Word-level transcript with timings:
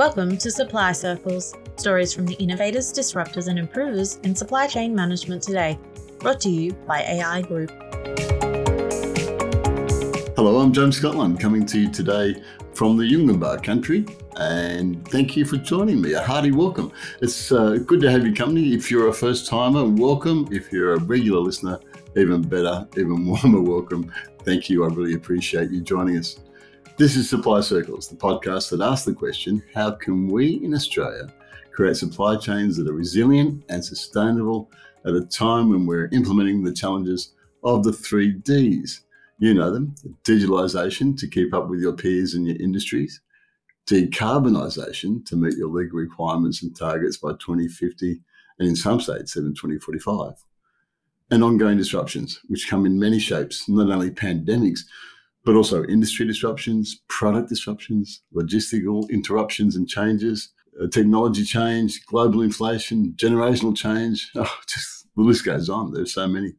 Welcome 0.00 0.38
to 0.38 0.50
Supply 0.50 0.92
Circles, 0.92 1.54
stories 1.76 2.14
from 2.14 2.24
the 2.24 2.32
innovators, 2.36 2.90
disruptors, 2.90 3.48
and 3.48 3.58
improvers 3.58 4.16
in 4.22 4.34
supply 4.34 4.66
chain 4.66 4.94
management 4.94 5.42
today. 5.42 5.78
Brought 6.20 6.40
to 6.40 6.48
you 6.48 6.72
by 6.88 7.02
AI 7.02 7.42
Group. 7.42 7.70
Hello, 10.36 10.58
I'm 10.58 10.72
James 10.72 10.96
Scotland 10.96 11.38
coming 11.38 11.66
to 11.66 11.80
you 11.80 11.90
today 11.90 12.42
from 12.72 12.96
the 12.96 13.04
Yunganbar 13.04 13.62
country, 13.62 14.06
and 14.38 15.06
thank 15.08 15.36
you 15.36 15.44
for 15.44 15.58
joining 15.58 16.00
me. 16.00 16.14
A 16.14 16.22
hearty 16.22 16.50
welcome. 16.50 16.90
It's 17.20 17.52
uh, 17.52 17.76
good 17.84 18.00
to 18.00 18.10
have 18.10 18.26
you 18.26 18.32
company. 18.32 18.72
If 18.72 18.90
you're 18.90 19.08
a 19.08 19.12
first 19.12 19.48
timer, 19.48 19.84
welcome. 19.84 20.48
If 20.50 20.72
you're 20.72 20.94
a 20.94 21.00
regular 21.00 21.40
listener, 21.40 21.78
even 22.16 22.40
better, 22.40 22.88
even 22.96 23.26
warmer 23.44 23.60
welcome. 23.60 24.10
Thank 24.44 24.70
you. 24.70 24.82
I 24.82 24.86
really 24.86 25.12
appreciate 25.12 25.70
you 25.70 25.82
joining 25.82 26.16
us. 26.16 26.40
This 27.00 27.16
is 27.16 27.30
Supply 27.30 27.62
Circles, 27.62 28.08
the 28.08 28.14
podcast 28.14 28.68
that 28.68 28.82
asks 28.82 29.06
the 29.06 29.14
question 29.14 29.62
how 29.74 29.92
can 29.92 30.28
we 30.28 30.62
in 30.62 30.74
Australia 30.74 31.32
create 31.72 31.96
supply 31.96 32.36
chains 32.36 32.76
that 32.76 32.86
are 32.86 32.92
resilient 32.92 33.64
and 33.70 33.82
sustainable 33.82 34.70
at 35.06 35.14
a 35.14 35.24
time 35.24 35.70
when 35.70 35.86
we're 35.86 36.10
implementing 36.12 36.62
the 36.62 36.74
challenges 36.74 37.32
of 37.64 37.84
the 37.84 37.92
three 37.94 38.32
Ds? 38.32 39.00
You 39.38 39.54
know 39.54 39.70
them 39.70 39.94
digitalisation 40.24 41.16
to 41.16 41.26
keep 41.26 41.54
up 41.54 41.70
with 41.70 41.80
your 41.80 41.94
peers 41.94 42.34
and 42.34 42.46
your 42.46 42.56
industries, 42.56 43.22
decarbonisation 43.86 45.24
to 45.24 45.36
meet 45.36 45.56
your 45.56 45.70
legal 45.70 46.00
requirements 46.00 46.62
and 46.62 46.76
targets 46.76 47.16
by 47.16 47.30
2050, 47.30 48.20
and 48.58 48.68
in 48.68 48.76
some 48.76 49.00
states, 49.00 49.38
even 49.38 49.54
2045, 49.54 50.34
and 51.30 51.42
ongoing 51.42 51.78
disruptions, 51.78 52.40
which 52.48 52.68
come 52.68 52.84
in 52.84 52.98
many 52.98 53.18
shapes, 53.18 53.70
not 53.70 53.90
only 53.90 54.10
pandemics 54.10 54.80
but 55.44 55.54
also 55.54 55.84
industry 55.84 56.26
disruptions, 56.26 57.00
product 57.08 57.48
disruptions, 57.48 58.22
logistical 58.34 59.08
interruptions 59.10 59.76
and 59.76 59.88
changes, 59.88 60.52
uh, 60.80 60.86
technology 60.88 61.44
change, 61.44 62.04
global 62.06 62.42
inflation, 62.42 63.14
generational 63.16 63.76
change. 63.76 64.30
Oh, 64.36 64.58
just 64.68 65.06
the 65.16 65.22
list 65.22 65.44
goes 65.44 65.68
on. 65.68 65.92
There's 65.92 66.14
so 66.14 66.26
many. 66.26 66.54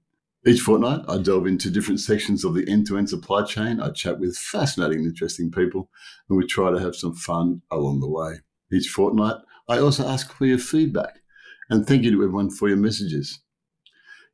Each 0.45 0.59
fortnight, 0.59 1.01
I 1.07 1.19
delve 1.19 1.45
into 1.45 1.69
different 1.69 1.99
sections 1.99 2.43
of 2.43 2.55
the 2.55 2.67
end 2.67 2.87
to 2.87 2.97
end 2.97 3.09
supply 3.09 3.43
chain. 3.43 3.79
I 3.79 3.91
chat 3.91 4.19
with 4.19 4.35
fascinating 4.35 4.99
and 4.99 5.07
interesting 5.07 5.51
people, 5.51 5.89
and 6.27 6.37
we 6.37 6.47
try 6.47 6.71
to 6.71 6.79
have 6.79 6.95
some 6.95 7.13
fun 7.13 7.61
along 7.69 7.99
the 7.99 8.09
way. 8.09 8.39
Each 8.73 8.89
fortnight, 8.89 9.35
I 9.69 9.77
also 9.77 10.07
ask 10.07 10.33
for 10.33 10.45
your 10.45 10.57
feedback. 10.57 11.19
And 11.69 11.85
thank 11.85 12.03
you 12.03 12.11
to 12.11 12.17
everyone 12.17 12.49
for 12.49 12.67
your 12.67 12.77
messages. 12.77 13.39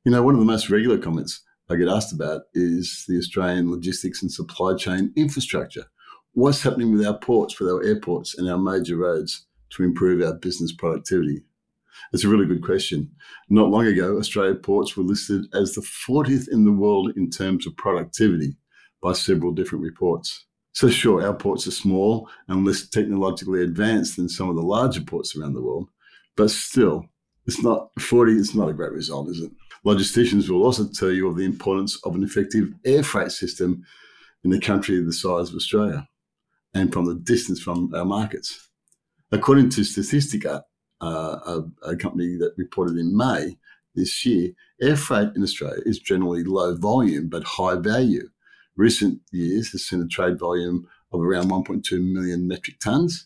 You 0.06 0.12
know, 0.12 0.24
one 0.24 0.34
of 0.34 0.40
the 0.40 0.46
most 0.46 0.70
regular 0.70 0.98
comments 0.98 1.44
I 1.70 1.76
get 1.76 1.90
asked 1.90 2.14
about 2.14 2.44
is 2.54 3.04
the 3.10 3.18
Australian 3.18 3.70
logistics 3.70 4.22
and 4.22 4.32
supply 4.32 4.76
chain 4.76 5.12
infrastructure. 5.18 5.84
What's 6.32 6.64
happening 6.64 6.94
with 6.96 7.06
our 7.06 7.18
ports, 7.18 7.60
with 7.60 7.70
our 7.70 7.84
airports, 7.84 8.38
and 8.38 8.50
our 8.50 8.58
major 8.58 8.96
roads 8.96 9.46
to 9.72 9.84
improve 9.84 10.26
our 10.26 10.34
business 10.34 10.72
productivity? 10.72 11.44
It's 12.14 12.24
a 12.24 12.30
really 12.30 12.46
good 12.46 12.64
question. 12.64 13.12
Not 13.50 13.70
long 13.70 13.86
ago, 13.86 14.18
Australia 14.18 14.56
ports 14.56 14.96
were 14.96 15.04
listed 15.04 15.46
as 15.54 15.74
the 15.74 15.82
40th 15.82 16.48
in 16.50 16.64
the 16.64 16.72
world 16.72 17.12
in 17.18 17.30
terms 17.30 17.68
of 17.68 17.76
productivity 17.76 18.56
by 19.04 19.12
several 19.12 19.52
different 19.52 19.84
reports. 19.84 20.46
So, 20.72 20.90
sure, 20.90 21.26
our 21.26 21.34
ports 21.34 21.68
are 21.68 21.72
small 21.72 22.30
and 22.48 22.66
less 22.66 22.88
technologically 22.88 23.62
advanced 23.62 24.16
than 24.16 24.30
some 24.30 24.48
of 24.48 24.56
the 24.56 24.62
larger 24.62 25.02
ports 25.02 25.36
around 25.36 25.54
the 25.54 25.62
world, 25.62 25.90
but 26.38 26.50
still, 26.50 27.08
it's 27.46 27.62
not 27.62 27.90
40, 28.00 28.34
it's 28.34 28.56
not 28.56 28.70
a 28.70 28.74
great 28.74 28.92
result, 28.92 29.30
is 29.30 29.42
it? 29.42 29.52
Logisticians 29.86 30.50
will 30.50 30.64
also 30.64 30.88
tell 30.88 31.12
you 31.12 31.28
of 31.28 31.38
the 31.38 31.46
importance 31.46 32.00
of 32.04 32.16
an 32.16 32.24
effective 32.24 32.74
air 32.86 33.04
freight 33.04 33.32
system 33.32 33.84
in 34.44 34.54
a 34.54 34.60
country 34.60 35.00
the 35.02 35.14
size 35.14 35.50
of 35.50 35.56
Australia 35.56 36.08
and 36.74 36.92
from 36.92 37.06
the 37.06 37.16
distance 37.16 37.60
from 37.60 37.94
our 37.94 38.06
markets. 38.06 38.70
According 39.32 39.70
to 39.72 39.82
Statistica, 39.82 40.64
uh, 41.02 41.62
a, 41.84 41.92
a, 41.92 41.96
company 41.96 42.38
that 42.38 42.54
reported 42.58 42.98
in 42.98 43.16
May 43.16 43.58
this 43.94 44.26
year, 44.26 44.52
air 44.82 44.96
freight 44.96 45.30
in 45.36 45.44
Australia 45.44 45.82
is 45.86 46.00
generally 46.00 46.44
low 46.44 46.76
volume 46.76 47.30
but 47.30 47.44
high 47.44 47.76
value. 47.76 48.30
Recent 48.76 49.22
years 49.32 49.72
has 49.72 49.86
seen 49.86 50.02
a 50.02 50.08
trade 50.08 50.40
volume 50.40 50.88
of 51.12 51.22
around 51.22 51.52
1.2 51.52 52.02
million 52.02 52.48
metric 52.48 52.80
tonnes, 52.80 53.26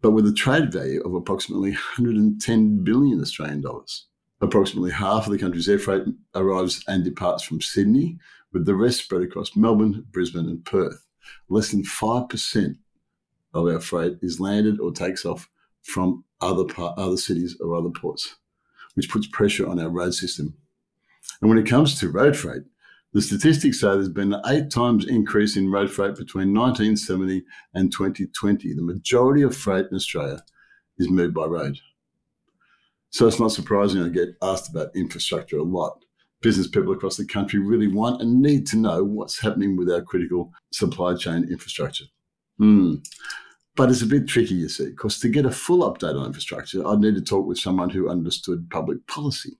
but 0.00 0.12
with 0.12 0.26
a 0.26 0.32
trade 0.32 0.72
value 0.72 1.02
of 1.02 1.14
approximately 1.14 1.70
110 1.70 2.84
billion 2.84 3.20
Australian 3.20 3.60
dollars. 3.60 4.06
Approximately 4.40 4.92
half 4.92 5.26
of 5.26 5.32
the 5.32 5.38
country's 5.38 5.68
air 5.68 5.78
freight 5.78 6.02
arrives 6.34 6.82
and 6.88 7.04
departs 7.04 7.42
from 7.42 7.60
Sydney, 7.60 8.18
with 8.52 8.66
the 8.66 8.74
rest 8.74 9.04
spread 9.04 9.22
across 9.22 9.54
Melbourne, 9.54 10.06
Brisbane, 10.10 10.48
and 10.48 10.64
Perth. 10.64 11.04
Less 11.48 11.70
than 11.70 11.82
5% 11.82 12.76
of 13.54 13.66
our 13.66 13.80
freight 13.80 14.14
is 14.22 14.40
landed 14.40 14.80
or 14.80 14.92
takes 14.92 15.24
off 15.24 15.48
from 15.82 16.24
other, 16.40 16.64
part, 16.64 16.98
other 16.98 17.16
cities 17.16 17.56
or 17.60 17.76
other 17.76 17.90
ports, 17.90 18.36
which 18.94 19.10
puts 19.10 19.26
pressure 19.26 19.68
on 19.68 19.78
our 19.78 19.90
road 19.90 20.14
system. 20.14 20.54
And 21.40 21.48
when 21.48 21.58
it 21.58 21.68
comes 21.68 21.98
to 22.00 22.10
road 22.10 22.36
freight, 22.36 22.62
the 23.12 23.20
statistics 23.20 23.80
say 23.80 23.88
there's 23.88 24.08
been 24.08 24.32
an 24.32 24.42
eight 24.46 24.70
times 24.70 25.06
increase 25.06 25.56
in 25.56 25.70
road 25.70 25.90
freight 25.90 26.14
between 26.14 26.54
1970 26.54 27.42
and 27.74 27.92
2020. 27.92 28.72
The 28.74 28.82
majority 28.82 29.42
of 29.42 29.56
freight 29.56 29.86
in 29.90 29.96
Australia 29.96 30.42
is 30.98 31.10
moved 31.10 31.34
by 31.34 31.46
road. 31.46 31.78
So 33.10 33.26
it's 33.26 33.40
not 33.40 33.52
surprising 33.52 34.02
I 34.02 34.08
get 34.08 34.36
asked 34.40 34.70
about 34.70 34.94
infrastructure 34.94 35.58
a 35.58 35.62
lot. 35.62 36.04
Business 36.40 36.68
people 36.68 36.92
across 36.92 37.16
the 37.16 37.26
country 37.26 37.58
really 37.58 37.88
want 37.88 38.22
and 38.22 38.40
need 38.40 38.66
to 38.68 38.78
know 38.78 39.04
what's 39.04 39.40
happening 39.40 39.76
with 39.76 39.90
our 39.90 40.00
critical 40.00 40.52
supply 40.72 41.14
chain 41.14 41.44
infrastructure. 41.50 42.06
Hmm. 42.58 42.96
But 43.76 43.90
it's 43.90 44.02
a 44.02 44.06
bit 44.06 44.26
tricky, 44.26 44.54
you 44.54 44.68
see, 44.68 44.90
because 44.90 45.18
to 45.20 45.28
get 45.28 45.46
a 45.46 45.50
full 45.50 45.90
update 45.90 46.18
on 46.18 46.26
infrastructure, 46.26 46.86
I'd 46.86 47.00
need 47.00 47.14
to 47.16 47.20
talk 47.20 47.46
with 47.46 47.58
someone 47.58 47.90
who 47.90 48.08
understood 48.08 48.70
public 48.70 49.06
policy. 49.06 49.58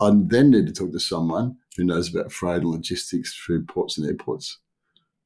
I'd 0.00 0.28
then 0.28 0.50
need 0.50 0.66
to 0.66 0.72
talk 0.72 0.92
to 0.92 1.00
someone 1.00 1.56
who 1.76 1.84
knows 1.84 2.14
about 2.14 2.32
freight 2.32 2.62
and 2.62 2.70
logistics 2.70 3.34
through 3.34 3.64
ports 3.64 3.98
and 3.98 4.06
airports. 4.06 4.58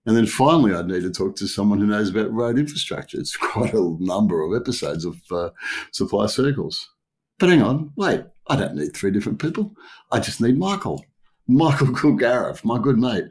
And 0.06 0.16
then 0.16 0.26
finally, 0.26 0.72
I'd 0.72 0.86
need 0.86 1.02
to 1.02 1.10
talk 1.10 1.36
to 1.36 1.48
someone 1.48 1.80
who 1.80 1.86
knows 1.86 2.10
about 2.10 2.32
road 2.32 2.58
infrastructure. 2.58 3.18
It's 3.18 3.36
quite 3.52 3.74
a 3.74 3.96
number 3.98 4.42
of 4.42 4.60
episodes 4.60 5.04
of 5.04 5.20
uh, 5.32 5.50
supply 5.90 6.26
circles. 6.26 6.90
But 7.38 7.50
hang 7.50 7.62
on, 7.62 7.92
wait, 7.96 8.22
I 8.48 8.56
don't 8.56 8.76
need 8.76 8.94
three 8.94 9.10
different 9.10 9.40
people. 9.40 9.74
I 10.10 10.20
just 10.20 10.40
need 10.40 10.58
Michael. 10.58 11.04
Michael 11.46 11.86
Kilgariff, 11.88 12.64
my 12.64 12.78
good 12.78 12.98
mate. 12.98 13.24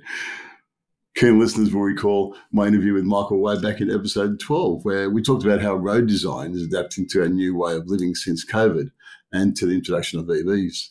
Keen 1.16 1.40
listeners 1.40 1.74
will 1.74 1.82
recall 1.82 2.36
my 2.52 2.68
interview 2.68 2.94
with 2.94 3.06
Michael 3.06 3.40
way 3.40 3.60
back 3.60 3.80
in 3.80 3.90
episode 3.90 4.40
12, 4.40 4.84
where 4.84 5.10
we 5.10 5.22
talked 5.22 5.46
about 5.46 5.62
how 5.62 5.74
road 5.76 6.08
design 6.08 6.54
is 6.54 6.64
adapting 6.64 7.08
to 7.08 7.22
our 7.22 7.30
new 7.30 7.56
way 7.56 7.74
of 7.74 7.88
living 7.88 8.14
since 8.14 8.46
COVID 8.46 8.92
and 9.32 9.56
to 9.56 9.66
the 9.66 9.74
introduction 9.74 10.20
of 10.20 10.26
EVs. 10.26 10.90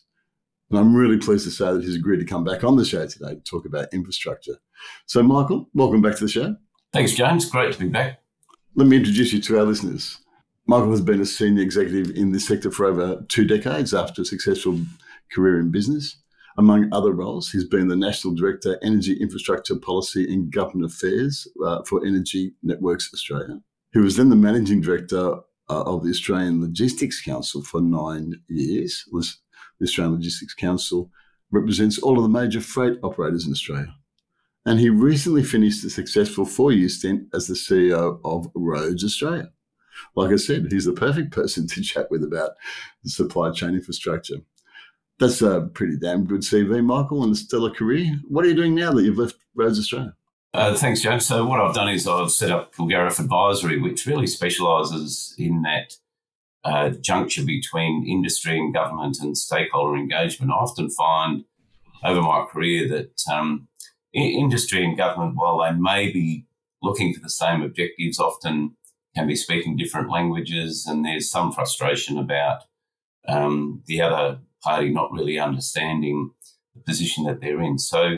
And 0.71 0.79
I'm 0.79 0.95
really 0.95 1.17
pleased 1.17 1.45
to 1.45 1.51
say 1.51 1.71
that 1.71 1.83
he's 1.83 1.95
agreed 1.95 2.19
to 2.19 2.25
come 2.25 2.43
back 2.43 2.63
on 2.63 2.75
the 2.75 2.83
show 2.83 3.05
today 3.05 3.35
to 3.35 3.41
talk 3.41 3.65
about 3.67 3.93
infrastructure. 3.93 4.55
So, 5.05 5.21
Michael, 5.21 5.69
welcome 5.75 6.01
back 6.01 6.15
to 6.15 6.25
the 6.25 6.31
show. 6.31 6.55
Thanks, 6.91 7.13
James. 7.13 7.47
Great 7.47 7.73
to 7.73 7.79
be 7.79 7.87
back. 7.87 8.19
Let 8.75 8.87
me 8.87 8.97
introduce 8.97 9.31
you 9.31 9.41
to 9.41 9.59
our 9.59 9.63
listeners. 9.63 10.17
Michael 10.67 10.91
has 10.91 11.01
been 11.01 11.21
a 11.21 11.25
senior 11.25 11.61
executive 11.61 12.15
in 12.15 12.31
this 12.31 12.47
sector 12.47 12.71
for 12.71 12.87
over 12.87 13.23
two 13.29 13.45
decades 13.45 13.93
after 13.93 14.23
a 14.23 14.25
successful 14.25 14.79
career 15.31 15.59
in 15.59 15.69
business. 15.69 16.17
Among 16.57 16.91
other 16.91 17.11
roles, 17.11 17.51
he's 17.51 17.67
been 17.67 17.87
the 17.87 17.95
National 17.95 18.33
Director, 18.33 18.79
Energy 18.81 19.13
Infrastructure 19.13 19.75
Policy 19.75 20.23
and 20.31 20.51
Government 20.51 20.91
Affairs 20.91 21.47
uh, 21.63 21.83
for 21.83 22.03
Energy 22.03 22.53
Networks 22.63 23.11
Australia. 23.13 23.59
He 23.93 23.99
was 23.99 24.15
then 24.15 24.29
the 24.29 24.35
Managing 24.35 24.81
Director 24.81 25.35
uh, 25.69 25.83
of 25.83 26.03
the 26.03 26.09
Australian 26.09 26.61
Logistics 26.61 27.21
Council 27.21 27.61
for 27.61 27.81
nine 27.81 28.33
years. 28.47 29.05
The 29.11 29.83
Australian 29.83 30.15
Logistics 30.15 30.55
Council 30.55 31.11
represents 31.51 31.99
all 31.99 32.17
of 32.17 32.23
the 32.23 32.39
major 32.39 32.61
freight 32.61 32.97
operators 33.03 33.45
in 33.45 33.51
Australia. 33.51 33.93
And 34.65 34.79
he 34.79 34.89
recently 34.89 35.43
finished 35.43 35.85
a 35.85 35.91
successful 35.91 36.45
four 36.45 36.71
year 36.71 36.89
stint 36.89 37.27
as 37.35 37.45
the 37.45 37.53
CEO 37.53 38.19
of 38.23 38.47
Roads 38.55 39.03
Australia 39.03 39.51
like 40.15 40.31
I 40.31 40.37
said, 40.37 40.71
he's 40.71 40.85
the 40.85 40.93
perfect 40.93 41.31
person 41.31 41.67
to 41.67 41.81
chat 41.81 42.09
with 42.09 42.23
about 42.23 42.51
supply 43.05 43.51
chain 43.51 43.75
infrastructure. 43.75 44.37
That's 45.19 45.41
a 45.41 45.69
pretty 45.73 45.97
damn 45.97 46.25
good 46.25 46.41
CV, 46.41 46.83
Michael, 46.83 47.23
and 47.23 47.31
a 47.31 47.35
stellar 47.35 47.71
career. 47.71 48.19
What 48.27 48.43
are 48.45 48.49
you 48.49 48.55
doing 48.55 48.75
now 48.75 48.91
that 48.91 49.03
you've 49.03 49.17
left 49.17 49.37
Roads 49.55 49.79
Australia? 49.79 50.13
Uh, 50.53 50.73
thanks, 50.73 51.01
James. 51.01 51.25
So, 51.25 51.45
what 51.45 51.59
I've 51.59 51.75
done 51.75 51.89
is 51.89 52.07
I've 52.07 52.31
set 52.31 52.51
up 52.51 52.73
Kilgariff 52.73 53.19
Advisory, 53.19 53.79
which 53.81 54.05
really 54.05 54.27
specialises 54.27 55.35
in 55.37 55.61
that 55.63 55.93
uh, 56.63 56.89
juncture 56.89 57.43
between 57.43 58.07
industry 58.07 58.57
and 58.57 58.73
government 58.73 59.17
and 59.21 59.37
stakeholder 59.37 59.97
engagement. 59.97 60.51
I 60.51 60.55
often 60.55 60.89
find 60.89 61.45
over 62.03 62.21
my 62.21 62.45
career 62.51 62.87
that 62.89 63.21
um, 63.31 63.67
industry 64.13 64.83
and 64.83 64.97
government, 64.97 65.35
while 65.35 65.59
they 65.59 65.71
may 65.71 66.11
be 66.11 66.45
looking 66.81 67.13
for 67.13 67.19
the 67.19 67.29
same 67.29 67.61
objectives, 67.61 68.19
often 68.19 68.75
can 69.15 69.27
be 69.27 69.35
speaking 69.35 69.77
different 69.77 70.09
languages, 70.09 70.85
and 70.85 71.05
there's 71.05 71.29
some 71.29 71.51
frustration 71.51 72.17
about 72.17 72.63
um, 73.27 73.81
the 73.87 74.01
other 74.01 74.39
party 74.63 74.89
not 74.89 75.11
really 75.11 75.39
understanding 75.39 76.31
the 76.73 76.81
position 76.81 77.23
that 77.25 77.39
they're 77.39 77.61
in. 77.61 77.79
So, 77.79 78.17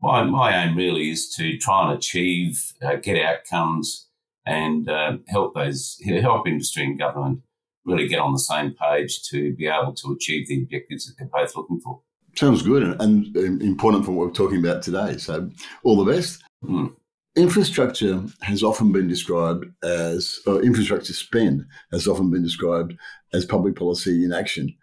my, 0.00 0.22
my 0.22 0.64
aim 0.64 0.76
really 0.76 1.10
is 1.10 1.28
to 1.34 1.58
try 1.58 1.88
and 1.88 1.98
achieve, 1.98 2.72
uh, 2.82 2.96
get 2.96 3.22
outcomes, 3.22 4.08
and 4.46 4.88
uh, 4.88 5.18
help 5.28 5.54
those 5.54 6.00
help 6.22 6.46
industry 6.46 6.84
and 6.84 6.98
government 6.98 7.42
really 7.84 8.08
get 8.08 8.20
on 8.20 8.32
the 8.32 8.38
same 8.38 8.74
page 8.74 9.22
to 9.30 9.54
be 9.54 9.66
able 9.66 9.94
to 9.94 10.12
achieve 10.12 10.48
the 10.48 10.62
objectives 10.62 11.06
that 11.06 11.14
they're 11.18 11.28
both 11.32 11.56
looking 11.56 11.80
for. 11.80 12.00
Sounds 12.36 12.62
good 12.62 12.82
and, 12.82 13.34
and 13.36 13.62
important 13.62 14.04
for 14.04 14.12
what 14.12 14.28
we're 14.28 14.32
talking 14.32 14.58
about 14.58 14.82
today. 14.82 15.16
So, 15.18 15.50
all 15.82 16.02
the 16.02 16.10
best. 16.10 16.42
Mm. 16.64 16.94
Infrastructure 17.38 18.20
has 18.40 18.64
often 18.64 18.90
been 18.90 19.06
described 19.06 19.66
as, 19.84 20.40
or 20.44 20.60
infrastructure 20.60 21.12
spend 21.12 21.64
has 21.92 22.08
often 22.08 22.32
been 22.32 22.42
described 22.42 22.94
as 23.32 23.46
public 23.46 23.76
policy 23.76 24.24
in 24.24 24.32
action 24.32 24.74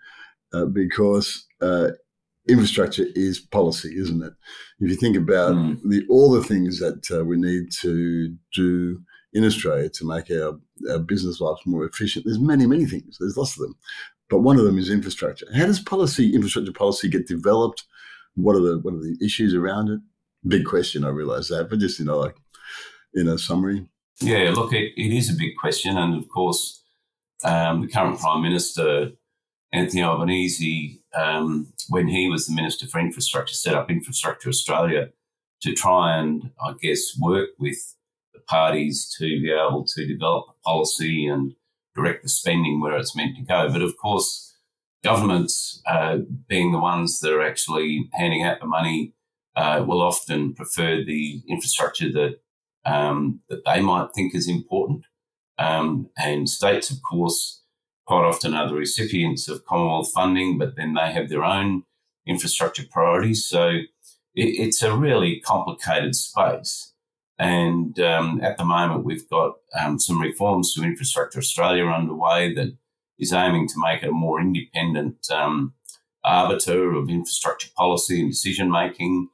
uh, 0.54 0.64
because 0.64 1.46
uh, 1.62 1.90
infrastructure 2.48 3.08
is 3.14 3.40
policy, 3.40 3.94
isn't 3.98 4.24
it? 4.24 4.32
If 4.80 4.90
you 4.90 4.96
think 4.96 5.18
about 5.18 5.56
mm. 5.56 5.82
the, 5.84 6.06
all 6.10 6.32
the 6.32 6.46
things 6.46 6.80
that 6.80 7.06
uh, 7.12 7.26
we 7.26 7.36
need 7.36 7.74
to 7.82 8.34
do 8.54 9.02
in 9.34 9.44
Australia 9.44 9.90
to 9.90 10.08
make 10.08 10.32
our, 10.32 10.58
our 10.90 11.00
business 11.00 11.42
lives 11.42 11.60
more 11.66 11.84
efficient, 11.86 12.24
there's 12.24 12.40
many, 12.40 12.66
many 12.66 12.86
things. 12.86 13.18
There's 13.20 13.36
lots 13.36 13.58
of 13.58 13.64
them. 13.64 13.76
But 14.30 14.40
one 14.40 14.58
of 14.58 14.64
them 14.64 14.78
is 14.78 14.90
infrastructure. 14.90 15.46
How 15.54 15.66
does 15.66 15.82
policy, 15.82 16.34
infrastructure 16.34 16.72
policy 16.72 17.10
get 17.10 17.28
developed? 17.28 17.84
What 18.36 18.56
are 18.56 18.62
the 18.62 18.80
what 18.80 18.94
are 18.94 19.02
the 19.02 19.18
issues 19.22 19.54
around 19.54 19.90
it? 19.90 20.00
Big 20.48 20.64
question, 20.64 21.04
I 21.04 21.10
realise 21.10 21.50
that, 21.50 21.70
but 21.70 21.80
just 21.80 22.00
you 22.00 22.06
know, 22.06 22.18
like 22.18 22.36
in 23.16 23.28
a 23.28 23.38
summary. 23.38 23.86
Yeah, 24.22 24.52
look, 24.56 24.74
it, 24.74 24.94
it 24.96 25.12
is 25.12 25.30
a 25.30 25.38
big 25.38 25.56
question, 25.60 25.98
and 25.98 26.16
of 26.16 26.30
course, 26.30 26.84
um, 27.44 27.82
the 27.82 27.88
current 27.88 28.20
Prime 28.20 28.42
Minister 28.42 29.12
Anthony 29.74 30.04
Albanese, 30.04 31.02
um, 31.14 31.74
when 31.90 32.08
he 32.08 32.30
was 32.30 32.48
the 32.48 32.56
Minister 32.56 32.88
for 32.88 33.00
Infrastructure, 33.00 33.54
set 33.54 33.74
up 33.74 33.92
Infrastructure 33.92 34.50
Australia 34.50 35.10
to 35.62 35.74
try 35.74 36.18
and, 36.18 36.52
I 36.62 36.74
guess, 36.82 37.18
work 37.20 37.50
with 37.60 37.96
the 38.34 38.40
parties 38.40 39.14
to 39.18 39.26
be 39.26 39.52
able 39.52 39.86
to 39.86 40.08
develop 40.08 40.46
a 40.50 40.64
policy 40.64 41.28
and 41.28 41.56
direct 41.96 42.24
the 42.24 42.30
spending 42.30 42.80
where 42.80 42.98
it's 42.98 43.16
meant 43.16 43.36
to 43.38 43.44
go. 43.44 43.70
But 43.70 43.82
of 43.82 43.98
course, 43.98 44.56
governments, 45.04 45.82
uh, 45.88 46.20
being 46.48 46.72
the 46.72 46.80
ones 46.80 47.20
that 47.20 47.34
are 47.34 47.46
actually 47.46 48.10
handing 48.14 48.44
out 48.44 48.60
the 48.60 48.68
money, 48.68 49.14
uh, 49.56 49.84
will 49.88 50.02
often 50.02 50.54
prefer 50.54 51.04
the 51.04 51.42
infrastructure 51.48 52.12
that 52.12 52.40
um, 52.86 53.42
that 53.50 53.64
they 53.66 53.82
might 53.82 54.10
think 54.14 54.36
is 54.36 54.48
important. 54.48 55.06
Um, 55.58 56.10
and 56.18 56.50
states, 56.50 56.90
of 56.92 57.02
course, 57.02 57.62
quite 58.06 58.26
often 58.26 58.54
are 58.54 58.68
the 58.68 58.76
recipients 58.76 59.48
of 59.48 59.66
Commonwealth 59.66 60.12
funding, 60.14 60.58
but 60.58 60.76
then 60.76 60.94
they 60.94 61.12
have 61.12 61.30
their 61.30 61.44
own 61.44 61.84
infrastructure 62.28 62.84
priorities. 62.90 63.48
So 63.48 63.70
it, 63.70 63.88
it's 64.36 64.84
a 64.84 64.96
really 64.96 65.40
complicated 65.40 66.16
space. 66.16 66.94
And 67.38 68.00
um, 68.00 68.40
at 68.42 68.58
the 68.58 68.66
moment, 68.66 69.04
we've 69.04 69.30
got 69.30 69.56
um, 69.78 70.00
some 70.00 70.22
reforms 70.22 70.74
to 70.74 70.84
Infrastructure 70.84 71.40
Australia 71.40 71.86
underway 71.86 72.54
that 72.54 72.78
is 73.20 73.34
aiming 73.34 73.68
to 73.70 73.76
make 73.78 74.04
it 74.04 74.10
a 74.10 74.14
more 74.14 74.40
independent 74.40 75.30
um, 75.32 75.74
arbiter 76.24 76.94
of 76.94 77.10
infrastructure 77.10 77.70
policy 77.76 78.22
and 78.22 78.32
decision 78.32 78.72
making. 78.72 79.30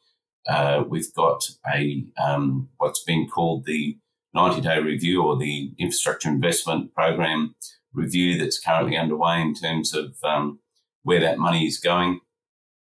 Uh, 0.47 0.83
we've 0.87 1.13
got 1.13 1.43
a 1.71 2.05
um, 2.17 2.69
what's 2.77 3.03
been 3.03 3.27
called 3.27 3.65
the 3.65 3.97
90 4.33 4.61
day 4.61 4.79
review 4.79 5.23
or 5.23 5.37
the 5.37 5.73
infrastructure 5.77 6.29
investment 6.29 6.93
program 6.93 7.55
review 7.93 8.37
that's 8.37 8.59
currently 8.59 8.97
underway 8.97 9.41
in 9.41 9.53
terms 9.53 9.93
of 9.93 10.15
um, 10.23 10.59
where 11.03 11.19
that 11.19 11.37
money 11.37 11.65
is 11.65 11.77
going. 11.77 12.21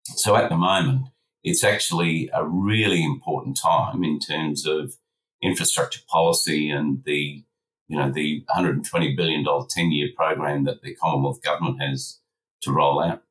So 0.04 0.36
at 0.36 0.48
the 0.48 0.56
moment, 0.56 1.08
it's 1.44 1.62
actually 1.62 2.30
a 2.32 2.44
really 2.44 3.04
important 3.04 3.58
time 3.60 4.02
in 4.02 4.18
terms 4.18 4.66
of 4.66 4.94
infrastructure 5.42 6.00
policy 6.08 6.70
and 6.70 7.02
the 7.04 7.44
you 7.88 7.96
know 7.96 8.10
the 8.10 8.42
120 8.48 9.14
billion 9.14 9.44
dollar 9.44 9.66
10 9.70 9.92
year 9.92 10.08
program 10.16 10.64
that 10.64 10.82
the 10.82 10.94
Commonwealth 10.96 11.42
government 11.42 11.80
has 11.80 12.18
to 12.62 12.72
roll 12.72 13.02
out. 13.02 13.22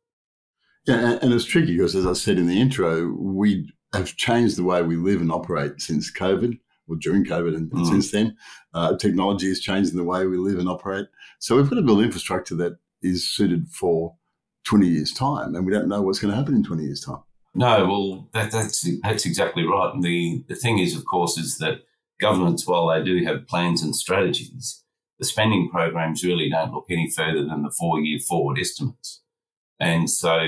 Yeah, 0.85 1.17
and 1.21 1.33
it's 1.33 1.45
tricky 1.45 1.75
because, 1.75 1.95
as 1.95 2.05
I 2.05 2.13
said 2.13 2.37
in 2.37 2.45
the 2.45 2.61
intro, 2.61 3.11
we 3.11 3.73
have 3.95 4.15
changed 4.15 4.57
the 4.57 4.63
way 4.63 4.81
we 4.81 4.95
live 4.95 5.21
and 5.21 5.31
operate 5.31 5.81
since 5.81 6.11
COVID 6.11 6.59
or 6.87 6.95
during 6.97 7.25
COVID 7.25 7.55
and, 7.55 7.71
mm. 7.71 7.87
since 7.87 8.11
then. 8.11 8.35
Uh, 8.73 8.95
technology 8.97 9.47
has 9.47 9.59
changed 9.59 9.91
in 9.91 9.97
the 9.97 10.03
way 10.03 10.25
we 10.25 10.37
live 10.37 10.59
and 10.59 10.69
operate. 10.69 11.07
So 11.39 11.55
we've 11.55 11.69
got 11.69 11.77
to 11.77 11.81
build 11.81 12.01
infrastructure 12.01 12.55
that 12.55 12.77
is 13.01 13.29
suited 13.29 13.67
for 13.69 14.15
20 14.65 14.87
years' 14.87 15.13
time, 15.13 15.55
and 15.55 15.65
we 15.65 15.71
don't 15.71 15.87
know 15.87 16.01
what's 16.01 16.19
going 16.19 16.31
to 16.31 16.37
happen 16.37 16.55
in 16.55 16.63
20 16.63 16.83
years' 16.83 17.01
time. 17.01 17.23
No, 17.53 17.85
well, 17.85 18.29
that, 18.33 18.51
that's 18.51 18.85
that's 19.01 19.25
exactly 19.25 19.63
right. 19.63 19.93
And 19.93 20.03
the, 20.03 20.43
the 20.49 20.55
thing 20.55 20.79
is, 20.79 20.95
of 20.95 21.05
course, 21.05 21.37
is 21.37 21.57
that 21.59 21.83
governments, 22.19 22.67
while 22.67 22.87
they 22.87 23.01
do 23.01 23.23
have 23.23 23.47
plans 23.47 23.81
and 23.81 23.95
strategies, 23.95 24.83
the 25.19 25.25
spending 25.25 25.69
programs 25.69 26.23
really 26.23 26.49
don't 26.49 26.73
look 26.73 26.87
any 26.89 27.09
further 27.09 27.45
than 27.45 27.63
the 27.63 27.71
four 27.71 28.01
year 28.01 28.19
forward 28.19 28.59
estimates. 28.59 29.21
And 29.79 30.09
so 30.09 30.45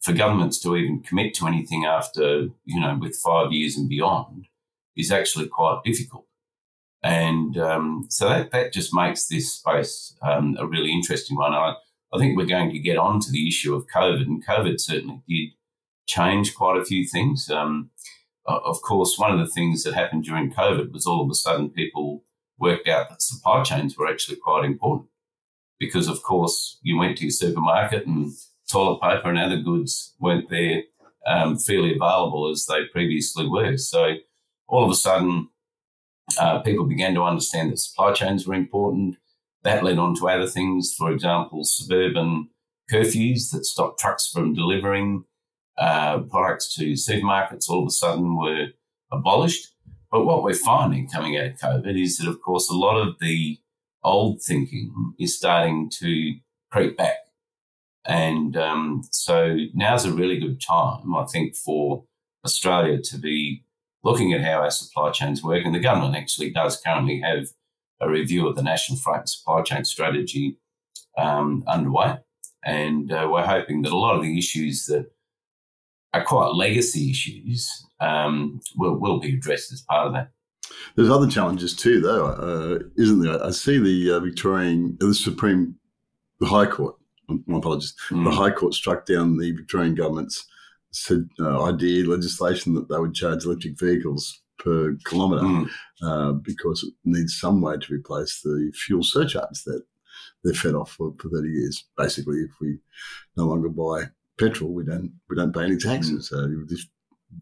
for 0.00 0.12
governments 0.12 0.58
to 0.60 0.76
even 0.76 1.02
commit 1.02 1.34
to 1.34 1.46
anything 1.46 1.84
after, 1.84 2.48
you 2.64 2.80
know, 2.80 2.98
with 3.00 3.16
five 3.16 3.52
years 3.52 3.76
and 3.76 3.88
beyond 3.88 4.46
is 4.96 5.12
actually 5.12 5.46
quite 5.48 5.82
difficult. 5.84 6.26
And 7.02 7.56
um, 7.56 8.06
so 8.08 8.28
that, 8.28 8.50
that 8.50 8.72
just 8.72 8.94
makes 8.94 9.26
this 9.26 9.54
space 9.54 10.14
um, 10.22 10.56
a 10.58 10.66
really 10.66 10.92
interesting 10.92 11.36
one. 11.36 11.54
I, 11.54 11.74
I 12.12 12.18
think 12.18 12.36
we're 12.36 12.46
going 12.46 12.70
to 12.70 12.78
get 12.78 12.98
on 12.98 13.20
to 13.20 13.30
the 13.30 13.46
issue 13.46 13.74
of 13.74 13.86
COVID, 13.94 14.22
and 14.22 14.44
COVID 14.44 14.80
certainly 14.80 15.22
did 15.28 15.50
change 16.06 16.54
quite 16.54 16.78
a 16.78 16.84
few 16.84 17.06
things. 17.06 17.50
Um, 17.50 17.90
of 18.46 18.82
course, 18.82 19.16
one 19.16 19.32
of 19.32 19.38
the 19.38 19.52
things 19.52 19.84
that 19.84 19.94
happened 19.94 20.24
during 20.24 20.52
COVID 20.52 20.92
was 20.92 21.06
all 21.06 21.22
of 21.22 21.30
a 21.30 21.34
sudden 21.34 21.70
people 21.70 22.24
worked 22.58 22.88
out 22.88 23.08
that 23.08 23.22
supply 23.22 23.62
chains 23.62 23.96
were 23.96 24.08
actually 24.08 24.36
quite 24.36 24.64
important 24.64 25.08
because, 25.78 26.08
of 26.08 26.22
course, 26.22 26.78
you 26.82 26.98
went 26.98 27.16
to 27.18 27.24
your 27.24 27.30
supermarket 27.30 28.06
and 28.06 28.32
toilet 28.70 29.00
paper 29.00 29.28
and 29.28 29.38
other 29.38 29.60
goods 29.60 30.14
weren't 30.18 30.48
there 30.50 30.82
um, 31.26 31.58
freely 31.58 31.94
available 31.94 32.50
as 32.50 32.66
they 32.66 32.84
previously 32.86 33.48
were. 33.48 33.76
So 33.76 34.14
all 34.68 34.84
of 34.84 34.90
a 34.90 34.94
sudden, 34.94 35.48
uh, 36.38 36.60
people 36.60 36.86
began 36.86 37.14
to 37.14 37.22
understand 37.22 37.72
that 37.72 37.78
supply 37.78 38.12
chains 38.12 38.46
were 38.46 38.54
important. 38.54 39.16
That 39.62 39.84
led 39.84 39.98
on 39.98 40.14
to 40.16 40.28
other 40.28 40.46
things, 40.46 40.94
for 40.96 41.10
example, 41.10 41.64
suburban 41.64 42.50
curfews 42.90 43.50
that 43.52 43.66
stopped 43.66 44.00
trucks 44.00 44.28
from 44.28 44.54
delivering 44.54 45.24
uh, 45.76 46.20
products 46.20 46.74
to 46.74 46.92
supermarkets 46.92 47.68
all 47.68 47.82
of 47.82 47.88
a 47.88 47.90
sudden 47.90 48.36
were 48.36 48.68
abolished. 49.10 49.68
But 50.10 50.24
what 50.24 50.42
we're 50.42 50.54
finding 50.54 51.08
coming 51.08 51.36
out 51.36 51.46
of 51.46 51.58
COVID 51.58 52.00
is 52.00 52.18
that, 52.18 52.28
of 52.28 52.40
course, 52.40 52.68
a 52.68 52.74
lot 52.74 52.96
of 52.96 53.18
the 53.20 53.58
old 54.02 54.42
thinking 54.42 55.14
is 55.18 55.36
starting 55.36 55.90
to 56.00 56.34
creep 56.70 56.96
back. 56.96 57.18
And 58.06 58.56
um, 58.56 59.02
so 59.10 59.56
now's 59.74 60.04
a 60.04 60.12
really 60.12 60.38
good 60.38 60.60
time, 60.60 61.14
I 61.14 61.24
think, 61.26 61.54
for 61.56 62.04
Australia 62.44 63.00
to 63.02 63.18
be 63.18 63.64
looking 64.02 64.32
at 64.32 64.40
how 64.40 64.60
our 64.60 64.70
supply 64.70 65.10
chains 65.10 65.42
work. 65.42 65.64
And 65.64 65.74
the 65.74 65.80
government 65.80 66.16
actually 66.16 66.50
does 66.50 66.80
currently 66.80 67.20
have 67.20 67.48
a 68.00 68.08
review 68.08 68.48
of 68.48 68.56
the 68.56 68.62
National 68.62 68.98
Freight 68.98 69.20
and 69.20 69.28
Supply 69.28 69.62
Chain 69.62 69.84
Strategy 69.84 70.56
um, 71.18 71.62
underway. 71.66 72.18
And 72.64 73.12
uh, 73.12 73.28
we're 73.30 73.46
hoping 73.46 73.82
that 73.82 73.92
a 73.92 73.96
lot 73.98 74.16
of 74.16 74.22
the 74.22 74.38
issues 74.38 74.86
that 74.86 75.10
are 76.12 76.24
quite 76.24 76.54
legacy 76.54 77.10
issues 77.10 77.86
um, 78.00 78.60
will, 78.76 78.98
will 78.98 79.20
be 79.20 79.34
addressed 79.34 79.72
as 79.72 79.82
part 79.82 80.06
of 80.06 80.12
that. 80.14 80.30
There's 80.96 81.10
other 81.10 81.28
challenges 81.28 81.74
too, 81.74 82.00
though, 82.00 82.26
uh, 82.26 82.78
isn't 82.96 83.20
there? 83.20 83.44
I 83.44 83.50
see 83.50 83.78
the 83.78 84.16
uh, 84.16 84.20
Victorian, 84.20 84.96
the 85.00 85.14
Supreme, 85.14 85.76
the 86.38 86.46
High 86.46 86.66
Court, 86.66 86.96
my 87.46 87.58
apologies, 87.58 87.94
mm. 88.10 88.24
the 88.24 88.30
High 88.30 88.50
Court 88.50 88.74
struck 88.74 89.06
down 89.06 89.38
the 89.38 89.52
Victorian 89.52 89.94
government's 89.94 90.46
said, 90.92 91.28
uh, 91.38 91.64
idea 91.64 92.08
legislation 92.08 92.74
that 92.74 92.88
they 92.88 92.98
would 92.98 93.14
charge 93.14 93.44
electric 93.44 93.78
vehicles 93.78 94.40
per 94.58 94.96
kilometre 95.06 95.44
mm. 95.44 95.68
uh, 96.02 96.32
because 96.32 96.82
it 96.82 96.94
needs 97.04 97.38
some 97.38 97.60
way 97.60 97.76
to 97.76 97.94
replace 97.94 98.40
the 98.42 98.72
fuel 98.74 99.02
surcharge 99.02 99.62
that 99.64 99.82
they're 100.42 100.54
fed 100.54 100.74
off 100.74 100.92
for, 100.92 101.14
for 101.18 101.28
30 101.28 101.48
years. 101.48 101.84
Basically, 101.96 102.38
if 102.38 102.50
we 102.60 102.78
no 103.36 103.44
longer 103.44 103.68
buy 103.68 104.04
petrol, 104.38 104.72
we 104.72 104.84
don't 104.84 105.12
we 105.28 105.36
don't 105.36 105.54
pay 105.54 105.64
any 105.64 105.76
taxes. 105.76 106.12
Mm. 106.12 106.22
So 106.24 106.48
we 106.48 106.66
just 106.66 106.88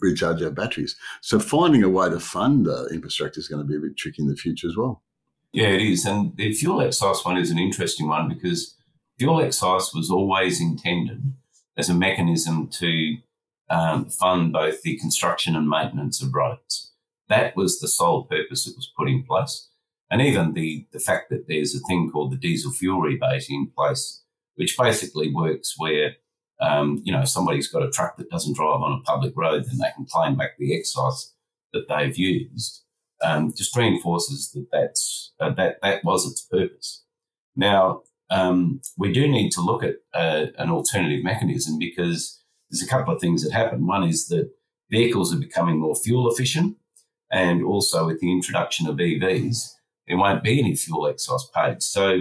recharge 0.01 0.43
our 0.43 0.51
batteries. 0.51 0.97
So 1.23 1.39
finding 1.39 1.83
a 1.83 1.89
way 1.89 2.11
to 2.11 2.21
fund 2.21 2.69
uh, 2.69 2.87
infrastructure 2.87 3.41
is 3.41 3.49
going 3.49 3.63
to 3.63 3.69
be 3.69 3.77
a 3.77 3.81
bit 3.81 3.97
tricky 3.97 4.23
in 4.23 4.29
the 4.29 4.37
future 4.37 4.69
as 4.69 4.77
well. 4.77 5.03
Yeah, 5.53 5.69
it 5.69 5.81
is. 5.81 6.05
And 6.05 6.37
the 6.37 6.53
fuel 6.53 6.83
excise 6.83 7.25
one 7.25 7.39
is 7.39 7.51
an 7.51 7.59
interesting 7.59 8.07
one 8.09 8.29
because 8.29 8.77
fuel 9.19 9.41
excise 9.41 9.93
was 9.95 10.11
always 10.11 10.61
intended 10.61 11.35
as 11.77 11.89
a 11.89 11.95
mechanism 11.95 12.69
to 12.69 13.17
um, 13.71 14.07
fund 14.07 14.53
both 14.53 14.83
the 14.83 14.97
construction 14.99 15.55
and 15.57 15.69
maintenance 15.69 16.23
of 16.23 16.35
roads. 16.35 16.93
That 17.29 17.55
was 17.57 17.81
the 17.81 17.89
sole 17.89 18.25
purpose 18.25 18.67
it 18.67 18.77
was 18.77 18.93
put 18.97 19.09
in 19.09 19.25
place. 19.25 19.69
And 20.11 20.23
even 20.23 20.55
the, 20.55 20.87
the 20.93 20.99
fact 20.99 21.29
that 21.29 21.47
there's 21.49 21.75
a 21.75 21.81
thing 21.81 22.11
called 22.11 22.33
the 22.33 22.37
diesel 22.37 22.73
fuel 22.73 23.01
rebate 23.01 23.51
in 23.51 23.67
place, 23.77 24.23
which 24.55 24.79
basically 24.79 25.31
works 25.33 25.75
where, 25.77 26.17
um, 26.61 27.03
you 27.05 27.13
know, 27.13 27.25
somebody's 27.25 27.69
got 27.69 27.83
a 27.83 27.91
truck 27.91 28.17
that 28.17 28.31
doesn't 28.31 28.57
drive 28.57 28.81
on 28.81 28.99
a 28.99 29.03
public 29.03 29.35
road, 29.37 29.67
then 29.67 29.79
they 29.79 29.93
can 29.95 30.07
claim 30.07 30.37
back 30.37 30.57
the 30.59 30.75
excise 30.75 31.35
that 31.75 31.89
they've 31.89 32.17
used. 32.17 32.85
um, 33.23 33.53
just 33.55 33.77
reinforces 33.77 34.51
that 34.53 34.67
that's 34.73 35.33
uh, 35.41 35.51
that 35.51 35.79
that 35.83 36.05
was 36.05 36.31
its 36.31 36.43
purpose. 36.43 37.05
Now 37.57 38.03
um, 38.31 38.81
we 38.97 39.13
do 39.13 39.27
need 39.27 39.51
to 39.53 39.61
look 39.61 39.83
at 39.83 39.97
uh, 40.15 40.47
an 40.59 40.71
alternative 40.71 41.25
mechanism 41.25 41.79
because 41.79 42.43
there's 42.71 42.83
a 42.83 42.89
couple 42.89 43.15
of 43.15 43.21
things 43.21 43.43
that 43.43 43.53
happen. 43.53 43.87
One 43.87 44.05
is 44.05 44.29
that 44.29 44.51
vehicles 44.91 45.35
are 45.35 45.39
becoming 45.39 45.79
more 45.79 45.97
fuel 45.97 46.31
efficient, 46.31 46.77
and 47.31 47.65
also 47.65 48.07
with 48.07 48.21
the 48.21 48.33
introduction 48.33 48.87
of 48.87 48.97
EVs, 48.97 49.71
there 50.07 50.19
won't 50.19 50.43
be 50.43 50.61
any 50.61 50.75
fuel 50.75 51.07
excise 51.07 51.47
paid. 51.55 51.83
So 51.83 52.21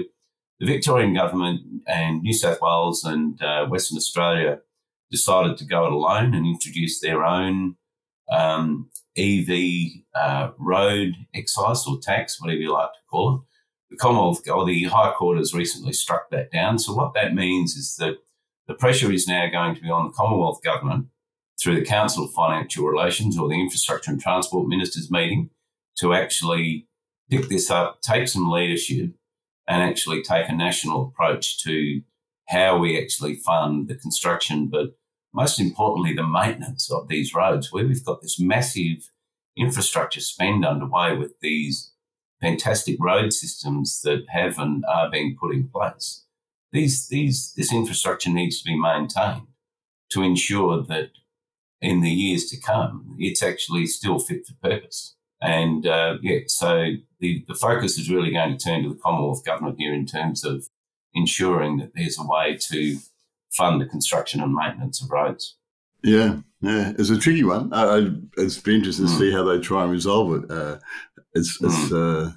the 0.59 0.65
Victorian 0.65 1.13
government 1.13 1.61
and 1.87 2.21
New 2.21 2.33
South 2.33 2.59
Wales 2.61 3.03
and 3.03 3.41
uh, 3.41 3.65
Western 3.67 3.97
Australia 3.97 4.59
decided 5.11 5.57
to 5.57 5.65
go 5.65 5.85
it 5.85 5.93
alone 5.93 6.33
and 6.33 6.45
introduce 6.45 6.99
their 6.99 7.23
own 7.23 7.75
um, 8.29 8.89
EV 9.17 10.03
uh, 10.15 10.51
road 10.57 11.13
excise 11.33 11.85
or 11.87 11.99
tax, 12.01 12.41
whatever 12.41 12.59
you 12.59 12.73
like 12.73 12.91
to 12.91 12.99
call 13.09 13.35
it. 13.35 13.41
The 13.89 13.97
Commonwealth 13.97 14.47
or 14.49 14.65
the 14.65 14.85
High 14.85 15.13
Court 15.13 15.37
has 15.37 15.53
recently 15.53 15.93
struck 15.93 16.29
that 16.29 16.51
down. 16.51 16.79
So 16.79 16.93
what 16.93 17.13
that 17.13 17.33
means 17.33 17.75
is 17.75 17.95
that 17.97 18.17
the 18.67 18.73
pressure 18.73 19.11
is 19.11 19.27
now 19.27 19.49
going 19.49 19.75
to 19.75 19.81
be 19.81 19.89
on 19.89 20.07
the 20.07 20.13
Commonwealth 20.13 20.61
government 20.63 21.07
through 21.61 21.75
the 21.75 21.85
Council 21.85 22.25
of 22.25 22.31
Financial 22.31 22.85
Relations 22.85 23.37
or 23.37 23.47
the 23.47 23.59
Infrastructure 23.59 24.11
and 24.11 24.19
Transport 24.19 24.67
Ministers 24.67 25.09
meeting 25.09 25.49
to 25.97 26.13
actually 26.13 26.87
pick 27.29 27.49
this 27.49 27.71
up, 27.71 28.01
take 28.01 28.27
some 28.27 28.49
leadership, 28.49 29.11
and 29.67 29.81
actually 29.83 30.21
take 30.21 30.47
a 30.47 30.55
national 30.55 31.07
approach 31.07 31.61
to 31.63 32.01
how 32.49 32.77
we 32.77 33.01
actually 33.01 33.35
fund 33.35 33.87
the 33.87 33.95
construction, 33.95 34.67
but 34.67 34.97
most 35.33 35.59
importantly, 35.59 36.13
the 36.13 36.25
maintenance 36.25 36.89
of 36.89 37.07
these 37.07 37.33
roads, 37.33 37.71
where 37.71 37.85
we've 37.85 38.05
got 38.05 38.21
this 38.21 38.39
massive 38.39 39.09
infrastructure 39.57 40.21
spend 40.21 40.65
underway 40.65 41.15
with 41.15 41.33
these 41.41 41.91
fantastic 42.41 42.97
road 42.99 43.33
systems 43.33 44.01
that 44.01 44.25
have 44.29 44.59
and 44.59 44.83
are 44.85 45.09
being 45.09 45.35
put 45.39 45.53
in 45.53 45.67
place. 45.67 46.23
These, 46.71 47.07
these, 47.07 47.53
this 47.55 47.73
infrastructure 47.73 48.29
needs 48.29 48.61
to 48.61 48.65
be 48.65 48.77
maintained 48.77 49.47
to 50.11 50.21
ensure 50.21 50.83
that 50.83 51.09
in 51.81 52.01
the 52.01 52.09
years 52.09 52.45
to 52.49 52.59
come, 52.59 53.15
it's 53.19 53.43
actually 53.43 53.87
still 53.87 54.19
fit 54.19 54.45
for 54.45 54.69
purpose. 54.69 55.15
And 55.41 55.85
uh, 55.85 56.17
yeah, 56.21 56.39
so 56.47 56.93
the, 57.19 57.45
the 57.47 57.55
focus 57.55 57.97
is 57.97 58.09
really 58.09 58.31
going 58.31 58.57
to 58.57 58.63
turn 58.63 58.83
to 58.83 58.89
the 58.89 58.95
Commonwealth 58.95 59.45
Government 59.45 59.77
here 59.77 59.93
in 59.93 60.05
terms 60.05 60.43
of 60.43 60.67
ensuring 61.13 61.77
that 61.77 61.91
there's 61.95 62.17
a 62.19 62.25
way 62.25 62.57
to 62.69 62.97
fund 63.51 63.81
the 63.81 63.85
construction 63.85 64.41
and 64.41 64.53
maintenance 64.53 65.01
of 65.01 65.11
roads. 65.11 65.56
Yeah, 66.07 66.37
yeah, 66.61 66.93
it's 66.97 67.09
a 67.09 67.17
tricky 67.17 67.43
one. 67.43 67.73
I, 67.73 67.97
I, 67.97 68.07
it's 68.37 68.57
be 68.59 68.75
interesting 68.75 69.05
mm. 69.05 69.09
to 69.09 69.17
see 69.17 69.31
how 69.31 69.43
they 69.43 69.59
try 69.59 69.83
and 69.83 69.91
resolve 69.91 70.41
it. 70.41 70.49
Uh, 70.49 70.77
it's, 71.33 71.61
it's 71.61 71.89
mm. 71.89 72.27
uh, 72.29 72.31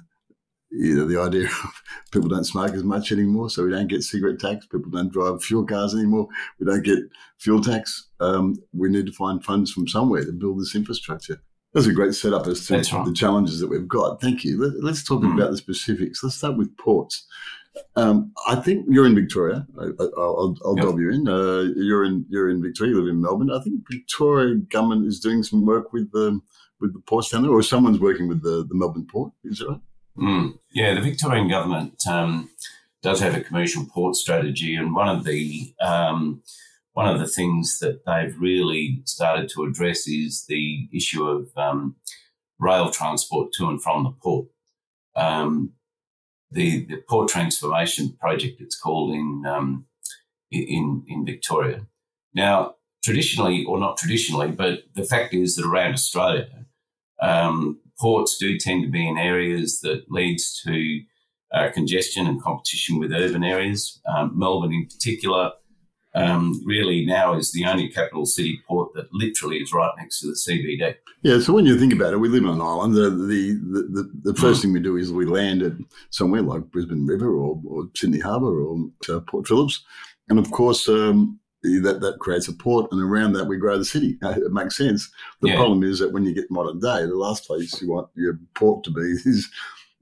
you 0.71 0.95
know, 0.95 1.07
the 1.07 1.21
idea 1.21 1.45
of 1.45 1.81
people 2.11 2.27
don't 2.27 2.43
smoke 2.43 2.73
as 2.73 2.83
much 2.83 3.13
anymore, 3.13 3.49
so 3.49 3.63
we 3.63 3.71
don't 3.71 3.87
get 3.87 4.03
cigarette 4.03 4.39
tax. 4.39 4.65
People 4.65 4.91
don't 4.91 5.11
drive 5.11 5.41
fuel 5.41 5.65
cars 5.65 5.95
anymore. 5.95 6.27
We 6.59 6.65
don't 6.65 6.83
get 6.83 6.99
fuel 7.37 7.61
tax. 7.61 8.09
Um, 8.19 8.57
we 8.73 8.89
need 8.89 9.05
to 9.05 9.13
find 9.13 9.43
funds 9.43 9.71
from 9.71 9.87
somewhere 9.87 10.25
to 10.25 10.33
build 10.33 10.59
this 10.59 10.75
infrastructure. 10.75 11.41
That's 11.73 11.87
a 11.87 11.93
great 11.93 12.13
setup 12.13 12.47
as 12.47 12.67
to 12.67 12.73
right. 12.73 13.05
the 13.05 13.13
challenges 13.13 13.61
that 13.61 13.69
we've 13.69 13.87
got. 13.87 14.19
Thank 14.19 14.43
you. 14.43 14.61
Let, 14.61 14.91
us 14.91 15.03
talk 15.03 15.21
mm. 15.21 15.33
about 15.33 15.51
the 15.51 15.57
specifics. 15.57 16.21
Let's 16.21 16.35
start 16.35 16.57
with 16.57 16.75
ports. 16.75 17.25
Um, 17.95 18.33
I 18.47 18.55
think 18.55 18.85
you're 18.89 19.05
in 19.05 19.15
Victoria. 19.15 19.65
I, 19.79 19.85
will 19.85 20.57
yep. 20.75 20.85
dob 20.85 20.99
you 20.99 21.11
in. 21.11 21.27
Uh, 21.27 21.71
you're 21.75 22.03
in 22.03 22.25
you're 22.29 22.49
in 22.49 22.61
Victoria. 22.61 22.93
You 22.93 23.01
live 23.01 23.09
in 23.09 23.21
Melbourne. 23.21 23.51
I 23.51 23.61
think 23.61 23.81
Victoria 23.89 24.55
government 24.55 25.07
is 25.07 25.19
doing 25.19 25.43
some 25.43 25.65
work 25.65 25.93
with 25.93 26.11
the 26.11 26.39
with 26.79 26.93
the 26.93 26.99
ports 26.99 27.29
down 27.29 27.47
or 27.47 27.61
someone's 27.61 27.99
working 27.99 28.27
with 28.27 28.41
the, 28.41 28.65
the 28.67 28.75
Melbourne 28.75 29.07
port. 29.09 29.31
Is 29.43 29.59
that 29.59 29.69
right? 29.69 29.81
Mm. 30.17 30.59
Yeah, 30.73 30.93
the 30.95 31.01
Victorian 31.01 31.47
government 31.47 32.05
um, 32.07 32.49
does 33.01 33.19
have 33.21 33.35
a 33.35 33.41
commercial 33.41 33.85
port 33.85 34.15
strategy, 34.15 34.75
and 34.75 34.93
one 34.93 35.07
of 35.07 35.23
the 35.23 35.73
um, 35.81 36.43
one 36.93 37.07
of 37.07 37.19
the 37.19 37.27
things 37.27 37.79
that 37.79 38.05
they've 38.05 38.37
really 38.37 39.01
started 39.05 39.49
to 39.49 39.63
address 39.63 40.07
is 40.07 40.45
the 40.47 40.89
issue 40.93 41.25
of 41.25 41.49
um, 41.55 41.95
rail 42.59 42.91
transport 42.91 43.53
to 43.53 43.69
and 43.69 43.81
from 43.81 44.03
the 44.03 44.11
port. 44.11 44.47
Um, 45.15 45.73
the, 46.51 46.85
the 46.85 46.97
port 47.09 47.29
transformation 47.29 48.17
project, 48.19 48.61
it's 48.61 48.77
called 48.77 49.13
in 49.13 49.43
um, 49.45 49.85
in 50.51 51.03
in 51.07 51.25
Victoria. 51.25 51.87
Now, 52.33 52.75
traditionally, 53.03 53.65
or 53.65 53.79
not 53.79 53.97
traditionally, 53.97 54.51
but 54.51 54.83
the 54.95 55.03
fact 55.03 55.33
is 55.33 55.55
that 55.55 55.65
around 55.65 55.93
Australia, 55.93 56.65
um, 57.21 57.79
ports 57.99 58.37
do 58.37 58.57
tend 58.57 58.83
to 58.83 58.89
be 58.89 59.07
in 59.07 59.17
areas 59.17 59.79
that 59.81 60.05
leads 60.09 60.61
to 60.63 61.01
uh, 61.53 61.69
congestion 61.73 62.27
and 62.27 62.41
competition 62.41 62.99
with 62.99 63.11
urban 63.11 63.43
areas. 63.43 63.99
Um, 64.07 64.37
Melbourne, 64.37 64.73
in 64.73 64.87
particular, 64.87 65.51
um, 66.13 66.61
really 66.65 67.05
now 67.05 67.33
is 67.33 67.51
the 67.51 67.65
only 67.65 67.89
capital 67.89 68.25
city 68.25 68.61
port 68.67 68.93
that 68.95 69.07
literally 69.13 69.57
is 69.57 69.71
right 69.71 69.91
next 69.97 70.19
to 70.19 70.27
the 70.27 70.33
CBD. 70.33 70.95
Yeah, 71.21 71.39
so 71.39 71.53
when 71.53 71.65
you 71.65 71.79
think 71.79 71.93
about 71.93 72.13
it, 72.13 72.17
we 72.17 72.27
live 72.27 72.45
on 72.45 72.55
an 72.55 72.61
island. 72.61 72.95
The 72.95 73.09
the, 73.09 73.59
the, 73.89 74.31
the 74.31 74.35
first 74.35 74.59
mm. 74.59 74.63
thing 74.63 74.73
we 74.73 74.79
do 74.81 74.97
is 74.97 75.11
we 75.11 75.25
land 75.25 75.61
at 75.61 75.73
somewhere 76.09 76.41
like 76.41 76.71
Brisbane 76.71 77.05
River 77.05 77.33
or, 77.33 77.61
or 77.65 77.85
Sydney 77.95 78.19
Harbour 78.19 78.61
or 78.61 78.89
uh, 79.09 79.19
Port 79.21 79.47
Phillip. 79.47 79.71
And 80.29 80.37
of 80.39 80.51
course, 80.51 80.89
um, 80.89 81.39
that, 81.63 81.99
that 82.01 82.19
creates 82.19 82.47
a 82.47 82.53
port, 82.53 82.91
and 82.91 83.01
around 83.01 83.33
that 83.33 83.45
we 83.45 83.57
grow 83.57 83.77
the 83.77 83.85
city. 83.85 84.17
It 84.23 84.51
makes 84.51 84.77
sense. 84.77 85.09
The 85.41 85.49
yeah. 85.49 85.55
problem 85.55 85.83
is 85.83 85.99
that 85.99 86.11
when 86.11 86.25
you 86.25 86.33
get 86.33 86.49
modern 86.49 86.79
day, 86.79 87.05
the 87.05 87.15
last 87.15 87.45
place 87.45 87.81
you 87.81 87.89
want 87.89 88.09
your 88.15 88.39
port 88.55 88.83
to 88.85 88.91
be 88.91 89.01
is 89.25 89.49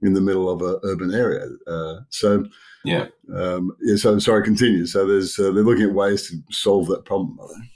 in 0.02 0.12
the 0.14 0.20
middle 0.20 0.48
of 0.48 0.62
an 0.62 0.78
urban 0.84 1.14
area. 1.14 1.46
Uh, 1.66 2.00
so, 2.08 2.44
yeah, 2.84 3.06
um, 3.34 3.72
yeah. 3.82 3.96
So 3.96 4.18
sorry, 4.18 4.42
continue. 4.42 4.86
So 4.86 5.06
there's 5.06 5.38
uh, 5.38 5.52
they're 5.52 5.62
looking 5.62 5.84
at 5.84 5.94
ways 5.94 6.28
to 6.28 6.36
solve 6.50 6.88
that 6.88 7.04
problem. 7.04 7.38
Are 7.40 7.48
they? 7.48 7.66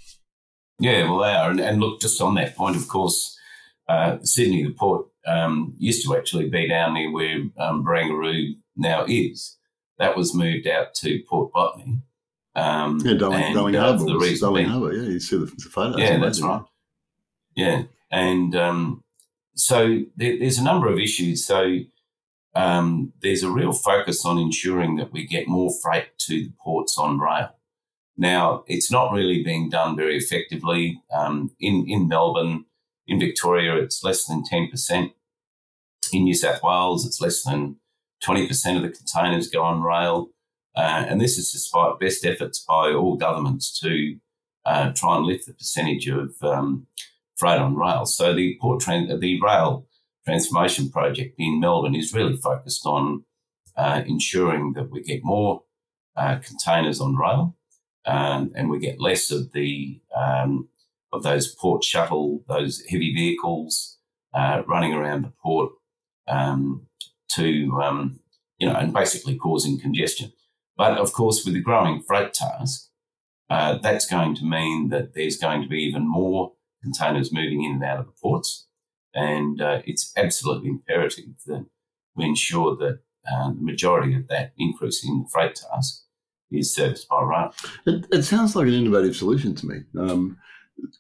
Yeah, 0.81 1.11
well, 1.11 1.21
they 1.21 1.33
are. 1.33 1.51
And, 1.51 1.61
and 1.61 1.81
look, 1.81 2.01
just 2.01 2.21
on 2.21 2.35
that 2.35 2.57
point, 2.57 2.77
of 2.77 2.89
course, 2.89 3.39
uh, 3.89 4.19
Sydney, 4.23 4.65
the 4.65 4.73
port, 4.73 5.07
um, 5.27 5.75
used 5.79 6.05
to 6.05 6.17
actually 6.17 6.49
be 6.49 6.69
down 6.69 6.95
near 6.95 7.13
where 7.13 7.37
um, 7.59 7.85
Barangaroo 7.85 8.55
now 8.77 9.05
is. 9.07 9.57
That 9.99 10.17
was 10.17 10.35
moved 10.35 10.67
out 10.67 10.95
to 10.95 11.23
Port 11.29 11.53
Botany. 11.53 12.03
Um, 12.57 13.01
yeah, 13.05 13.15
Darling, 13.15 13.55
Darling 13.55 13.77
uh, 13.77 13.97
Harbour. 13.97 14.37
Darling 14.41 14.67
Harbour, 14.67 14.93
yeah, 14.93 15.09
you 15.09 15.21
see 15.21 15.37
the, 15.37 15.47
the 15.47 15.69
photos. 15.71 16.01
Yeah, 16.01 16.19
that's 16.19 16.41
right. 16.41 16.63
Yeah, 17.55 17.83
and 18.11 18.57
um, 18.57 19.05
so 19.55 20.01
there, 20.17 20.39
there's 20.39 20.59
a 20.59 20.65
number 20.65 20.89
of 20.89 20.99
issues. 20.99 21.45
So 21.45 21.79
um, 22.55 23.13
there's 23.21 23.43
a 23.43 23.51
real 23.51 23.73
focus 23.73 24.25
on 24.25 24.39
ensuring 24.39 24.97
that 24.97 25.13
we 25.13 25.27
get 25.27 25.49
more 25.49 25.71
freight 25.83 26.17
to 26.19 26.45
the 26.45 26.53
ports 26.63 26.97
on 26.99 27.19
rail. 27.19 27.51
Now, 28.17 28.63
it's 28.69 28.93
not 28.93 29.13
really 29.13 29.43
being 29.43 29.69
done 29.69 29.97
very 29.97 30.17
effectively. 30.17 31.03
Um, 31.13 31.51
in, 31.59 31.85
in 31.89 32.07
Melbourne, 32.07 32.67
in 33.07 33.19
Victoria, 33.19 33.77
it's 33.77 34.05
less 34.05 34.25
than 34.25 34.45
10%. 34.45 35.11
In 36.13 36.25
New 36.25 36.35
South 36.35 36.63
Wales, 36.63 37.05
it's 37.05 37.21
less 37.21 37.43
than 37.43 37.77
20% 38.23 38.77
of 38.77 38.83
the 38.83 38.91
containers 38.91 39.49
go 39.49 39.63
on 39.63 39.83
rail. 39.83 40.31
Uh, 40.77 41.05
and 41.09 41.21
this 41.21 41.39
is 41.39 41.51
despite 41.51 41.99
best 41.99 42.25
efforts 42.25 42.61
by 42.61 42.93
all 42.93 43.17
governments 43.17 43.79
to 43.81 44.17
uh, 44.65 44.93
try 44.93 45.17
and 45.17 45.27
lift 45.27 45.47
the 45.47 45.53
percentage 45.53 46.09
of 46.09 46.35
um, 46.43 46.87
freight 47.37 47.59
on 47.59 47.77
rail. 47.77 48.07
So 48.07 48.33
the 48.33 48.57
port 48.61 48.83
tran- 48.83 49.21
the 49.21 49.41
rail 49.41 49.87
transformation 50.25 50.91
project 50.91 51.35
in 51.39 51.61
Melbourne 51.61 51.95
is 51.95 52.15
really 52.15 52.37
focused 52.37 52.87
on 52.87 53.25
uh, 53.77 54.03
ensuring 54.07 54.73
that 54.75 54.91
we 54.91 55.03
get 55.03 55.25
more 55.25 55.63
uh, 56.17 56.37
containers 56.37 57.01
on 57.01 57.17
rail 57.17 57.57
um, 58.07 58.53
and 58.55 58.71
we 58.71 58.79
get 58.79 59.01
less 59.01 59.31
of 59.31 59.53
the 59.53 60.01
um, 60.15 60.69
of 61.13 61.23
those 61.23 61.55
port 61.55 61.85
shuttle, 61.85 62.43
those 62.49 62.83
heavy 62.89 63.15
vehicles 63.15 63.99
uh, 64.35 64.63
running 64.67 64.93
around 64.93 65.25
the 65.25 65.33
port 65.43 65.73
um, 66.29 66.87
to 67.31 67.81
um, 67.83 68.21
you 68.59 68.69
know 68.69 68.75
and 68.75 68.93
basically 68.93 69.37
causing 69.37 69.81
congestion. 69.81 70.33
But 70.77 70.99
of 70.99 71.13
course, 71.13 71.45
with 71.45 71.55
the 71.55 71.61
growing 71.61 72.03
freight 72.03 72.35
task, 72.35 72.89
uh, 73.49 73.79
that's 73.79 74.07
going 74.07 74.35
to 74.37 74.45
mean 74.45 74.89
that 74.89 75.15
there's 75.15 75.37
going 75.37 75.63
to 75.63 75.69
be 75.69 75.83
even 75.83 76.09
more 76.09 76.53
containers 76.83 77.33
moving 77.33 77.63
in 77.65 77.73
and 77.73 77.85
out 77.85 78.01
of 78.01 78.07
the 78.07 78.13
ports. 78.21 78.67
And 79.15 79.61
uh, 79.61 79.83
it's 79.85 80.13
absolutely 80.17 80.71
imperative 80.71 81.25
that 81.47 81.67
we 82.17 82.25
ensure 82.25 82.77
that 82.77 83.01
uh, 83.31 83.49
the 83.49 83.61
majority 83.61 84.15
of 84.15 84.29
that 84.29 84.53
increase 84.59 85.05
in 85.05 85.23
the 85.23 85.29
freight 85.31 85.55
task 85.55 86.03
is 86.51 86.75
serviced 86.75 87.09
by 87.09 87.23
rail. 87.23 87.55
It, 87.87 88.07
it 88.13 88.23
sounds 88.23 88.55
like 88.55 88.67
an 88.67 88.75
innovative 88.75 89.17
solution 89.17 89.55
to 89.55 89.67
me. 89.67 89.77
Um, 89.99 90.37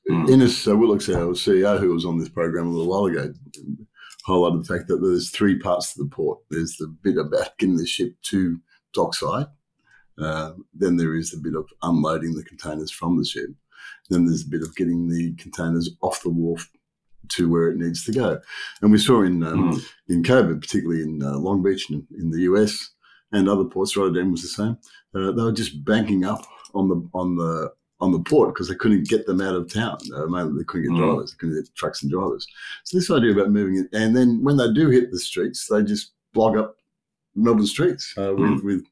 mm. 0.08 0.30
Innes 0.30 0.66
uh, 0.66 0.76
Willox, 0.76 1.08
our 1.08 1.34
CEO, 1.34 1.78
who 1.78 1.92
was 1.92 2.04
on 2.04 2.18
this 2.18 2.28
program 2.28 2.68
a 2.68 2.70
little 2.70 2.88
while 2.88 3.06
ago, 3.06 3.32
highlighted 4.26 4.66
the 4.66 4.74
fact 4.74 4.88
that 4.88 4.98
there's 4.98 5.30
three 5.30 5.58
parts 5.58 5.92
to 5.92 6.02
the 6.02 6.08
port. 6.08 6.38
There's 6.50 6.76
the 6.76 6.86
bit 7.02 7.18
about 7.18 7.58
getting 7.58 7.76
the 7.76 7.86
ship 7.86 8.14
to 8.30 8.58
dockside, 8.94 9.46
uh, 10.18 10.52
then 10.72 10.96
there 10.96 11.14
is 11.14 11.30
the 11.30 11.38
bit 11.38 11.54
of 11.54 11.68
unloading 11.82 12.34
the 12.34 12.44
containers 12.44 12.90
from 12.90 13.18
the 13.18 13.24
ship. 13.24 13.50
Then 14.10 14.26
there's 14.26 14.44
a 14.44 14.48
bit 14.48 14.62
of 14.62 14.74
getting 14.76 15.08
the 15.08 15.34
containers 15.34 15.90
off 16.00 16.22
the 16.22 16.30
wharf 16.30 16.70
to 17.30 17.48
where 17.50 17.68
it 17.68 17.76
needs 17.76 18.04
to 18.04 18.12
go. 18.12 18.40
And 18.82 18.92
we 18.92 18.98
saw 18.98 19.22
in 19.22 19.42
um, 19.42 19.72
Mm. 19.72 19.84
in 20.08 20.22
COVID, 20.22 20.60
particularly 20.60 21.02
in 21.02 21.22
uh, 21.22 21.36
Long 21.38 21.62
Beach 21.62 21.90
in, 21.90 22.06
in 22.18 22.30
the 22.30 22.42
US 22.42 22.90
and 23.32 23.48
other 23.48 23.64
ports, 23.64 23.96
Rotterdam 23.96 24.30
was 24.30 24.42
the 24.42 24.48
same. 24.48 24.76
Uh, 25.14 25.32
they 25.32 25.42
were 25.42 25.52
just 25.52 25.84
banking 25.84 26.24
up 26.24 26.44
on 26.74 26.88
the 26.88 27.08
on 27.14 27.36
the 27.36 27.72
on 28.00 28.10
the 28.12 28.18
port 28.20 28.52
because 28.52 28.68
they 28.68 28.74
couldn't 28.74 29.08
get 29.08 29.24
them 29.26 29.40
out 29.40 29.54
of 29.54 29.72
town. 29.72 29.96
Uh, 30.14 30.26
mainly 30.26 30.58
they 30.58 30.64
couldn't 30.64 30.88
get 30.88 30.92
Mm. 30.94 31.06
drivers, 31.06 31.30
they 31.32 31.36
couldn't 31.38 31.54
get 31.62 31.74
trucks 31.76 32.02
and 32.02 32.10
drivers. 32.10 32.46
So 32.84 32.96
this 32.98 33.10
idea 33.10 33.32
about 33.32 33.50
moving 33.50 33.76
it, 33.76 33.88
and 33.96 34.14
then 34.16 34.42
when 34.42 34.56
they 34.56 34.70
do 34.72 34.90
hit 34.90 35.10
the 35.10 35.18
streets, 35.18 35.66
they 35.68 35.82
just 35.82 36.12
block 36.32 36.56
up 36.56 36.76
Melbourne 37.36 37.66
streets 37.66 38.12
uh, 38.18 38.32
with 38.36 38.62
with 38.64 38.84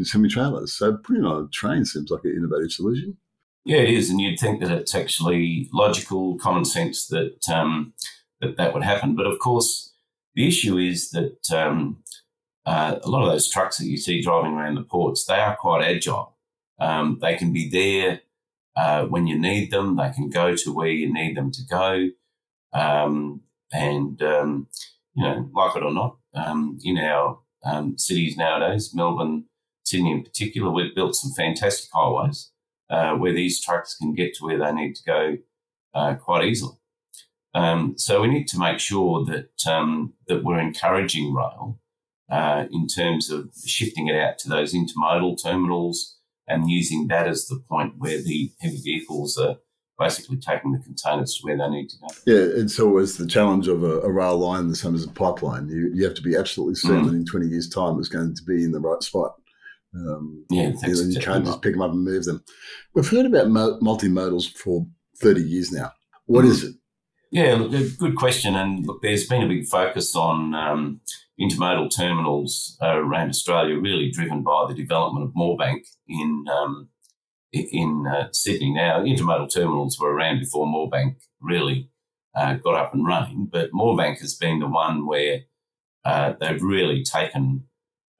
uh, 0.00 0.04
semi 0.04 0.28
trailers. 0.28 0.72
So 0.74 0.96
putting 0.98 1.24
on 1.24 1.44
a 1.44 1.48
train 1.48 1.84
seems 1.84 2.10
like 2.10 2.24
an 2.24 2.32
innovative 2.36 2.72
solution. 2.72 3.16
Yeah, 3.64 3.78
it 3.78 3.90
is, 3.90 4.10
and 4.10 4.20
you'd 4.20 4.38
think 4.38 4.60
that 4.60 4.70
it's 4.70 4.94
actually 4.94 5.70
logical, 5.72 6.36
common 6.36 6.66
sense 6.66 7.06
that 7.06 7.48
um, 7.48 7.94
that 8.40 8.58
that 8.58 8.74
would 8.74 8.84
happen. 8.84 9.16
But 9.16 9.26
of 9.26 9.38
course, 9.38 9.94
the 10.34 10.46
issue 10.46 10.76
is 10.76 11.10
that 11.10 11.50
um, 11.50 12.02
uh, 12.66 12.96
a 13.02 13.08
lot 13.08 13.22
of 13.22 13.30
those 13.30 13.50
trucks 13.50 13.78
that 13.78 13.86
you 13.86 13.96
see 13.96 14.20
driving 14.20 14.52
around 14.52 14.74
the 14.74 14.82
ports, 14.82 15.24
they 15.24 15.36
are 15.40 15.56
quite 15.56 15.82
agile. 15.82 16.36
Um, 16.78 17.18
they 17.22 17.36
can 17.36 17.54
be 17.54 17.70
there 17.70 18.20
uh, 18.76 19.06
when 19.06 19.26
you 19.26 19.38
need 19.38 19.70
them. 19.70 19.96
They 19.96 20.10
can 20.10 20.28
go 20.28 20.54
to 20.56 20.72
where 20.74 20.88
you 20.88 21.10
need 21.10 21.34
them 21.34 21.50
to 21.52 21.62
go, 21.64 22.08
um, 22.74 23.40
and 23.72 24.20
um, 24.22 24.68
you 25.14 25.24
know, 25.24 25.48
like 25.54 25.74
it 25.74 25.82
or 25.82 25.92
not, 25.92 26.18
um, 26.34 26.78
in 26.84 26.98
our 26.98 27.38
cities 27.96 28.36
nowadays, 28.36 28.92
Melbourne, 28.94 29.46
Sydney 29.84 30.12
in 30.12 30.22
particular, 30.22 30.70
we've 30.70 30.94
built 30.94 31.14
some 31.14 31.32
fantastic 31.32 31.88
highways 31.94 32.50
uh, 32.90 33.14
where 33.14 33.32
these 33.32 33.62
trucks 33.62 33.96
can 33.96 34.14
get 34.14 34.34
to 34.34 34.44
where 34.44 34.58
they 34.58 34.72
need 34.72 34.94
to 34.94 35.02
go 35.04 35.36
uh, 35.94 36.14
quite 36.14 36.44
easily. 36.44 36.76
Um, 37.54 37.94
so 37.96 38.22
we 38.22 38.28
need 38.28 38.48
to 38.48 38.58
make 38.58 38.80
sure 38.80 39.24
that 39.26 39.70
um, 39.70 40.14
that 40.26 40.42
we're 40.42 40.58
encouraging 40.60 41.32
rail 41.32 41.78
uh, 42.30 42.64
in 42.72 42.86
terms 42.88 43.30
of 43.30 43.50
shifting 43.64 44.08
it 44.08 44.16
out 44.16 44.38
to 44.38 44.48
those 44.48 44.74
intermodal 44.74 45.40
terminals 45.40 46.18
and 46.48 46.68
using 46.68 47.06
that 47.08 47.28
as 47.28 47.46
the 47.46 47.62
point 47.68 47.94
where 47.98 48.20
the 48.20 48.50
heavy 48.60 48.78
vehicles 48.82 49.38
are 49.38 49.56
basically 49.98 50.36
taking 50.36 50.72
the 50.72 50.80
containers 50.80 51.34
to 51.36 51.40
where 51.42 51.56
they 51.56 51.68
need 51.68 51.88
to 51.88 51.96
go. 51.98 52.06
Yeah, 52.26 52.60
and 52.60 52.68
so 52.68 52.98
it's 52.98 53.16
the 53.16 53.26
challenge 53.26 53.68
of 53.68 53.84
a, 53.84 54.00
a 54.00 54.10
rail 54.10 54.36
line 54.36 54.68
the 54.68 54.74
same 54.74 54.96
as 54.96 55.04
a 55.04 55.08
pipeline. 55.08 55.68
You, 55.68 55.92
you 55.94 56.04
have 56.04 56.14
to 56.14 56.22
be 56.22 56.34
absolutely 56.36 56.74
certain 56.74 57.04
Mm. 57.04 57.10
that 57.10 57.16
in 57.16 57.24
20 57.24 57.46
years' 57.46 57.68
time 57.68 57.98
it's 58.00 58.08
going 58.08 58.34
to 58.34 58.42
be 58.42 58.64
in 58.64 58.72
the 58.72 58.80
right 58.80 59.00
spot. 59.02 59.36
Um, 59.94 60.44
Yeah, 60.50 60.72
you, 60.82 60.94
know, 60.94 61.00
you 61.02 61.20
can't 61.20 61.44
just 61.44 61.62
pick 61.62 61.72
them 61.72 61.82
up 61.82 61.92
and 61.92 62.04
move 62.04 62.24
them. 62.24 62.42
We've 62.94 63.08
heard 63.08 63.26
about 63.26 63.48
mo- 63.48 63.78
multimodals 63.80 64.50
for 64.56 64.86
30 65.20 65.42
years 65.42 65.72
now. 65.72 65.92
What 66.26 66.44
is 66.44 66.64
it? 66.64 66.74
Yeah, 67.30 67.54
look, 67.56 67.98
good 67.98 68.16
question. 68.16 68.54
And 68.54 68.86
look, 68.86 69.02
there's 69.02 69.26
been 69.26 69.42
a 69.42 69.48
big 69.48 69.66
focus 69.66 70.14
on 70.14 70.54
um, 70.54 71.00
intermodal 71.40 71.94
terminals 71.94 72.78
uh, 72.82 72.96
around 72.96 73.28
Australia, 73.28 73.78
really 73.78 74.10
driven 74.10 74.42
by 74.42 74.66
the 74.68 74.74
development 74.74 75.26
of 75.26 75.34
Moorebank 75.34 75.80
in 76.06 76.46
um, 76.48 76.88
in 77.52 78.06
uh, 78.06 78.28
Sydney. 78.32 78.72
Now, 78.72 79.02
intermodal 79.02 79.52
terminals 79.52 79.98
were 79.98 80.12
around 80.12 80.40
before 80.40 80.66
Moorebank 80.66 81.16
really 81.40 81.90
uh, 82.34 82.54
got 82.54 82.74
up 82.74 82.94
and 82.94 83.06
running, 83.06 83.48
but 83.50 83.72
Moorebank 83.72 84.20
has 84.20 84.34
been 84.34 84.60
the 84.60 84.68
one 84.68 85.06
where 85.06 85.40
uh, 86.04 86.34
they've 86.40 86.62
really 86.62 87.02
taken 87.02 87.64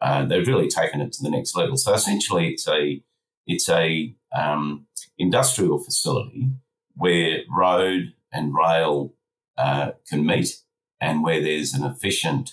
uh, 0.04 0.23
they've 0.26 0.46
really 0.46 0.68
taken 0.68 1.00
it 1.00 1.12
to 1.12 1.23
the 1.23 1.30
next 1.30 1.56
level. 1.56 1.78
So 1.78 1.94
essentially, 1.94 2.49
it's 2.49 2.68
a 2.68 3.02
it's 3.46 3.70
a 3.70 4.14
um, 4.37 4.87
industrial 5.16 5.78
facility 5.78 6.50
where 6.94 7.38
road 7.50 8.12
and 8.30 8.54
rail 8.54 9.14
uh, 9.56 9.92
can 10.06 10.26
meet, 10.26 10.58
and 11.00 11.25
where 11.25 11.40
there's 11.40 11.73
an 11.73 11.84
efficient 11.84 12.52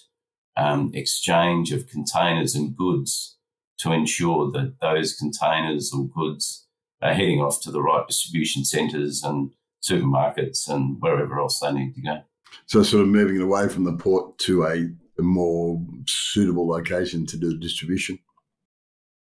um, 0.56 0.92
exchange 0.94 1.74
of 1.74 1.88
containers 1.88 2.56
and 2.56 2.76
goods 2.76 3.38
to 3.80 3.92
ensure 3.92 4.50
that 4.52 4.76
those 4.80 5.14
containers 5.14 5.92
or 5.94 6.08
goods 6.08 6.68
are 7.02 7.14
heading 7.14 7.42
off 7.42 7.60
to 7.62 7.72
the 7.72 7.82
right 7.82 8.08
distribution 8.08 8.64
centres 8.64 9.24
and 9.24 9.52
supermarkets 9.84 10.70
and 10.70 11.02
wherever 11.02 11.38
else 11.38 11.60
they 11.60 11.74
need 11.74 11.96
to 11.96 12.02
go. 12.02 12.22
So, 12.68 12.82
sort 12.84 13.02
of 13.02 13.10
moving 13.10 13.36
it 13.36 13.42
away 13.42 13.68
from 13.68 13.84
the 13.84 13.94
port 13.94 14.38
to 14.40 14.64
a, 14.64 14.90
a 15.20 15.22
more 15.22 15.82
suitable 16.08 16.68
location 16.68 17.26
to 17.28 17.38
do 17.38 17.50
the 17.50 17.60
distribution. 17.60 18.20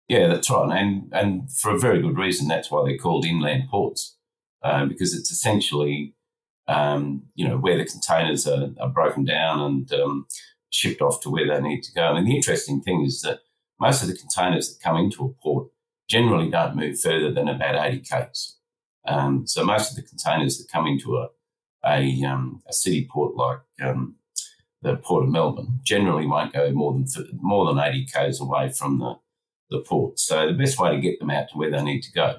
Yeah, 0.07 0.27
that's 0.27 0.49
right, 0.49 0.77
and 0.77 1.11
and 1.13 1.51
for 1.51 1.71
a 1.71 1.79
very 1.79 2.01
good 2.01 2.17
reason. 2.17 2.47
That's 2.47 2.69
why 2.69 2.83
they're 2.85 2.97
called 2.97 3.25
inland 3.25 3.69
ports, 3.69 4.17
uh, 4.61 4.85
because 4.85 5.13
it's 5.13 5.31
essentially, 5.31 6.15
um, 6.67 7.23
you 7.35 7.47
know, 7.47 7.57
where 7.57 7.77
the 7.77 7.85
containers 7.85 8.45
are, 8.45 8.69
are 8.79 8.89
broken 8.89 9.23
down 9.23 9.61
and 9.61 9.93
um, 9.93 10.27
shipped 10.69 11.01
off 11.01 11.21
to 11.21 11.29
where 11.29 11.47
they 11.47 11.61
need 11.61 11.83
to 11.83 11.93
go. 11.93 12.15
And 12.15 12.27
the 12.27 12.35
interesting 12.35 12.81
thing 12.81 13.05
is 13.05 13.21
that 13.21 13.39
most 13.79 14.01
of 14.03 14.09
the 14.09 14.17
containers 14.17 14.69
that 14.69 14.83
come 14.83 14.97
into 14.97 15.23
a 15.25 15.41
port 15.41 15.69
generally 16.09 16.49
don't 16.49 16.75
move 16.75 16.99
further 16.99 17.31
than 17.31 17.47
about 17.47 17.83
eighty 17.85 17.99
k's. 17.99 18.57
Um, 19.07 19.47
so 19.47 19.63
most 19.63 19.91
of 19.91 19.95
the 19.95 20.03
containers 20.03 20.57
that 20.57 20.71
come 20.71 20.85
into 20.85 21.17
a 21.17 21.29
a, 21.85 22.23
um, 22.23 22.61
a 22.67 22.73
city 22.73 23.07
port 23.11 23.35
like 23.35 23.59
um, 23.81 24.15
the 24.83 24.97
port 24.97 25.23
of 25.23 25.31
Melbourne 25.31 25.79
generally 25.83 26.27
won't 26.27 26.53
go 26.53 26.71
more 26.71 26.93
than 26.93 27.07
more 27.33 27.65
than 27.65 27.83
eighty 27.83 28.05
k's 28.05 28.39
away 28.39 28.69
from 28.69 28.99
the 28.99 29.15
the 29.69 29.79
port. 29.79 30.19
So 30.19 30.47
the 30.47 30.53
best 30.53 30.79
way 30.79 30.95
to 30.95 31.01
get 31.01 31.19
them 31.19 31.31
out 31.31 31.49
to 31.49 31.57
where 31.57 31.71
they 31.71 31.81
need 31.81 32.01
to 32.03 32.11
go 32.11 32.35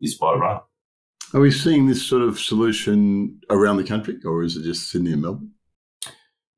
is 0.00 0.14
by 0.14 0.34
rail. 0.34 0.66
Are 1.34 1.40
we 1.40 1.50
seeing 1.50 1.86
this 1.86 2.02
sort 2.02 2.22
of 2.22 2.40
solution 2.40 3.40
around 3.50 3.76
the 3.76 3.84
country, 3.84 4.16
or 4.24 4.42
is 4.42 4.56
it 4.56 4.64
just 4.64 4.88
Sydney 4.90 5.12
and 5.12 5.22
Melbourne? 5.22 5.52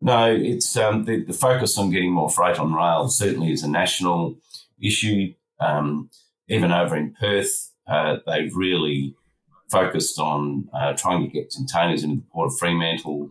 No, 0.00 0.32
it's 0.34 0.76
um, 0.76 1.04
the, 1.04 1.24
the 1.24 1.32
focus 1.32 1.78
on 1.78 1.90
getting 1.90 2.12
more 2.12 2.30
freight 2.30 2.58
on 2.58 2.72
rail 2.74 3.08
certainly 3.08 3.52
is 3.52 3.62
a 3.62 3.70
national 3.70 4.36
issue. 4.80 5.34
Um, 5.60 6.10
even 6.48 6.72
over 6.72 6.96
in 6.96 7.14
Perth, 7.18 7.72
uh, 7.86 8.16
they've 8.26 8.54
really 8.56 9.14
focused 9.70 10.18
on 10.18 10.68
uh, 10.74 10.92
trying 10.94 11.22
to 11.22 11.28
get 11.28 11.52
containers 11.54 12.02
into 12.02 12.22
the 12.22 12.26
port 12.32 12.48
of 12.48 12.58
Fremantle 12.58 13.30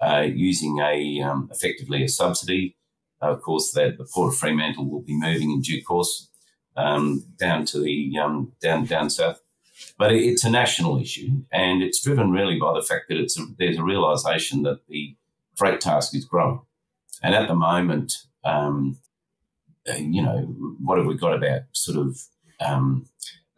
uh, 0.00 0.26
using 0.26 0.78
a 0.78 1.20
um, 1.22 1.48
effectively 1.52 2.02
a 2.04 2.08
subsidy. 2.08 2.76
of 3.20 3.42
course, 3.42 3.72
that 3.72 3.98
the 3.98 4.04
port 4.04 4.32
of 4.32 4.38
Fremantle 4.38 4.88
will 4.88 5.02
be 5.02 5.18
moving 5.18 5.50
in 5.50 5.60
due 5.60 5.82
course 5.82 6.28
um, 6.76 7.24
down 7.38 7.64
to 7.66 7.80
the 7.80 8.18
um, 8.18 8.52
down 8.60 8.86
down 8.86 9.10
south. 9.10 9.40
But 9.98 10.12
it's 10.12 10.44
a 10.44 10.50
national 10.50 11.00
issue, 11.00 11.42
and 11.50 11.82
it's 11.82 12.02
driven 12.02 12.30
really 12.30 12.58
by 12.58 12.72
the 12.74 12.82
fact 12.82 13.08
that 13.08 13.18
it's 13.18 13.38
a, 13.38 13.46
there's 13.58 13.78
a 13.78 13.82
realization 13.82 14.62
that 14.62 14.86
the 14.88 15.16
freight 15.56 15.80
task 15.80 16.14
is 16.14 16.24
growing, 16.24 16.60
and 17.22 17.34
at 17.34 17.48
the 17.48 17.54
moment, 17.54 18.14
um, 18.44 18.98
you 19.86 20.22
know, 20.22 20.38
what 20.82 20.98
have 20.98 21.06
we 21.06 21.16
got 21.16 21.34
about 21.34 21.62
sort 21.72 21.98
of 21.98 22.22
um, 22.60 23.06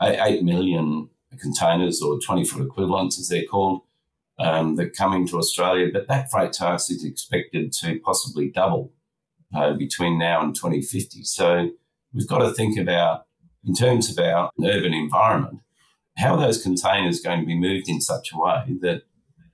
eight 0.00 0.42
million 0.42 1.09
containers 1.40 2.00
or 2.02 2.18
twenty 2.20 2.44
foot 2.44 2.66
equivalents, 2.66 3.18
as 3.18 3.28
they're 3.28 3.44
called, 3.44 3.83
um, 4.38 4.77
that 4.77 4.97
come 4.97 5.12
into 5.12 5.38
Australia, 5.38 5.88
but 5.92 6.09
that 6.09 6.31
freight 6.31 6.53
task 6.53 6.90
is 6.90 7.05
expected 7.05 7.73
to 7.73 8.01
possibly 8.01 8.51
double 8.51 8.92
uh, 9.55 9.75
between 9.75 10.18
now 10.18 10.42
and 10.42 10.55
2050. 10.55 11.23
So 11.25 11.71
we've 12.12 12.29
got 12.29 12.38
to 12.38 12.53
think 12.53 12.79
about, 12.79 13.27
in 13.64 13.75
terms 13.75 14.11
of 14.11 14.25
our 14.25 14.51
urban 14.64 14.95
environment, 14.95 15.61
how 16.16 16.35
are 16.35 16.40
those 16.40 16.62
containers 16.62 17.21
going 17.21 17.40
to 17.40 17.47
be 17.47 17.59
moved 17.59 17.88
in 17.88 18.01
such 18.01 18.33
a 18.33 18.38
way 18.38 18.64
that 18.81 19.03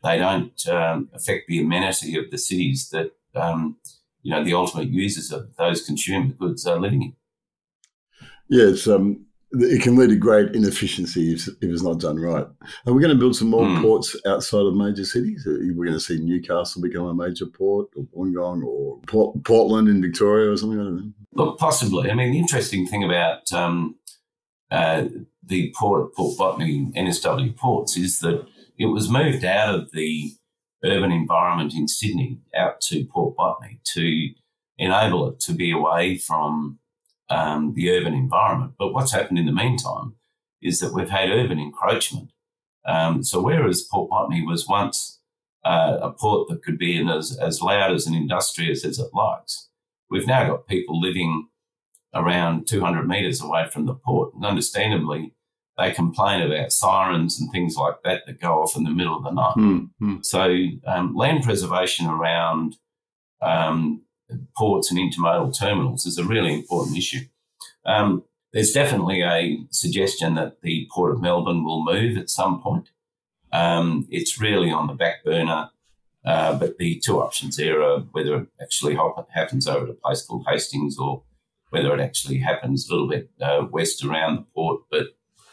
they 0.02 0.18
don't 0.18 0.66
um, 0.68 1.08
affect 1.12 1.48
the 1.48 1.60
amenity 1.60 2.16
of 2.16 2.30
the 2.30 2.38
cities 2.38 2.88
that 2.90 3.12
um, 3.34 3.76
you 4.22 4.32
know 4.32 4.44
the 4.44 4.54
ultimate 4.54 4.88
users 4.88 5.30
of 5.30 5.54
those 5.56 5.84
consumer 5.84 6.32
goods 6.32 6.66
are 6.66 6.80
living 6.80 7.02
in. 7.02 7.16
It's 8.50 8.88
um, 8.88 9.26
it 9.52 9.82
can 9.82 9.96
lead 9.96 10.10
to 10.10 10.16
great 10.16 10.54
inefficiency 10.54 11.32
if, 11.32 11.48
if 11.48 11.56
it's 11.70 11.82
not 11.82 12.00
done 12.00 12.18
right. 12.18 12.46
Are 12.86 12.92
we 12.92 13.00
going 13.02 13.14
to 13.14 13.18
build 13.18 13.34
some 13.36 13.48
more 13.48 13.66
Hmm. 13.66 13.82
ports 13.82 14.14
outside 14.26 14.66
of 14.66 14.74
major 14.74 15.04
cities? 15.04 15.46
Are 15.46 15.58
we 15.58 15.72
going 15.74 15.92
to 15.92 16.00
see 16.00 16.18
Newcastle 16.18 16.82
become 16.82 17.06
a 17.06 17.14
major 17.14 17.46
port, 17.46 17.88
or 17.96 18.04
Wollongong, 18.14 18.62
or 18.64 19.00
Port- 19.06 19.42
Portland 19.44 19.88
in 19.88 20.02
Victoria, 20.02 20.50
or 20.50 20.56
something? 20.56 20.80
I 20.80 20.84
don't 20.84 20.96
know. 20.96 21.12
Look, 21.32 21.58
possibly. 21.58 22.10
I 22.10 22.14
mean, 22.14 22.32
the 22.32 22.38
interesting 22.38 22.86
thing 22.86 23.04
about 23.04 23.50
um, 23.52 23.96
uh, 24.70 25.04
the 25.42 25.72
port 25.78 26.02
of 26.02 26.14
Port 26.14 26.36
Botany, 26.36 26.92
NSW 26.96 27.56
Ports, 27.56 27.96
is 27.96 28.18
that 28.20 28.46
it 28.78 28.86
was 28.86 29.08
moved 29.10 29.44
out 29.44 29.74
of 29.74 29.92
the 29.92 30.32
urban 30.84 31.10
environment 31.10 31.72
in 31.74 31.88
Sydney 31.88 32.38
out 32.54 32.80
to 32.82 33.04
Port 33.06 33.34
Botany 33.36 33.80
to 33.94 34.28
enable 34.76 35.28
it 35.30 35.40
to 35.40 35.52
be 35.54 35.72
away 35.72 36.16
from 36.18 36.78
um, 37.30 37.74
the 37.74 37.90
urban 37.90 38.14
environment. 38.14 38.74
But 38.78 38.92
what's 38.92 39.12
happened 39.12 39.38
in 39.38 39.46
the 39.46 39.52
meantime 39.52 40.14
is 40.62 40.80
that 40.80 40.92
we've 40.92 41.10
had 41.10 41.30
urban 41.30 41.58
encroachment. 41.58 42.30
Um, 42.86 43.22
so 43.22 43.40
whereas 43.42 43.82
Port 43.82 44.10
Botany 44.10 44.44
was 44.44 44.66
once 44.66 45.20
uh, 45.64 45.98
a 46.00 46.10
port 46.10 46.48
that 46.48 46.62
could 46.62 46.78
be 46.78 46.96
in 46.96 47.08
as, 47.08 47.36
as 47.38 47.60
loud 47.60 47.92
as 47.92 48.06
an 48.06 48.14
industrious 48.14 48.84
as 48.84 48.98
it 48.98 49.10
likes, 49.14 49.68
we've 50.10 50.26
now 50.26 50.48
got 50.48 50.66
people 50.66 51.00
living 51.00 51.48
around 52.14 52.66
200 52.66 53.06
metres 53.06 53.42
away 53.42 53.68
from 53.70 53.86
the 53.86 53.94
port. 53.94 54.34
And 54.34 54.44
understandably, 54.44 55.34
they 55.76 55.92
complain 55.92 56.42
about 56.42 56.72
sirens 56.72 57.40
and 57.40 57.50
things 57.52 57.76
like 57.76 58.02
that 58.04 58.26
that 58.26 58.40
go 58.40 58.62
off 58.62 58.76
in 58.76 58.84
the 58.84 58.90
middle 58.90 59.16
of 59.16 59.24
the 59.24 59.30
night. 59.30 59.54
Mm-hmm. 59.56 60.16
So, 60.22 60.56
um, 60.86 61.14
land 61.14 61.44
preservation 61.44 62.06
around 62.06 62.76
um, 63.40 64.02
ports 64.56 64.90
and 64.90 64.98
intermodal 64.98 65.58
terminals 65.58 66.06
is 66.06 66.18
a 66.18 66.24
really 66.24 66.54
important 66.54 66.96
issue. 66.96 67.20
Um, 67.86 68.24
there's 68.52 68.72
definitely 68.72 69.22
a 69.22 69.58
suggestion 69.70 70.34
that 70.34 70.62
the 70.62 70.88
Port 70.92 71.12
of 71.12 71.20
Melbourne 71.20 71.64
will 71.64 71.84
move 71.84 72.16
at 72.16 72.30
some 72.30 72.62
point. 72.62 72.90
Um, 73.52 74.06
it's 74.10 74.40
really 74.40 74.70
on 74.70 74.86
the 74.86 74.94
back 74.94 75.24
burner, 75.24 75.70
uh, 76.24 76.58
but 76.58 76.78
the 76.78 77.00
two 77.04 77.20
options 77.20 77.56
there 77.56 77.82
are 77.82 78.00
whether 78.12 78.36
it 78.36 78.48
actually 78.60 78.96
happens 79.34 79.66
over 79.66 79.84
at 79.84 79.90
a 79.90 79.94
place 79.94 80.24
called 80.24 80.46
Hastings 80.48 80.98
or 80.98 81.22
whether 81.70 81.94
it 81.94 82.00
actually 82.00 82.38
happens 82.38 82.88
a 82.88 82.92
little 82.92 83.08
bit 83.08 83.30
uh, 83.40 83.66
west 83.70 84.04
around 84.04 84.36
the 84.36 84.46
port. 84.54 84.82
But 84.90 85.08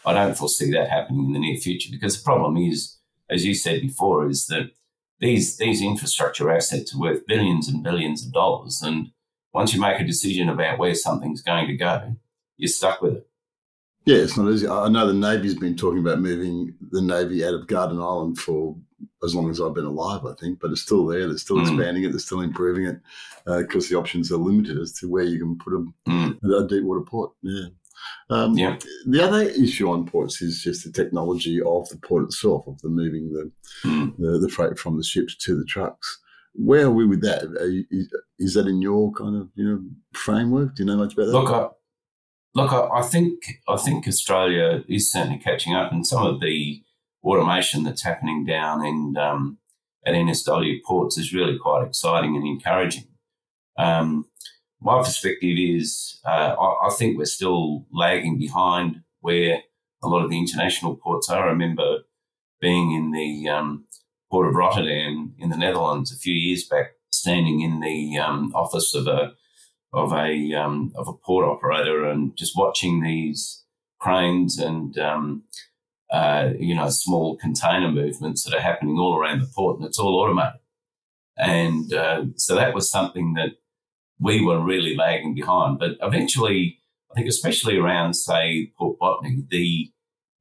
I 0.06 0.14
don't 0.14 0.38
foresee 0.38 0.72
that 0.72 0.90
happening 0.90 1.26
in 1.26 1.34
the 1.34 1.40
near 1.40 1.58
future 1.58 1.90
because 1.92 2.18
the 2.18 2.24
problem 2.24 2.58
is, 2.58 2.98
as 3.30 3.46
you 3.46 3.56
said 3.56 3.82
before, 3.82 4.28
is 4.28 4.48
that 4.48 4.72
these 5.20 5.58
these 5.58 5.82
infrastructure 5.82 6.52
assets 6.52 6.96
are 6.96 7.00
worth 7.00 7.28
billions 7.28 7.68
and 7.68 7.84
billions 7.84 8.26
of 8.26 8.34
dollars, 8.34 8.82
and 8.82 9.12
once 9.54 9.74
you 9.74 9.80
make 9.80 10.00
a 10.00 10.06
decision 10.06 10.50
about 10.50 10.80
where 10.80 10.96
something's 10.96 11.42
going 11.42 11.68
to 11.68 11.76
go, 11.76 12.16
you're 12.58 12.68
stuck 12.68 13.02
with 13.02 13.14
it. 13.14 13.28
Yeah, 14.06 14.18
it's 14.18 14.38
not 14.38 14.52
easy. 14.52 14.68
I 14.68 14.88
know 14.90 15.08
the 15.08 15.14
Navy's 15.14 15.56
been 15.56 15.76
talking 15.76 16.00
about 16.00 16.20
moving 16.20 16.76
the 16.92 17.02
Navy 17.02 17.44
out 17.44 17.56
of 17.56 17.66
Garden 17.66 18.00
Island 18.00 18.38
for 18.38 18.76
as 19.24 19.34
long 19.34 19.50
as 19.50 19.60
I've 19.60 19.74
been 19.74 19.86
alive, 19.86 20.26
I 20.26 20.34
think, 20.40 20.60
but 20.60 20.72
it's 20.72 20.82
still 20.82 21.08
there. 21.08 21.28
They're 21.28 21.38
still 21.38 21.58
mm. 21.58 21.62
expanding 21.62 22.04
it. 22.04 22.12
They're 22.12 22.20
still 22.20 22.42
improving 22.42 22.86
it 22.86 23.00
because 23.46 23.86
uh, 23.86 23.90
the 23.90 23.96
options 23.96 24.32
are 24.32 24.38
limited 24.38 24.78
as 24.78 24.94
to 25.00 25.10
where 25.10 25.24
you 25.24 25.40
can 25.40 25.58
put 25.58 25.72
them 25.72 25.94
mm. 26.08 26.38
at 26.38 26.66
a 26.66 26.68
deep 26.68 26.84
water 26.84 27.02
port. 27.02 27.32
Yeah. 27.42 27.70
Um, 28.30 28.58
yeah. 28.58 28.78
The 29.06 29.24
other 29.24 29.42
issue 29.42 29.90
on 29.90 30.06
ports 30.06 30.42
is 30.42 30.62
just 30.62 30.84
the 30.84 30.92
technology 30.92 31.62
of 31.62 31.88
the 31.90 31.98
port 31.98 32.26
itself, 32.26 32.68
of 32.68 32.82
the 32.82 32.90
moving 32.90 33.32
the, 33.34 33.52
mm. 33.88 34.16
the, 34.18 34.40
the 34.40 34.50
freight 34.50 34.80
from 34.80 34.98
the 34.98 35.04
ships 35.04 35.36
to 35.38 35.58
the 35.58 35.66
trucks. 35.66 36.20
Where 36.54 36.86
are 36.86 36.92
we 36.92 37.06
with 37.06 37.22
that? 37.22 37.44
You, 37.90 38.08
is 38.40 38.54
that 38.54 38.68
in 38.68 38.82
your 38.82 39.12
kind 39.12 39.36
of 39.36 39.50
you 39.56 39.66
know 39.66 39.84
framework? 40.14 40.76
Do 40.76 40.84
you 40.84 40.88
know 40.88 40.98
much 40.98 41.14
about 41.14 41.26
that? 41.26 41.32
Look, 41.34 41.50
I, 41.52 41.68
look, 42.54 42.72
I, 42.72 43.00
I 43.00 43.02
think 43.02 43.60
I 43.68 43.76
think 43.76 44.08
Australia 44.08 44.84
is 44.88 45.12
certainly 45.12 45.38
catching 45.38 45.74
up, 45.74 45.92
and 45.92 46.08
some 46.08 46.26
of 46.26 46.40
the 46.40 46.82
automation 47.26 47.84
that's 47.84 48.04
happening 48.04 48.46
down 48.46 48.86
in 48.86 49.18
um, 49.18 49.58
at 50.06 50.14
NSW 50.14 50.82
ports 50.84 51.18
is 51.18 51.34
really 51.34 51.58
quite 51.58 51.86
exciting 51.86 52.36
and 52.36 52.46
encouraging. 52.46 53.08
Um, 53.78 54.26
my 54.82 55.00
perspective 55.00 55.58
is 55.58 56.20
uh, 56.26 56.56
I, 56.60 56.88
I, 56.88 56.90
think 56.98 57.18
we're 57.18 57.26
still 57.26 57.86
lagging 57.92 58.38
behind 58.38 59.02
where 59.22 59.62
a 60.04 60.08
lot 60.08 60.24
of 60.24 60.30
the 60.30 60.38
international 60.38 60.96
ports 60.96 61.30
are. 61.30 61.48
I 61.48 61.52
remember 61.52 62.00
being 62.62 62.92
in 62.92 63.12
the 63.12 63.50
um, 63.50 63.86
port 64.32 64.48
of 64.48 64.56
Rotterdam 64.56 65.34
in 65.40 65.50
the 65.50 65.58
Netherlands 65.58 66.12
a 66.12 66.18
few 66.18 66.34
years 66.34 66.64
back, 66.64 66.92
standing 67.12 67.62
in 67.62 67.80
the 67.80 68.18
um, 68.18 68.52
office 68.54 68.94
of 68.94 69.08
a 69.08 69.34
of 69.94 70.12
a 70.12 70.54
um, 70.54 70.92
of 70.96 71.08
a 71.08 71.14
port 71.14 71.46
operator 71.46 72.06
and 72.06 72.36
just 72.38 72.58
watching 72.58 73.02
these 73.02 73.64
cranes 74.00 74.60
and 74.60 74.98
um, 75.00 75.44
uh, 76.12 76.50
you 76.60 76.76
know 76.76 76.90
small 76.90 77.38
container 77.38 77.92
movements 77.92 78.44
that 78.44 78.54
are 78.54 78.62
happening 78.62 78.98
all 79.00 79.18
around 79.18 79.40
the 79.40 79.48
port, 79.48 79.78
and 79.78 79.88
it's 79.88 80.00
all 80.00 80.20
automated. 80.20 80.60
And 81.38 81.94
uh, 81.94 82.26
so 82.36 82.56
that 82.56 82.74
was 82.74 82.90
something 82.90 83.34
that 83.34 83.52
we 84.20 84.44
were 84.44 84.64
really 84.64 84.96
lagging 84.96 85.36
behind. 85.36 85.80
But 85.80 85.98
eventually, 86.02 86.80
I 87.12 87.16
think, 87.16 87.28
especially 87.28 87.78
around, 87.78 88.14
say, 88.14 88.72
Port 88.78 89.00
Botany, 89.00 89.44
the 89.50 89.92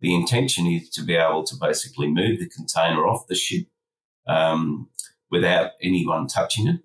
the 0.01 0.15
intention 0.15 0.67
is 0.67 0.91
to 0.91 1.03
be 1.03 1.15
able 1.15 1.45
to 1.45 1.57
basically 1.59 2.09
move 2.09 2.39
the 2.39 2.49
container 2.49 3.07
off 3.07 3.27
the 3.27 3.35
ship 3.35 3.67
um, 4.27 4.91
without 5.31 5.71
anyone 5.83 6.27
touching 6.27 6.69
it, 6.69 6.81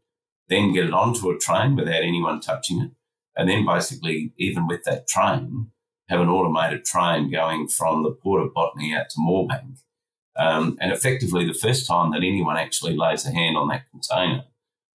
then 0.48 0.72
get 0.72 0.86
it 0.86 0.94
onto 0.94 1.30
a 1.30 1.38
train 1.38 1.76
without 1.76 2.02
anyone 2.02 2.40
touching 2.40 2.80
it, 2.82 2.92
and 3.36 3.50
then 3.50 3.66
basically, 3.66 4.34
even 4.38 4.68
with 4.68 4.84
that 4.86 5.08
train, 5.08 5.72
have 6.08 6.22
an 6.22 6.30
automated 6.30 6.86
train 6.86 7.30
going 7.32 7.68
from 7.68 8.04
the 8.04 8.12
Port 8.12 8.42
of 8.42 8.54
Botany 8.54 8.94
out 8.96 9.10
to 9.10 9.20
Moorebank. 9.20 9.80
Um, 10.38 10.78
and 10.80 10.92
effectively, 10.92 11.46
the 11.46 11.54
first 11.54 11.86
time 11.86 12.12
that 12.12 12.24
anyone 12.24 12.58
actually 12.58 12.96
lays 12.96 13.26
a 13.26 13.32
hand 13.32 13.58
on 13.58 13.68
that 13.68 13.90
container 13.92 14.44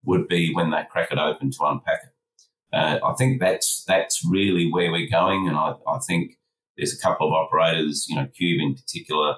would 0.04 0.28
be 0.28 0.54
when 0.54 0.72
they 0.72 0.84
crack 0.90 1.12
it 1.12 1.18
open 1.18 1.52
to 1.52 1.64
unpack 1.64 2.00
it. 2.04 2.76
Uh, 2.76 3.00
I 3.06 3.14
think 3.14 3.40
that's 3.40 3.84
that's 3.88 4.26
really 4.26 4.72
where 4.72 4.92
we're 4.92 5.10
going, 5.10 5.48
and 5.48 5.56
I, 5.56 5.76
I, 5.88 6.00
think 6.00 6.40
there's 6.76 6.94
a 6.94 7.02
couple 7.02 7.28
of 7.28 7.34
operators, 7.34 8.08
you 8.10 8.16
know, 8.16 8.24
Qube 8.26 8.62
in 8.62 8.74
particular, 8.74 9.36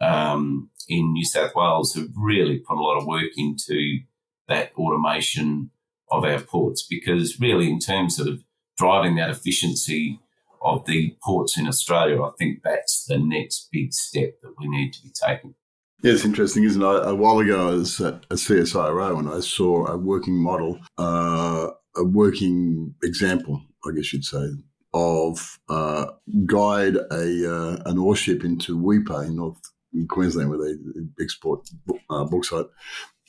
um, 0.00 0.70
in 0.88 1.12
New 1.12 1.24
South 1.24 1.56
Wales, 1.56 1.92
who've 1.92 2.12
really 2.16 2.58
put 2.58 2.78
a 2.78 2.80
lot 2.82 2.96
of 2.96 3.06
work 3.06 3.30
into 3.36 3.98
that 4.46 4.72
automation 4.76 5.70
of 6.10 6.24
our 6.24 6.40
ports 6.40 6.86
because 6.88 7.40
really, 7.40 7.68
in 7.68 7.80
terms 7.80 8.20
of 8.20 8.44
driving 8.76 9.16
that 9.16 9.30
efficiency 9.30 10.20
of 10.62 10.86
the 10.86 11.16
ports 11.22 11.58
in 11.58 11.66
Australia, 11.66 12.22
I 12.22 12.30
think 12.38 12.60
that's 12.62 13.04
the 13.04 13.18
next 13.18 13.68
big 13.72 13.92
step 13.92 14.40
that 14.42 14.54
we 14.58 14.68
need 14.68 14.92
to 14.92 15.02
be 15.02 15.10
taking. 15.10 15.54
Yeah, 16.02 16.12
it's 16.12 16.24
interesting, 16.24 16.62
isn't 16.62 16.80
it? 16.80 17.08
A 17.08 17.14
while 17.14 17.40
ago, 17.40 17.70
I 17.70 17.74
was 17.74 18.00
at 18.00 18.24
a 18.30 18.34
CSIRO 18.34 19.18
and 19.18 19.28
I 19.28 19.40
saw 19.40 19.86
a 19.86 19.96
working 19.96 20.36
model, 20.36 20.78
uh, 20.96 21.70
a 21.96 22.04
working 22.04 22.94
example, 23.02 23.60
I 23.84 23.90
guess 23.96 24.12
you'd 24.12 24.24
say, 24.24 24.48
of 24.94 25.58
uh, 25.68 26.06
guide 26.46 26.96
a 27.10 27.52
uh, 27.52 27.82
an 27.86 27.98
ore 27.98 28.14
ship 28.14 28.44
into 28.44 28.78
Weipa 28.78 29.26
in 29.26 29.36
North 29.36 29.60
in 29.92 30.06
Queensland, 30.06 30.50
where 30.50 30.58
they 30.58 30.74
export 31.20 31.68
uh, 32.10 32.24
bauxite. 32.24 32.66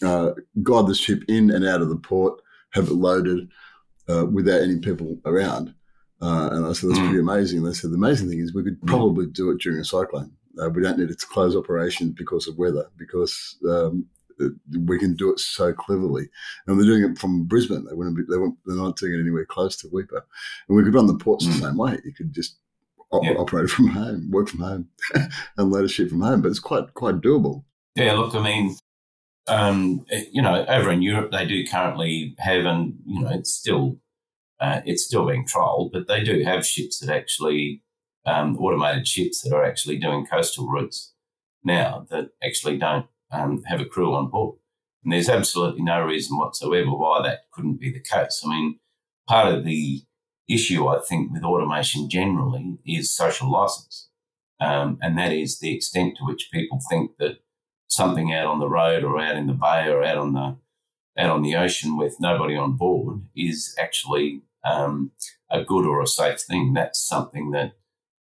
Uh, 0.03 0.31
guide 0.61 0.87
the 0.87 0.95
ship 0.95 1.23
in 1.27 1.49
and 1.49 1.65
out 1.65 1.81
of 1.81 1.89
the 1.89 1.97
port, 1.97 2.39
have 2.73 2.87
it 2.87 2.93
loaded 2.93 3.49
uh, 4.07 4.25
without 4.25 4.61
any 4.61 4.77
people 4.77 5.17
around. 5.25 5.73
Uh, 6.21 6.49
and 6.51 6.65
I 6.65 6.73
said, 6.73 6.89
that's 6.89 6.99
hmm. 6.99 7.05
pretty 7.07 7.19
amazing. 7.19 7.59
And 7.59 7.67
they 7.67 7.73
said, 7.73 7.91
the 7.91 7.95
amazing 7.95 8.29
thing 8.29 8.39
is 8.39 8.53
we 8.53 8.63
could 8.63 8.77
hmm. 8.81 8.87
probably 8.87 9.25
do 9.25 9.49
it 9.51 9.59
during 9.59 9.79
a 9.79 9.85
cyclone. 9.85 10.33
Uh, 10.61 10.69
we 10.69 10.81
don't 10.81 10.97
need 10.97 11.09
to 11.09 11.27
close 11.27 11.55
operations 11.55 12.13
because 12.17 12.47
of 12.47 12.57
weather, 12.57 12.89
because 12.97 13.57
um, 13.69 14.05
we 14.85 14.97
can 14.97 15.15
do 15.15 15.31
it 15.31 15.39
so 15.39 15.73
cleverly. 15.73 16.29
And 16.65 16.79
they're 16.79 16.85
doing 16.85 17.11
it 17.11 17.19
from 17.19 17.45
Brisbane. 17.45 17.85
They 17.85 17.95
wouldn't 17.95 18.15
be, 18.15 18.23
they 18.29 18.37
won't, 18.37 18.57
they're 18.65 18.75
not 18.75 18.97
doing 18.97 19.13
it 19.13 19.21
anywhere 19.21 19.45
close 19.45 19.75
to 19.77 19.87
Weipa. 19.87 20.21
And 20.67 20.77
we 20.77 20.83
could 20.83 20.93
run 20.93 21.07
the 21.07 21.17
ports 21.17 21.45
mm. 21.45 21.53
the 21.53 21.67
same 21.67 21.77
way. 21.77 21.99
You 22.03 22.13
could 22.13 22.33
just 22.33 22.57
op- 23.11 23.23
yeah. 23.23 23.33
operate 23.33 23.69
from 23.69 23.87
home, 23.87 24.29
work 24.31 24.49
from 24.49 24.61
home, 24.61 24.87
and 25.57 25.71
load 25.71 25.85
a 25.85 25.89
ship 25.89 26.09
from 26.09 26.21
home. 26.21 26.41
But 26.41 26.49
it's 26.49 26.59
quite 26.59 26.93
quite 26.93 27.15
doable. 27.15 27.63
Yeah, 27.95 28.13
look, 28.13 28.35
I 28.35 28.41
mean, 28.41 28.77
um, 29.47 30.05
you 30.31 30.41
know, 30.41 30.65
over 30.65 30.91
in 30.91 31.01
Europe, 31.01 31.31
they 31.31 31.45
do 31.45 31.65
currently 31.65 32.35
have, 32.39 32.65
and 32.65 32.95
you 33.05 33.21
know, 33.21 33.29
it's 33.31 33.51
still 33.51 33.97
uh, 34.59 34.81
it's 34.85 35.05
still 35.05 35.25
being 35.25 35.45
trialled, 35.45 35.91
but 35.91 36.07
they 36.07 36.23
do 36.23 36.43
have 36.43 36.65
ships 36.65 36.99
that 36.99 37.13
actually 37.13 37.81
um, 38.29 38.57
automated 38.57 39.07
ships 39.07 39.41
that 39.41 39.53
are 39.53 39.63
actually 39.63 39.97
doing 39.97 40.25
coastal 40.25 40.67
routes 40.67 41.13
now 41.63 42.05
that 42.09 42.29
actually 42.43 42.77
don't 42.77 43.07
um, 43.31 43.63
have 43.63 43.81
a 43.81 43.85
crew 43.85 44.13
on 44.13 44.29
board. 44.29 44.57
And 45.03 45.13
there's 45.13 45.29
absolutely 45.29 45.81
no 45.81 46.01
reason 46.01 46.37
whatsoever 46.37 46.91
why 46.91 47.21
that 47.23 47.51
couldn't 47.51 47.79
be 47.79 47.91
the 47.91 47.99
case. 48.01 48.41
I 48.45 48.49
mean, 48.49 48.79
part 49.27 49.53
of 49.53 49.65
the 49.65 50.03
issue, 50.47 50.87
I 50.87 50.99
think, 50.99 51.31
with 51.31 51.43
automation 51.43 52.09
generally 52.09 52.77
is 52.85 53.15
social 53.15 53.51
license. 53.51 54.09
Um, 54.59 54.97
and 55.01 55.17
that 55.17 55.31
is 55.31 55.59
the 55.59 55.73
extent 55.73 56.17
to 56.17 56.25
which 56.25 56.49
people 56.51 56.79
think 56.89 57.11
that 57.17 57.39
something 57.87 58.33
out 58.33 58.45
on 58.45 58.59
the 58.59 58.69
road 58.69 59.03
or 59.03 59.19
out 59.19 59.37
in 59.37 59.47
the 59.47 59.53
bay 59.53 59.87
or 59.87 60.03
out 60.03 60.17
on 60.17 60.33
the 60.33 60.57
out 61.17 61.29
on 61.31 61.41
the 61.41 61.55
ocean 61.55 61.97
with 61.97 62.19
nobody 62.19 62.55
on 62.55 62.77
board 62.77 63.23
is 63.35 63.75
actually 63.77 64.41
um, 64.63 65.11
a 65.49 65.63
good 65.63 65.85
or 65.85 66.01
a 66.01 66.07
safe 66.07 66.39
thing. 66.39 66.73
That's 66.73 67.01
something 67.01 67.51
that 67.51 67.73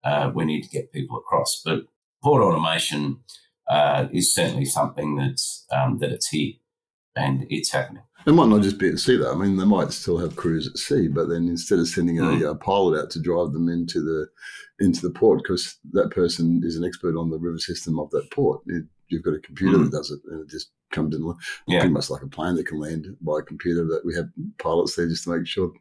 uh, 0.05 0.31
we 0.35 0.45
need 0.45 0.63
to 0.63 0.69
get 0.69 0.93
people 0.93 1.19
across. 1.19 1.61
But 1.65 1.85
port 2.23 2.43
automation 2.43 3.21
uh, 3.69 4.09
is 4.13 4.35
certainly 4.35 4.65
something 4.65 5.17
that's 5.17 5.67
um, 5.71 5.99
that 5.99 6.11
it's 6.11 6.29
here 6.29 6.55
and 7.17 7.47
it's 7.51 7.73
happening. 7.73 8.03
It 8.27 8.33
might 8.33 8.49
not 8.49 8.63
just 8.63 8.79
be 8.79 8.89
at 8.89 8.99
sea, 8.99 9.17
though. 9.17 9.33
I 9.33 9.37
mean, 9.37 9.57
they 9.57 9.65
might 9.65 9.93
still 9.93 10.19
have 10.19 10.37
crews 10.37 10.67
at 10.67 10.77
sea, 10.77 11.09
but 11.09 11.29
then 11.29 11.49
instead 11.49 11.79
of 11.79 11.89
sending 11.89 12.17
mm. 12.17 12.43
a, 12.43 12.51
a, 12.51 12.55
pilot 12.55 13.01
out 13.01 13.11
to 13.11 13.21
drive 13.21 13.53
them 13.53 13.69
into 13.69 14.01
the 14.01 14.27
into 14.85 15.01
the 15.03 15.11
port, 15.11 15.41
because 15.43 15.79
that 15.93 16.11
person 16.11 16.61
is 16.65 16.77
an 16.77 16.85
expert 16.85 17.17
on 17.17 17.31
the 17.31 17.39
river 17.39 17.59
system 17.59 17.99
of 17.99 18.11
that 18.11 18.31
port, 18.31 18.61
it, 18.67 18.85
you've 19.09 19.23
got 19.23 19.35
a 19.35 19.41
computer 19.41 19.79
mm. 19.79 19.85
that 19.85 19.97
does 19.97 20.11
it, 20.11 20.21
and 20.31 20.43
it 20.43 20.51
just 20.51 20.71
comes 20.91 21.15
in 21.15 21.35
yeah. 21.67 21.81
pretty 21.81 21.93
much 21.93 22.11
like 22.11 22.23
a 22.23 22.27
plane 22.27 22.55
that 22.57 22.67
can 22.67 22.81
land 22.81 23.07
by 23.21 23.39
a 23.39 23.43
computer. 23.43 23.85
That 23.85 24.05
we 24.05 24.15
have 24.15 24.29
pilots 24.59 24.97
there 24.97 25.09
just 25.09 25.25
to 25.25 25.37
make 25.37 25.47
sure 25.47 25.73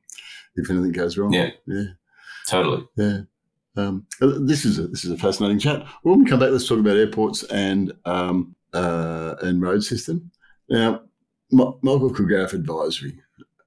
if 0.56 0.70
anything 0.70 0.92
goes 0.92 1.18
wrong. 1.18 1.34
Yeah, 1.34 1.50
yeah, 1.66 1.86
totally. 2.48 2.88
Yeah. 2.96 3.22
Um, 3.78 4.08
uh, 4.22 4.34
this 4.40 4.66
is 4.66 4.80
a, 4.80 4.88
this 4.88 5.06
is 5.06 5.12
a 5.12 5.18
fascinating 5.18 5.60
chat. 5.60 5.86
When 6.04 6.24
we 6.24 6.30
come 6.30 6.40
back, 6.40 6.50
let's 6.50 6.68
talk 6.68 6.80
about 6.80 6.98
airports 6.98 7.44
and 7.44 7.94
um, 8.06 8.56
uh, 8.74 9.36
and 9.42 9.62
road 9.62 9.84
system. 9.84 10.32
Now, 10.70 11.02
Michael 11.52 12.14
Kilgariff 12.14 12.54
Advisory. 12.54 13.20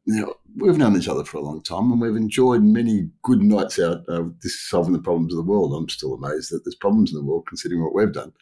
know, 0.07 0.35
we've 0.57 0.77
known 0.77 0.97
each 0.97 1.09
other 1.09 1.25
for 1.25 1.39
a 1.39 1.43
long 1.43 1.63
time 1.63 1.93
and 1.93 2.01
we've 2.01 2.17
enjoyed 2.17 2.63
many 2.63 3.09
good 3.23 3.43
nights 3.43 3.79
out 3.79 4.03
uh, 4.09 4.25
solving 4.43 4.93
the 4.93 4.99
problems 4.99 5.33
of 5.33 5.39
the 5.39 5.51
world. 5.51 5.73
I'm 5.73 5.89
still 5.89 6.15
amazed 6.15 6.53
that 6.53 6.63
there's 6.65 6.75
problems 6.75 7.13
in 7.13 7.19
the 7.19 7.25
world 7.25 7.47
considering 7.49 7.83
what 7.83 7.95
we've 7.95 8.13
done, 8.13 8.33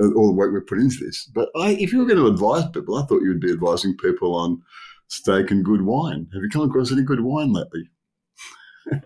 uh, 0.00 0.12
all 0.14 0.26
the 0.26 0.32
work 0.34 0.52
we've 0.52 0.66
put 0.66 0.78
into 0.80 1.04
this. 1.04 1.24
But 1.34 1.48
I, 1.56 1.70
if 1.72 1.92
you 1.92 1.98
were 1.98 2.06
going 2.06 2.18
to 2.18 2.26
advise 2.26 2.68
people, 2.70 2.96
I 2.96 3.06
thought 3.06 3.22
you 3.22 3.28
would 3.28 3.40
be 3.40 3.52
advising 3.52 3.96
people 3.96 4.34
on 4.34 4.62
steak 5.08 5.50
and 5.50 5.64
good 5.64 5.82
wine. 5.82 6.26
Have 6.34 6.42
you 6.42 6.48
come 6.50 6.68
across 6.68 6.92
any 6.92 7.02
good 7.02 7.20
wine 7.20 7.52
lately? 7.52 7.88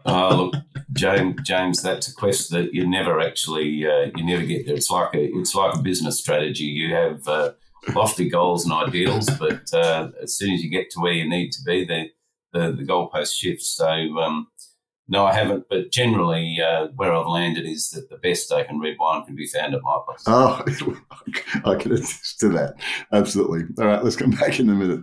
Uh, 0.07 0.37
look, 0.37 0.55
James, 0.93 1.41
James, 1.45 1.83
that's 1.83 2.09
a 2.09 2.15
quest 2.15 2.51
that 2.51 2.75
you 2.75 2.87
never 2.89 3.21
actually 3.21 3.87
uh, 3.87 4.11
you 4.17 4.25
never 4.25 4.45
get 4.45 4.67
there. 4.67 4.75
It's 4.75 4.91
like 4.91 5.15
a 5.15 5.25
it's 5.37 5.55
like 5.55 5.75
a 5.75 5.83
business 5.83 6.19
strategy. 6.19 6.65
You 6.65 6.95
have 6.95 7.27
uh, 7.29 7.53
lofty 7.95 8.29
goals 8.29 8.65
and 8.65 8.73
ideals, 8.73 9.29
but 9.39 9.73
uh, 9.73 10.11
as 10.23 10.37
soon 10.37 10.53
as 10.55 10.63
you 10.63 10.71
get 10.71 10.91
to 10.91 11.01
where 11.01 11.13
you 11.13 11.29
need 11.29 11.53
to 11.53 11.63
be, 11.63 11.85
the 11.85 12.11
the, 12.53 12.73
the 12.73 12.85
goalpost 12.85 13.35
shifts. 13.35 13.71
So 13.71 13.87
um, 13.87 14.49
no, 15.09 15.25
I 15.25 15.35
haven't. 15.35 15.65
But 15.69 15.91
generally, 15.91 16.61
uh, 16.61 16.89
where 16.97 17.15
I've 17.15 17.27
landed 17.27 17.67
is 17.67 17.91
that 17.91 18.11
the 18.11 18.19
best 18.19 18.45
steak 18.45 18.67
and 18.69 18.81
red 18.81 18.97
wine 18.99 19.25
can 19.25 19.35
be 19.35 19.47
found 19.47 19.75
at 19.75 19.83
my 19.83 19.99
place. 20.07 20.25
Oh, 20.27 20.63
I 21.65 21.75
can 21.77 21.93
attest 21.93 22.41
to 22.41 22.49
that. 22.51 22.75
Absolutely. 23.13 23.63
All 23.79 23.87
right, 23.87 24.05
let's 24.05 24.17
come 24.17 24.31
back 24.31 24.61
in 24.61 24.69
a 24.69 24.75
minute. 24.75 25.01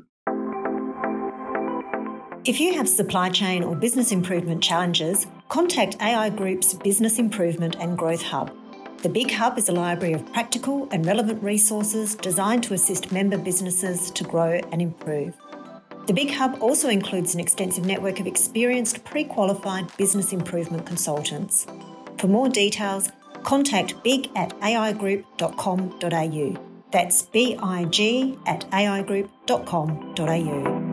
If 2.46 2.60
you 2.60 2.74
have 2.76 2.88
supply 2.88 3.30
chain 3.30 3.64
or 3.64 3.76
business 3.76 4.12
improvement 4.12 4.62
challenges, 4.62 5.26
contact 5.50 6.00
AI 6.00 6.30
Group's 6.30 6.76
Business 6.76 7.18
Improvement 7.18 7.76
and 7.80 7.98
Growth 7.98 8.22
Hub. 8.22 8.56
The 9.02 9.10
Big 9.10 9.32
Hub 9.32 9.58
is 9.58 9.68
a 9.68 9.72
library 9.72 10.14
of 10.14 10.32
practical 10.32 10.88
and 10.92 11.08
relevant 11.08 11.42
resources 11.42 12.14
designed 12.14 12.64
to 12.66 12.76
assist 12.76 13.12
member 13.12 13.40
businesses 13.40 14.12
to 14.12 14.24
grow 14.24 14.62
and 14.72 14.80
improve. 14.80 15.34
The 16.06 16.14
Big 16.14 16.30
Hub 16.30 16.62
also 16.62 16.88
includes 16.88 17.34
an 17.34 17.40
extensive 17.40 17.84
network 17.84 18.20
of 18.20 18.28
experienced 18.28 19.04
pre 19.04 19.24
qualified 19.24 19.88
business 19.98 20.32
improvement 20.32 20.86
consultants. 20.86 21.66
For 22.20 22.28
more 22.28 22.48
details, 22.48 23.10
contact 23.42 24.04
big 24.04 24.30
at 24.36 24.52
aigroup.com.au. 24.60 26.56
That's 26.92 27.24
big 27.24 27.56
at 27.56 28.70
aigroup.com.au. 28.70 30.85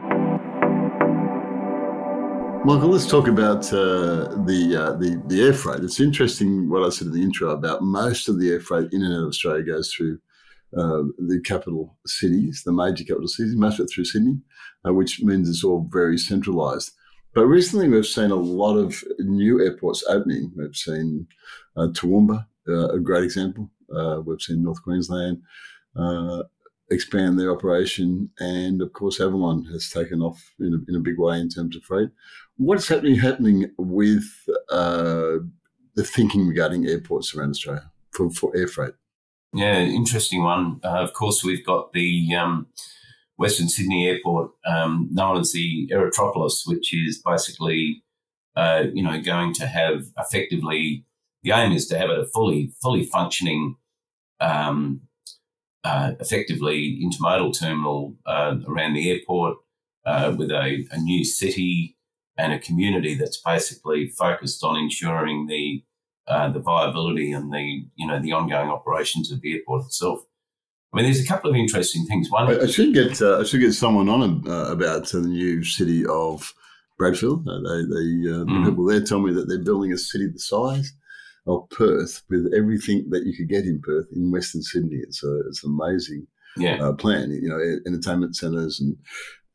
Michael, 2.64 2.90
let's 2.90 3.08
talk 3.08 3.26
about 3.26 3.72
uh, 3.72 4.36
the, 4.44 4.76
uh, 4.78 4.92
the 4.96 5.20
the 5.26 5.42
air 5.42 5.52
freight. 5.52 5.82
It's 5.82 5.98
interesting 5.98 6.70
what 6.70 6.84
I 6.84 6.90
said 6.90 7.08
in 7.08 7.12
the 7.12 7.22
intro 7.22 7.50
about 7.50 7.82
most 7.82 8.28
of 8.28 8.38
the 8.38 8.52
air 8.52 8.60
freight 8.60 8.92
in 8.92 9.02
and 9.02 9.12
out 9.12 9.22
of 9.22 9.28
Australia 9.30 9.64
goes 9.64 9.92
through 9.92 10.20
uh, 10.78 11.02
the 11.18 11.40
capital 11.44 11.98
cities, 12.06 12.62
the 12.64 12.72
major 12.72 13.02
capital 13.02 13.26
cities, 13.26 13.56
most 13.56 13.80
of 13.80 13.86
it 13.86 13.90
through 13.92 14.04
Sydney, 14.04 14.38
uh, 14.86 14.92
which 14.94 15.20
means 15.22 15.48
it's 15.48 15.64
all 15.64 15.88
very 15.90 16.16
centralised. 16.16 16.92
But 17.34 17.46
recently, 17.46 17.88
we've 17.88 18.06
seen 18.06 18.30
a 18.30 18.36
lot 18.36 18.76
of 18.76 19.02
new 19.18 19.60
airports 19.60 20.04
opening. 20.08 20.52
We've 20.54 20.76
seen 20.76 21.26
uh, 21.76 21.88
Toowoomba, 21.88 22.46
uh, 22.68 22.90
a 22.90 23.00
great 23.00 23.24
example. 23.24 23.72
we've 24.24 24.40
seen 24.40 24.62
North 24.62 24.84
Queensland 24.84 25.42
expand 26.92 27.38
their 27.38 27.50
operation. 27.50 28.30
And 28.38 28.80
of 28.82 28.92
course, 28.92 29.20
Avalon 29.20 29.64
has 29.72 29.90
taken 29.90 30.20
off 30.20 30.54
in 30.60 30.74
a, 30.74 30.90
in 30.90 30.96
a 30.96 31.02
big 31.02 31.18
way 31.18 31.38
in 31.40 31.48
terms 31.48 31.76
of 31.76 31.82
freight. 31.82 32.10
What's 32.64 32.86
happening 32.86 33.16
happening 33.16 33.72
with 33.76 34.24
uh, 34.70 35.38
the 35.96 36.04
thinking 36.04 36.46
regarding 36.46 36.86
airports 36.86 37.34
around 37.34 37.50
Australia 37.50 37.90
for, 38.12 38.30
for 38.30 38.56
air 38.56 38.68
freight? 38.68 38.94
Yeah, 39.52 39.80
interesting 39.80 40.44
one. 40.44 40.78
Uh, 40.84 41.02
of 41.02 41.12
course, 41.12 41.42
we've 41.42 41.66
got 41.66 41.92
the 41.92 42.36
um, 42.36 42.68
Western 43.36 43.68
Sydney 43.68 44.08
Airport, 44.08 44.52
um, 44.64 45.08
known 45.10 45.40
as 45.40 45.50
the 45.50 45.90
Aerotropolis, 45.92 46.60
which 46.64 46.94
is 46.94 47.20
basically, 47.20 48.04
uh, 48.54 48.84
you 48.94 49.02
know, 49.02 49.20
going 49.20 49.52
to 49.54 49.66
have 49.66 50.04
effectively 50.16 51.04
the 51.42 51.50
aim 51.50 51.72
is 51.72 51.88
to 51.88 51.98
have 51.98 52.10
a 52.10 52.26
fully 52.26 52.72
fully 52.80 53.04
functioning 53.04 53.74
um, 54.38 55.00
uh, 55.82 56.12
effectively 56.20 57.04
intermodal 57.04 57.58
terminal 57.58 58.14
uh, 58.24 58.54
around 58.68 58.94
the 58.94 59.10
airport 59.10 59.56
uh, 60.06 60.32
with 60.38 60.52
a, 60.52 60.86
a, 60.92 60.98
new 60.98 61.24
city 61.24 61.96
and 62.38 62.52
a 62.52 62.58
community 62.58 63.14
that's 63.14 63.40
basically 63.40 64.08
focused 64.08 64.64
on 64.64 64.76
ensuring 64.76 65.46
the 65.46 65.84
uh, 66.28 66.48
the 66.50 66.60
viability 66.60 67.32
and 67.32 67.52
the 67.52 67.84
you 67.96 68.06
know 68.06 68.20
the 68.20 68.32
ongoing 68.32 68.70
operations 68.70 69.32
of 69.32 69.40
the 69.40 69.54
airport 69.54 69.84
itself. 69.86 70.20
I 70.92 70.96
mean, 70.96 71.06
there's 71.06 71.24
a 71.24 71.26
couple 71.26 71.50
of 71.50 71.56
interesting 71.56 72.04
things. 72.06 72.30
One, 72.30 72.48
I, 72.48 72.64
I 72.64 72.66
should 72.66 72.94
get 72.94 73.20
uh, 73.20 73.40
I 73.40 73.44
should 73.44 73.60
get 73.60 73.72
someone 73.72 74.08
on 74.08 74.48
uh, 74.48 74.70
about 74.70 75.08
the 75.08 75.20
new 75.20 75.64
city 75.64 76.04
of 76.06 76.52
Bradfield. 76.98 77.44
they, 77.44 77.50
they 77.50 78.28
mm. 78.30 78.64
the 78.64 78.70
people 78.70 78.86
there 78.86 79.02
tell 79.02 79.20
me 79.20 79.32
that 79.32 79.48
they're 79.48 79.58
building 79.64 79.92
a 79.92 79.98
city 79.98 80.28
the 80.28 80.38
size 80.38 80.92
of 81.46 81.68
Perth 81.70 82.22
with 82.30 82.52
everything 82.56 83.08
that 83.10 83.26
you 83.26 83.36
could 83.36 83.48
get 83.48 83.64
in 83.64 83.80
Perth 83.80 84.06
in 84.14 84.30
Western 84.30 84.62
Sydney. 84.62 85.00
It's 85.02 85.24
a 85.24 85.40
it's 85.48 85.64
an 85.64 85.76
amazing 85.80 86.26
yeah. 86.56 86.82
uh, 86.82 86.92
plan. 86.92 87.30
You 87.30 87.48
know, 87.48 87.60
entertainment 87.86 88.36
centres 88.36 88.80
and 88.80 88.96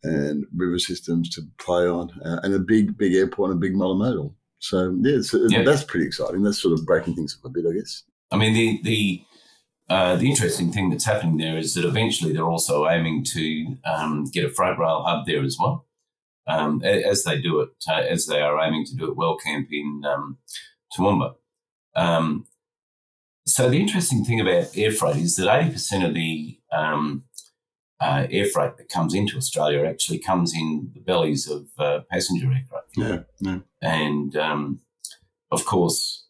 and 0.03 0.45
river 0.55 0.79
systems 0.79 1.29
to 1.31 1.41
play 1.57 1.87
on, 1.87 2.11
uh, 2.23 2.39
and 2.43 2.53
a 2.53 2.59
big 2.59 2.97
big 2.97 3.13
airport 3.13 3.51
and 3.51 3.57
a 3.57 3.61
big 3.61 3.75
multimodal. 3.75 4.33
So 4.59 4.95
yeah, 5.01 5.19
yeah, 5.49 5.63
that's 5.63 5.83
pretty 5.83 6.05
exciting. 6.05 6.43
That's 6.43 6.61
sort 6.61 6.73
of 6.73 6.85
breaking 6.85 7.15
things 7.15 7.37
up 7.37 7.49
a 7.49 7.53
bit, 7.53 7.65
I 7.69 7.73
guess. 7.73 8.03
I 8.31 8.37
mean, 8.37 8.53
the 8.53 8.81
the 8.83 9.23
uh, 9.89 10.15
the 10.17 10.29
interesting 10.29 10.71
thing 10.71 10.89
that's 10.89 11.05
happening 11.05 11.37
there 11.37 11.57
is 11.57 11.73
that 11.73 11.85
eventually 11.85 12.33
they're 12.33 12.43
also 12.43 12.87
aiming 12.89 13.23
to 13.23 13.77
um, 13.85 14.25
get 14.25 14.45
a 14.45 14.49
freight 14.49 14.77
rail 14.77 15.03
hub 15.03 15.25
there 15.25 15.43
as 15.43 15.57
well, 15.59 15.85
um, 16.47 16.81
as 16.83 17.23
they 17.23 17.39
do 17.39 17.61
it, 17.61 17.69
uh, 17.89 18.01
as 18.01 18.25
they 18.25 18.41
are 18.41 18.61
aiming 18.61 18.85
to 18.85 18.95
do 18.95 19.09
it 19.09 19.17
Wellcamp 19.17 19.67
in 19.71 20.03
um, 20.05 20.37
Toowoomba. 20.93 21.35
Um, 21.95 22.45
so 23.45 23.69
the 23.69 23.79
interesting 23.79 24.25
thing 24.25 24.41
about 24.41 24.75
air 24.75 24.91
freight 24.91 25.15
is 25.17 25.37
that 25.37 25.47
80% 25.47 26.05
of 26.05 26.13
the 26.13 26.59
um, 26.73 27.23
uh, 27.99 28.27
air 28.29 28.45
freight 28.45 28.77
that 28.77 28.89
comes 28.89 29.13
into 29.13 29.37
Australia 29.37 29.85
actually 29.85 30.19
comes 30.19 30.53
in 30.53 30.91
the 30.93 30.99
bellies 30.99 31.49
of 31.49 31.67
uh, 31.79 32.01
passenger 32.11 32.51
aircraft. 32.51 32.89
Yeah, 32.95 33.19
yeah. 33.39 33.59
And 33.81 34.35
um, 34.35 34.81
of 35.51 35.65
course, 35.65 36.25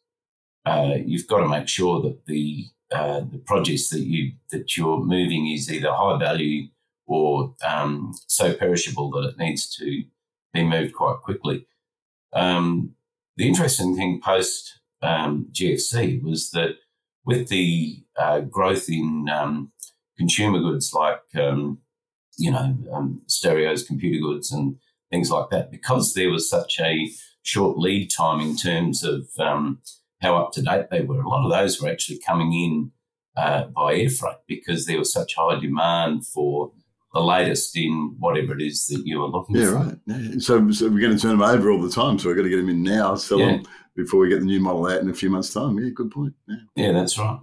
uh, 0.66 0.96
you've 1.06 1.28
got 1.28 1.40
to 1.40 1.48
make 1.48 1.68
sure 1.68 2.02
that 2.02 2.26
the 2.26 2.68
uh, 2.92 3.20
the 3.20 3.42
produce 3.46 3.90
that 3.90 4.02
you 4.02 4.34
that 4.52 4.78
you're 4.78 5.04
moving 5.04 5.48
is 5.52 5.72
either 5.72 5.92
high 5.92 6.18
value 6.18 6.70
or 7.06 7.56
um, 7.66 8.14
so 8.28 8.54
perishable 8.54 9.10
that 9.12 9.30
it 9.30 9.38
needs 9.38 9.70
to 9.76 10.04
be 10.54 10.64
moved 10.64 10.94
quite 10.94 11.18
quickly. 11.24 11.66
Um, 12.34 12.96
the 13.36 13.48
interesting 13.48 13.96
thing 13.96 14.22
post 14.24 14.80
um, 15.02 15.48
GFC 15.52 16.22
was 16.22 16.52
that 16.52 16.76
with 17.26 17.50
the 17.50 18.04
uh, 18.18 18.40
growth 18.42 18.90
in 18.90 19.28
um, 19.30 19.72
consumer 20.18 20.60
goods 20.60 20.94
like 20.94 21.22
um, 21.36 21.80
you 22.38 22.52
know 22.52 22.78
um, 22.94 23.22
stereos, 23.28 23.84
computer 23.84 24.20
goods, 24.20 24.52
and 24.52 24.78
things 25.12 25.32
like 25.32 25.50
that, 25.50 25.72
because 25.72 26.14
there 26.14 26.30
was 26.30 26.50
such 26.50 26.80
a 26.80 27.10
short 27.44 27.78
lead 27.78 28.10
time 28.10 28.42
in 28.42 28.56
terms 28.56 29.04
of 29.04 29.28
um, 29.40 29.80
how 30.22 30.36
up 30.38 30.52
to 30.52 30.62
date 30.62 30.88
they 30.92 31.02
were, 31.02 31.22
a 31.22 31.30
lot 31.30 31.46
of 31.46 31.52
those 31.52 31.82
were 31.82 31.90
actually 31.90 32.20
coming 32.20 32.54
in 32.54 32.92
uh, 33.38 33.66
by 33.66 33.96
air 33.96 34.10
freight 34.10 34.38
because 34.48 34.86
there 34.86 35.00
was 35.00 35.14
such 35.14 35.36
high 35.36 35.60
demand 35.60 36.26
for 36.28 36.72
the 37.14 37.22
latest 37.22 37.76
in 37.78 38.16
whatever 38.20 38.54
it 38.54 38.62
is 38.62 38.86
that 38.88 39.06
you 39.06 39.20
were 39.20 39.28
looking 39.28 39.56
yeah, 39.56 39.66
for. 39.66 39.76
Right. 39.76 39.98
Yeah, 40.08 40.16
right. 40.16 40.42
So, 40.42 40.72
so 40.72 40.90
we're 40.90 41.00
going 41.00 41.16
to 41.16 41.22
turn 41.22 41.38
them 41.38 41.42
over 41.42 41.72
all 41.72 41.82
the 41.82 41.90
time. 41.90 42.20
So 42.20 42.28
we've 42.28 42.38
got 42.38 42.44
to 42.44 42.50
get 42.50 42.58
them 42.58 42.70
in 42.70 42.84
now, 42.84 43.16
sell 43.16 43.40
yeah. 43.40 43.46
them 43.46 43.64
before 43.96 44.20
we 44.20 44.30
get 44.30 44.40
the 44.40 44.46
new 44.46 44.60
model 44.60 44.88
out 44.88 45.02
in 45.02 45.10
a 45.10 45.14
few 45.14 45.30
months' 45.30 45.54
time. 45.54 45.80
Yeah, 45.80 45.90
good 45.90 46.12
point. 46.12 46.34
Yeah, 46.48 46.56
yeah 46.76 46.92
that's 46.92 47.18
right. 47.18 47.40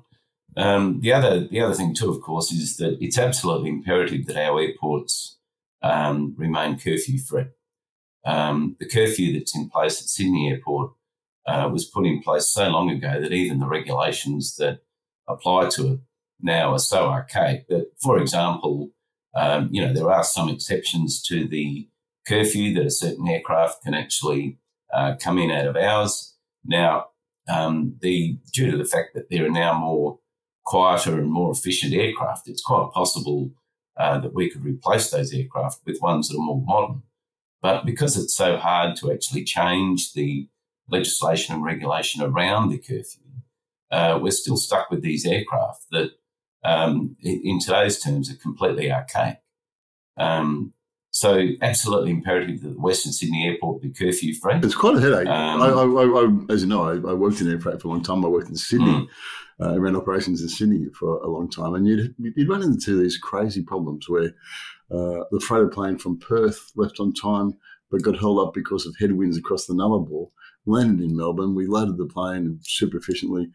Um, 0.57 1.01
the 1.01 1.13
other 1.13 1.47
the 1.49 1.61
other 1.61 1.75
thing 1.75 1.95
too, 1.95 2.11
of 2.11 2.21
course, 2.21 2.53
is 2.53 2.77
that 2.77 2.99
it's 3.01 3.19
absolutely 3.19 3.71
imperative 3.71 4.27
that 4.27 4.37
our 4.37 4.61
airports 4.61 5.39
um, 5.83 6.35
remain 6.37 6.79
curfew 6.79 7.19
free. 7.19 7.47
Um, 8.25 8.77
the 8.79 8.89
curfew 8.89 9.33
that's 9.33 9.55
in 9.55 9.69
place 9.69 10.01
at 10.01 10.09
Sydney 10.09 10.49
Airport 10.49 10.93
uh, 11.47 11.69
was 11.73 11.85
put 11.85 12.07
in 12.07 12.23
place 12.23 12.49
so 12.49 12.69
long 12.69 12.89
ago 12.89 13.21
that 13.21 13.33
even 13.33 13.59
the 13.59 13.67
regulations 13.67 14.57
that 14.57 14.81
apply 15.29 15.69
to 15.71 15.95
it 15.95 16.01
now 16.41 16.73
are 16.73 16.79
so 16.79 17.07
archaic 17.07 17.69
that, 17.69 17.91
for 18.01 18.19
example, 18.19 18.91
um, 19.35 19.69
you 19.73 19.85
know 19.85 19.93
there 19.93 20.11
are 20.11 20.25
some 20.25 20.49
exceptions 20.49 21.23
to 21.23 21.47
the 21.49 21.89
curfew 22.27 22.73
that 22.75 22.87
a 22.87 22.91
certain 22.91 23.29
aircraft 23.29 23.83
can 23.83 23.95
actually 23.95 24.59
uh, 24.93 25.15
come 25.21 25.39
in 25.39 25.51
out 25.51 25.67
of 25.67 25.77
hours. 25.77 26.37
Now, 26.65 27.09
um, 27.49 27.97
the 28.01 28.39
due 28.53 28.71
to 28.71 28.77
the 28.79 28.85
fact 28.85 29.15
that 29.15 29.29
there 29.31 29.45
are 29.45 29.51
now 29.51 29.79
more 29.79 30.19
quieter 30.65 31.19
and 31.19 31.31
more 31.31 31.53
efficient 31.53 31.95
aircraft, 31.95 32.49
it's 32.49 32.63
quite 32.63 32.91
possible 32.93 33.51
uh, 33.97 34.19
that 34.19 34.35
we 34.35 34.51
could 34.51 34.65
replace 34.65 35.11
those 35.11 35.33
aircraft 35.33 35.81
with 35.87 36.01
ones 36.01 36.29
that 36.29 36.37
are 36.37 36.45
more 36.45 36.63
modern. 36.65 37.03
But 37.63 37.87
because 37.87 38.17
it's 38.17 38.37
so 38.37 38.57
hard 38.57 38.97
to 38.97 39.13
actually 39.13 39.45
change 39.45 40.13
the 40.13 40.49
legislation 40.89 41.55
and 41.55 41.65
regulation 41.65 42.23
around 42.23 42.69
the 42.69 42.79
curfew, 42.79 43.23
uh, 43.91 44.19
we're 44.21 44.33
still 44.33 44.57
stuck 44.57 44.91
with 44.91 45.03
these 45.03 45.25
aircraft 45.25 45.87
that, 45.91 46.11
um, 46.65 47.17
in, 47.21 47.41
in, 47.45 47.61
today's 47.61 48.01
terms, 48.01 48.31
are 48.31 48.37
completely 48.37 48.91
archaic. 48.91 49.39
Um, 50.17 50.75
So 51.11 51.51
absolutely 51.63 52.11
imperative 52.11 52.63
that 52.63 52.81
Western 52.81 53.13
Sydney 53.13 53.47
Airport 53.47 53.81
be 53.81 53.91
curfew 53.91 54.35
free. 54.35 54.55
It's 54.57 54.75
quite 54.75 54.97
a 54.97 55.01
headache. 55.01 55.29
Um, 55.29 55.63
I, 55.63 55.69
I, 55.69 55.85
I, 55.85 56.53
as 56.53 56.63
you 56.63 56.69
know, 56.69 56.89
I, 56.89 57.15
worked 57.15 57.41
in 57.41 57.49
air 57.49 57.61
freight 57.61 57.81
for 57.81 57.87
a 57.87 57.91
long 57.93 58.03
time. 58.03 58.25
I 58.25 58.29
worked 58.29 58.49
in 58.49 58.57
Sydney. 58.57 58.87
Mm. 58.87 59.09
Uh, 59.61 59.79
ran 59.79 59.95
operations 59.95 60.43
in 60.43 60.49
Sydney 60.49 60.87
for 60.99 61.19
a 61.19 61.29
long 61.29 61.49
time, 61.49 61.75
and 61.75 61.87
you'd, 61.87 62.15
you'd 62.19 62.49
run 62.49 62.63
into 62.63 63.01
these 63.01 63.17
crazy 63.17 63.63
problems 63.63 64.09
where 64.09 64.35
uh, 64.91 65.23
the 65.31 65.41
freighter 65.41 65.69
plane 65.69 65.97
from 65.97 66.19
Perth 66.19 66.73
left 66.75 66.99
on 66.99 67.13
time 67.13 67.57
but 67.95 68.03
got 68.03 68.19
held 68.19 68.41
up 68.41 68.53
because 68.55 68.87
of 68.87 68.97
headwinds 68.99 69.39
across 69.39 69.67
the 69.67 69.75
Nullarbor. 69.75 70.29
Landed 70.67 71.05
in 71.05 71.17
Melbourne. 71.17 71.55
We 71.55 71.67
loaded 71.67 71.99
the 71.99 72.07
plane 72.07 72.59
super 72.63 72.97
efficiently, 72.97 73.51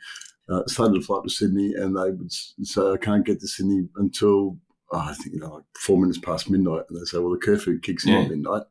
uh, 0.47 0.61
started 0.67 1.01
the 1.01 1.05
flight 1.05 1.23
to 1.23 1.29
Sydney, 1.29 1.73
and 1.73 1.97
they 1.97 2.11
would 2.11 2.31
say, 2.31 2.81
I 2.81 2.97
can't 2.97 3.25
get 3.25 3.39
to 3.41 3.47
Sydney 3.47 3.89
until 3.95 4.57
oh, 4.91 4.97
I 4.99 5.13
think 5.13 5.33
you 5.33 5.39
know 5.39 5.55
like 5.55 5.63
four 5.75 5.97
minutes 5.97 6.19
past 6.19 6.49
midnight, 6.49 6.83
and 6.87 6.99
they 6.99 7.05
say, 7.05 7.17
well, 7.17 7.31
the 7.31 7.37
curfew 7.37 7.79
kicks 7.79 8.05
in 8.05 8.13
yeah. 8.13 8.19
at 8.21 8.29
midnight, 8.29 8.61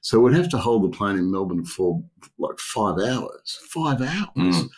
so 0.00 0.20
we'd 0.20 0.34
have 0.34 0.48
to 0.50 0.58
hold 0.58 0.84
the 0.84 0.96
plane 0.96 1.18
in 1.18 1.30
Melbourne 1.30 1.64
for 1.64 2.02
like 2.38 2.58
five 2.58 2.98
hours, 2.98 3.60
five 3.68 4.00
hours. 4.00 4.28
Mm. 4.36 4.68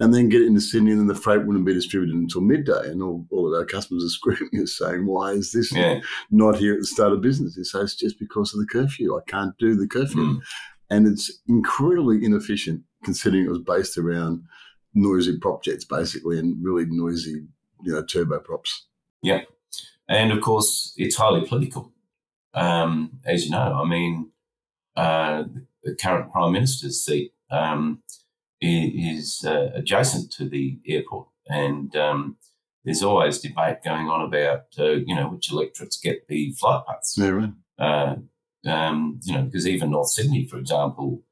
And 0.00 0.12
then 0.12 0.28
get 0.28 0.42
it 0.42 0.48
into 0.48 0.60
Sydney, 0.60 0.90
and 0.90 1.00
then 1.00 1.06
the 1.06 1.14
freight 1.14 1.46
wouldn't 1.46 1.64
be 1.64 1.72
distributed 1.72 2.16
until 2.16 2.40
midday. 2.40 2.90
And 2.90 3.00
all, 3.00 3.26
all 3.30 3.46
of 3.46 3.56
our 3.56 3.64
customers 3.64 4.04
are 4.04 4.08
screaming 4.08 4.50
and 4.52 4.68
saying, 4.68 5.06
Why 5.06 5.32
is 5.32 5.52
this 5.52 5.72
yeah. 5.72 6.00
not 6.30 6.56
here 6.56 6.74
at 6.74 6.80
the 6.80 6.86
start 6.86 7.12
of 7.12 7.20
business? 7.20 7.56
They 7.56 7.62
say, 7.62 7.80
It's 7.80 7.94
just 7.94 8.18
because 8.18 8.52
of 8.52 8.60
the 8.60 8.66
curfew. 8.66 9.16
I 9.16 9.20
can't 9.28 9.56
do 9.58 9.76
the 9.76 9.86
curfew. 9.86 10.20
Mm. 10.20 10.40
And 10.90 11.06
it's 11.06 11.40
incredibly 11.48 12.24
inefficient 12.24 12.82
considering 13.04 13.44
it 13.44 13.50
was 13.50 13.60
based 13.60 13.96
around 13.96 14.42
noisy 14.94 15.38
prop 15.38 15.62
jets, 15.62 15.84
basically, 15.84 16.38
and 16.38 16.56
really 16.62 16.86
noisy, 16.88 17.46
you 17.82 17.92
know, 17.92 18.02
turboprops. 18.02 18.70
Yeah. 19.22 19.42
And 20.08 20.32
of 20.32 20.40
course, 20.40 20.92
it's 20.96 21.16
highly 21.16 21.46
political. 21.46 21.92
Um, 22.52 23.20
as 23.24 23.44
you 23.44 23.50
know, 23.50 23.80
I 23.82 23.88
mean, 23.88 24.30
uh, 24.96 25.44
the 25.82 25.94
current 25.94 26.32
Prime 26.32 26.52
Minister's 26.52 27.04
seat 27.04 27.32
um, 27.50 28.02
is 28.64 29.44
uh, 29.46 29.70
adjacent 29.74 30.32
to 30.32 30.48
the 30.48 30.78
airport. 30.86 31.28
And 31.48 31.94
um, 31.96 32.36
there's 32.84 33.02
always 33.02 33.40
debate 33.40 33.78
going 33.84 34.08
on 34.08 34.22
about, 34.22 34.64
uh, 34.78 34.92
you 35.06 35.14
know, 35.14 35.28
which 35.28 35.50
electorates 35.50 35.98
get 35.98 36.26
the 36.28 36.52
flight 36.58 36.82
paths. 36.86 37.16
Yeah, 37.16 37.28
right. 37.28 37.52
Uh, 37.78 38.16
um, 38.66 39.20
you 39.22 39.34
know, 39.34 39.42
because 39.42 39.66
even 39.66 39.90
North 39.90 40.10
Sydney, 40.10 40.46
for 40.46 40.58
example, 40.58 41.22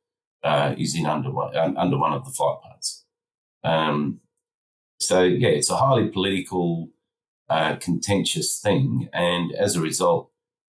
uh, 0.42 0.74
is 0.76 0.94
in 0.96 1.06
under 1.06 1.30
one, 1.30 1.56
under 1.56 1.98
one 1.98 2.12
of 2.12 2.24
the 2.24 2.30
flight 2.30 2.58
paths. 2.62 3.04
Um, 3.64 4.20
so, 5.00 5.22
yeah, 5.22 5.48
it's 5.48 5.70
a 5.70 5.76
highly 5.76 6.08
political 6.08 6.90
uh, 7.48 7.76
contentious 7.76 8.60
thing. 8.60 9.08
And 9.12 9.52
as 9.52 9.76
a 9.76 9.80
result, 9.80 10.30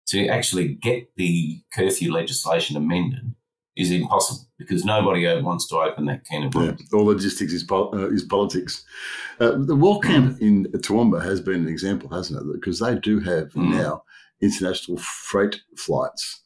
to 0.09 0.27
actually 0.27 0.69
get 0.69 1.15
the 1.17 1.63
curfew 1.73 2.13
legislation 2.13 2.77
amended 2.77 3.35
is 3.81 3.91
impossible 3.91 4.47
because 4.59 4.85
nobody 4.85 5.25
wants 5.41 5.67
to 5.69 5.77
open 5.77 6.05
that 6.07 6.25
can 6.25 6.45
of 6.45 6.55
worms. 6.55 6.81
Yeah, 6.81 6.99
all 6.99 7.07
logistics 7.07 7.53
is, 7.53 7.67
uh, 7.71 8.11
is 8.11 8.25
politics. 8.25 8.85
Uh, 9.41 9.53
the 9.53 9.77
Wellcamp 9.77 10.39
mm. 10.39 10.41
in 10.41 10.65
Toowoomba 10.67 11.25
has 11.25 11.41
been 11.41 11.63
an 11.63 11.69
example, 11.69 12.11
hasn't 12.11 12.41
it? 12.41 12.53
Because 12.53 12.81
they 12.81 12.97
do 12.97 13.21
have 13.21 13.49
mm. 13.55 13.73
now 13.73 14.03
international 14.41 14.99
freight 14.99 15.61
flights. 15.77 16.43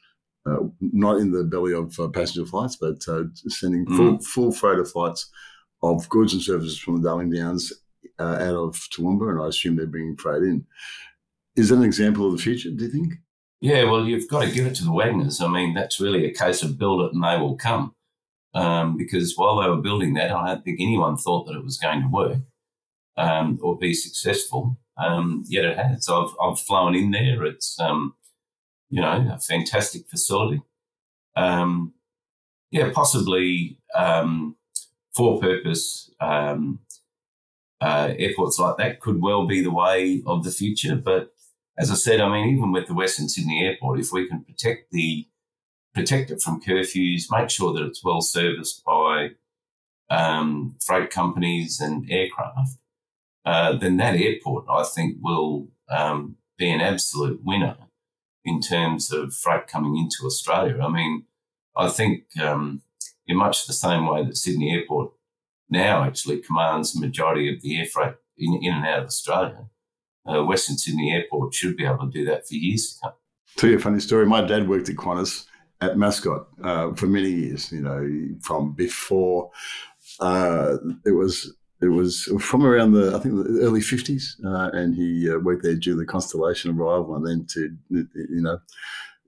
Uh, 0.47 0.59
not 0.81 1.17
in 1.17 1.33
the 1.33 1.43
belly 1.43 1.73
of 1.73 1.99
uh, 1.99 2.07
passenger 2.09 2.47
flights, 2.47 2.77
but 2.77 3.03
uh, 3.09 3.25
sending 3.49 3.87
mm. 3.87 3.97
full, 3.97 4.19
full 4.21 4.53
freighter 4.53 4.85
flights 4.85 5.31
of 5.83 6.07
goods 6.11 6.35
and 6.35 6.43
services 6.43 6.79
from 6.79 6.97
the 7.01 7.09
Darling 7.09 7.31
Downs 7.31 7.73
uh, 8.19 8.37
out 8.41 8.55
of 8.55 8.75
Toowoomba, 8.95 9.31
and 9.31 9.43
I 9.43 9.49
assume 9.49 9.77
they're 9.77 9.87
bringing 9.87 10.17
freight 10.17 10.43
in. 10.43 10.67
Is 11.57 11.71
that 11.71 11.77
an 11.77 11.85
example 11.85 12.27
of 12.27 12.33
the 12.33 12.43
future, 12.43 12.71
do 12.71 12.85
you 12.85 12.91
think? 12.91 13.15
Yeah, 13.65 13.85
well, 13.85 14.05
you've 14.05 14.29
got 14.29 14.45
to 14.45 14.51
give 14.51 14.67
it 14.67 14.75
to 14.75 14.85
the 14.85 14.93
Wagners. 14.93 15.41
I 15.41 15.49
mean, 15.49 15.73
that's 15.73 15.99
really 15.99 16.27
a 16.27 16.35
case 16.35 16.63
of 16.63 16.77
build 16.77 17.01
it 17.01 17.15
and 17.15 17.25
they 17.25 17.39
will 17.39 17.57
come. 17.57 17.95
Um, 18.53 18.99
because 18.99 19.39
while 19.39 19.57
they 19.57 19.69
were 19.71 19.81
building 19.81 20.13
that, 20.15 20.33
I 20.33 20.49
don't 20.49 20.63
think 20.63 20.83
anyone 20.83 21.17
thought 21.17 21.47
that 21.47 21.57
it 21.57 21.65
was 21.65 21.79
going 21.79 22.03
to 22.03 22.09
work 22.09 22.43
um, 23.17 23.59
or 23.63 23.79
be 23.79 23.95
successful. 23.95 24.77
Um, 24.99 25.45
yet 25.47 25.65
it 25.65 25.79
has. 25.79 26.11
I've, 26.11 26.35
I've 26.43 26.61
flown 26.61 26.95
in 26.95 27.11
there. 27.13 27.43
It's, 27.47 27.81
um, 27.81 28.17
you 28.91 29.01
know, 29.01 29.33
a 29.33 29.41
fantastic 29.41 30.11
facility. 30.11 30.61
Um, 31.35 31.95
yeah, 32.71 32.91
possibly 32.93 33.79
um, 33.97 34.57
for 35.15 35.41
purpose 35.41 36.11
uh, 36.21 38.15
airports 38.19 38.59
like 38.59 38.77
that 38.77 39.01
could 39.01 39.23
well 39.23 39.47
be 39.47 39.63
the 39.63 39.73
way 39.73 40.23
of 40.27 40.45
the 40.45 40.51
future. 40.51 40.97
But 40.97 41.34
as 41.77 41.91
I 41.91 41.95
said, 41.95 42.21
I 42.21 42.31
mean, 42.31 42.55
even 42.55 42.73
with 42.73 42.87
the 42.87 42.95
Western 42.95 43.29
Sydney 43.29 43.65
Airport, 43.65 44.01
if 44.01 44.13
we 44.13 44.29
can 44.29 44.45
protect 44.45 44.91
the 44.91 45.27
protect 45.95 46.31
it 46.31 46.43
from 46.43 46.61
curfews, 46.61 47.31
make 47.31 47.51
sure 47.51 47.73
that 47.73 47.85
it's 47.85 48.03
well 48.03 48.21
serviced 48.21 48.85
by 48.85 49.31
um, 50.11 50.75
freight 50.85 51.11
companies 51.11 51.81
and 51.81 52.11
aircraft, 52.11 52.79
uh, 53.45 53.77
then 53.77 53.97
that 53.99 54.17
airport, 54.17 54.65
I 54.69 54.83
think, 54.83 55.19
will 55.21 55.69
um, 55.89 56.37
be 56.59 56.69
an 56.71 56.81
absolute 56.81 57.45
winner 57.45 57.77
in 58.45 58.61
terms 58.61 59.13
of 59.13 59.35
freight 59.35 59.67
coming 59.69 59.97
into 59.97 60.27
Australia. 60.27 60.83
I 60.83 60.89
mean, 60.89 61.25
I 61.77 61.89
think 61.89 62.25
um, 62.41 62.83
in 63.27 63.37
much 63.37 63.67
the 63.67 63.73
same 63.73 64.07
way 64.07 64.25
that 64.25 64.37
Sydney 64.37 64.73
Airport 64.73 65.13
now 65.71 66.05
actually 66.05 66.41
commands 66.41 66.93
the 66.93 67.01
majority 67.01 67.55
of 67.55 67.63
the 67.63 67.79
air 67.79 67.87
freight 67.87 68.15
in, 68.37 68.55
in 68.63 68.75
and 68.75 68.87
out 68.87 69.01
of 69.01 69.07
Australia. 69.07 69.67
Uh, 70.27 70.45
Western 70.45 70.79
Sydney 70.79 71.13
Airport 71.13 71.55
should 71.55 71.77
be 71.77 71.85
able 71.85 72.11
to 72.11 72.11
do 72.11 72.25
that 72.25 72.47
for 72.49 72.55
years 72.55 72.95
to 72.95 73.01
come. 73.03 73.13
Tell 73.57 73.71
you 73.71 73.77
a 73.77 73.81
funny 73.81 74.01
story. 74.01 74.27
My 74.27 74.41
dad 74.41 74.69
worked 74.69 74.89
at 74.89 74.97
Qantas 74.97 75.47
at 75.81 75.97
Mascot 75.97 76.47
uh, 76.63 76.95
for 76.95 77.07
many 77.07 77.31
years. 77.31 77.71
You 77.71 77.83
know, 77.83 78.09
from 78.43 78.73
before 78.73 79.51
uh, 80.21 80.77
it 81.05 81.13
was 81.13 81.55
it 81.81 81.89
was 81.89 82.25
from 82.41 82.65
around 82.65 82.93
the 82.93 83.15
I 83.15 83.19
think 83.19 83.35
the 83.35 83.61
early 83.61 83.81
fifties, 83.81 84.41
uh, 84.45 84.71
and 84.73 84.95
he 84.95 85.31
uh, 85.31 85.39
worked 85.39 85.63
there 85.63 85.77
during 85.77 85.99
the 85.99 86.07
Constellation 86.07 86.71
arrival, 86.71 87.15
and 87.17 87.27
then 87.27 87.47
to 87.51 87.77
you 87.91 88.41
know 88.43 88.59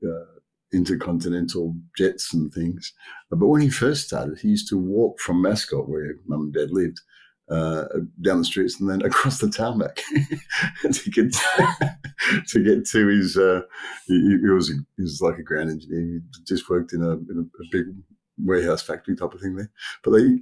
uh, 0.02 0.24
intercontinental 0.72 1.74
jets 1.96 2.32
and 2.32 2.52
things. 2.52 2.92
But 3.30 3.46
when 3.46 3.62
he 3.62 3.70
first 3.70 4.06
started, 4.06 4.38
he 4.38 4.48
used 4.48 4.68
to 4.68 4.78
walk 4.78 5.20
from 5.20 5.42
Mascot, 5.42 5.88
where 5.88 6.16
mum 6.26 6.42
and 6.42 6.54
dad 6.54 6.70
lived, 6.70 7.00
uh, 7.48 7.84
down 8.22 8.38
the 8.38 8.44
streets 8.44 8.80
and 8.80 8.88
then 8.88 9.02
across 9.04 9.38
the 9.38 9.48
tarmac 9.50 9.96
to 10.92 11.10
get 11.10 11.32
to, 11.32 11.98
to, 12.48 12.64
get 12.64 12.86
to 12.86 13.08
his. 13.08 13.36
Uh, 13.36 13.62
he, 14.06 14.38
he, 14.42 14.48
was 14.48 14.68
he 14.68 15.02
was 15.02 15.20
like 15.20 15.38
a 15.38 15.42
ground 15.42 15.70
engineer. 15.70 16.00
He 16.00 16.20
just 16.44 16.68
worked 16.68 16.92
in 16.92 17.02
a, 17.02 17.12
in 17.12 17.38
a, 17.38 17.62
a 17.62 17.66
big 17.70 17.86
warehouse 18.38 18.82
factory 18.82 19.16
type 19.16 19.32
of 19.32 19.40
thing 19.40 19.56
there. 19.56 19.70
But 20.02 20.10
they 20.12 20.38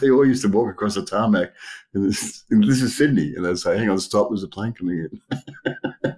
they 0.00 0.10
all 0.10 0.26
used 0.26 0.42
to 0.42 0.48
walk 0.48 0.70
across 0.70 0.94
the 0.94 1.04
tarmac, 1.04 1.52
and 1.94 2.08
this, 2.08 2.44
and 2.50 2.64
this 2.64 2.82
is 2.82 2.96
Sydney, 2.96 3.34
and 3.34 3.44
they'd 3.44 3.58
say, 3.58 3.76
"Hang 3.76 3.90
on, 3.90 3.98
stop! 3.98 4.28
There's 4.30 4.42
a 4.42 4.48
plane 4.48 4.72
coming 4.72 5.06
in." 5.06 6.16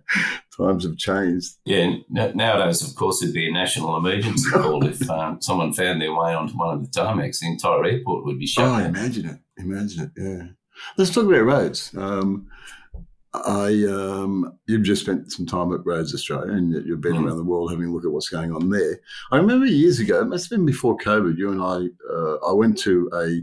Times 0.56 0.84
have 0.84 0.98
changed. 0.98 1.54
Yeah, 1.64 1.94
nowadays, 2.10 2.86
of 2.86 2.94
course, 2.94 3.22
it'd 3.22 3.34
be 3.34 3.48
a 3.48 3.52
national 3.52 3.96
emergency 3.96 4.50
call 4.50 4.84
if 4.84 5.08
um, 5.08 5.40
someone 5.40 5.72
found 5.72 6.02
their 6.02 6.14
way 6.14 6.34
onto 6.34 6.54
one 6.54 6.74
of 6.74 6.82
the 6.82 7.00
tarmacs. 7.00 7.40
The 7.40 7.46
entire 7.46 7.84
airport 7.86 8.26
would 8.26 8.38
be 8.38 8.46
shut. 8.46 8.66
Oh, 8.66 8.84
imagine 8.84 9.26
it! 9.26 9.38
Imagine 9.62 10.04
it! 10.04 10.22
Yeah. 10.22 10.42
Let's 10.96 11.12
talk 11.12 11.24
about 11.24 11.44
roads. 11.44 11.94
Um, 11.96 12.48
I 13.34 13.84
um, 13.88 14.58
you've 14.66 14.82
just 14.82 15.02
spent 15.02 15.32
some 15.32 15.46
time 15.46 15.72
at 15.72 15.84
Roads 15.86 16.14
Australia, 16.14 16.52
and 16.52 16.72
you've 16.86 17.00
been 17.00 17.14
mm. 17.14 17.26
around 17.26 17.38
the 17.38 17.44
world 17.44 17.70
having 17.70 17.86
a 17.86 17.92
look 17.92 18.04
at 18.04 18.10
what's 18.12 18.28
going 18.28 18.52
on 18.52 18.68
there. 18.68 19.00
I 19.30 19.38
remember 19.38 19.64
years 19.64 20.00
ago, 20.00 20.20
it 20.20 20.26
must 20.26 20.50
have 20.50 20.58
been 20.58 20.66
before 20.66 20.98
COVID. 20.98 21.38
You 21.38 21.50
and 21.50 21.62
I, 21.62 22.12
uh, 22.12 22.36
I 22.50 22.52
went 22.52 22.76
to 22.78 23.08
a 23.14 23.40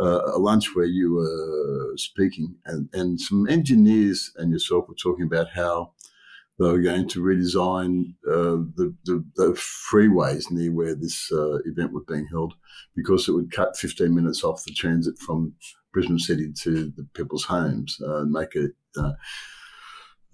uh, 0.00 0.34
a 0.34 0.38
lunch 0.38 0.74
where 0.74 0.86
you 0.86 1.14
were 1.14 1.96
speaking, 1.96 2.54
and 2.66 2.88
and 2.92 3.20
some 3.20 3.48
engineers 3.48 4.32
and 4.36 4.52
yourself 4.52 4.88
were 4.88 4.94
talking 4.94 5.24
about 5.24 5.48
how 5.50 5.92
they 6.58 6.66
were 6.66 6.80
going 6.80 7.08
to 7.08 7.20
redesign 7.20 8.14
uh, 8.28 8.62
the, 8.76 8.94
the, 9.04 9.24
the 9.36 9.52
freeways 9.92 10.50
near 10.50 10.72
where 10.72 10.94
this 10.94 11.30
uh, 11.32 11.58
event 11.64 11.92
was 11.92 12.04
being 12.06 12.26
held 12.30 12.54
because 12.94 13.28
it 13.28 13.32
would 13.32 13.50
cut 13.50 13.76
15 13.76 14.14
minutes 14.14 14.44
off 14.44 14.64
the 14.64 14.72
transit 14.72 15.18
from 15.18 15.52
Brisbane 15.92 16.18
City 16.18 16.52
to 16.62 16.92
the 16.96 17.06
people's 17.14 17.44
homes 17.44 17.98
uh, 18.06 18.22
and 18.22 18.30
make 18.30 18.54
it 18.54 18.72
uh, 18.96 19.12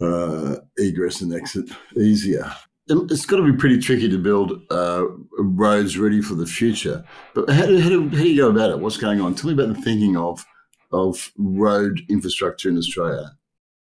uh, 0.04 0.56
egress 0.76 1.20
and 1.22 1.34
exit 1.34 1.70
easier. 1.96 2.50
It's 2.88 3.24
got 3.24 3.36
to 3.36 3.52
be 3.52 3.56
pretty 3.56 3.78
tricky 3.78 4.08
to 4.08 4.18
build 4.18 4.60
uh, 4.70 5.04
roads 5.38 5.96
ready 5.96 6.20
for 6.20 6.34
the 6.34 6.46
future. 6.46 7.04
But 7.34 7.48
how 7.48 7.66
do, 7.66 7.80
how, 7.80 7.88
do, 7.88 8.08
how 8.08 8.16
do 8.16 8.28
you 8.28 8.42
go 8.42 8.50
about 8.50 8.70
it? 8.70 8.80
What's 8.80 8.96
going 8.96 9.20
on? 9.20 9.36
Tell 9.36 9.50
me 9.50 9.62
about 9.62 9.74
the 9.74 9.80
thinking 9.82 10.16
of 10.16 10.44
of 10.92 11.30
road 11.38 12.00
infrastructure 12.08 12.68
in 12.68 12.76
Australia. 12.76 13.30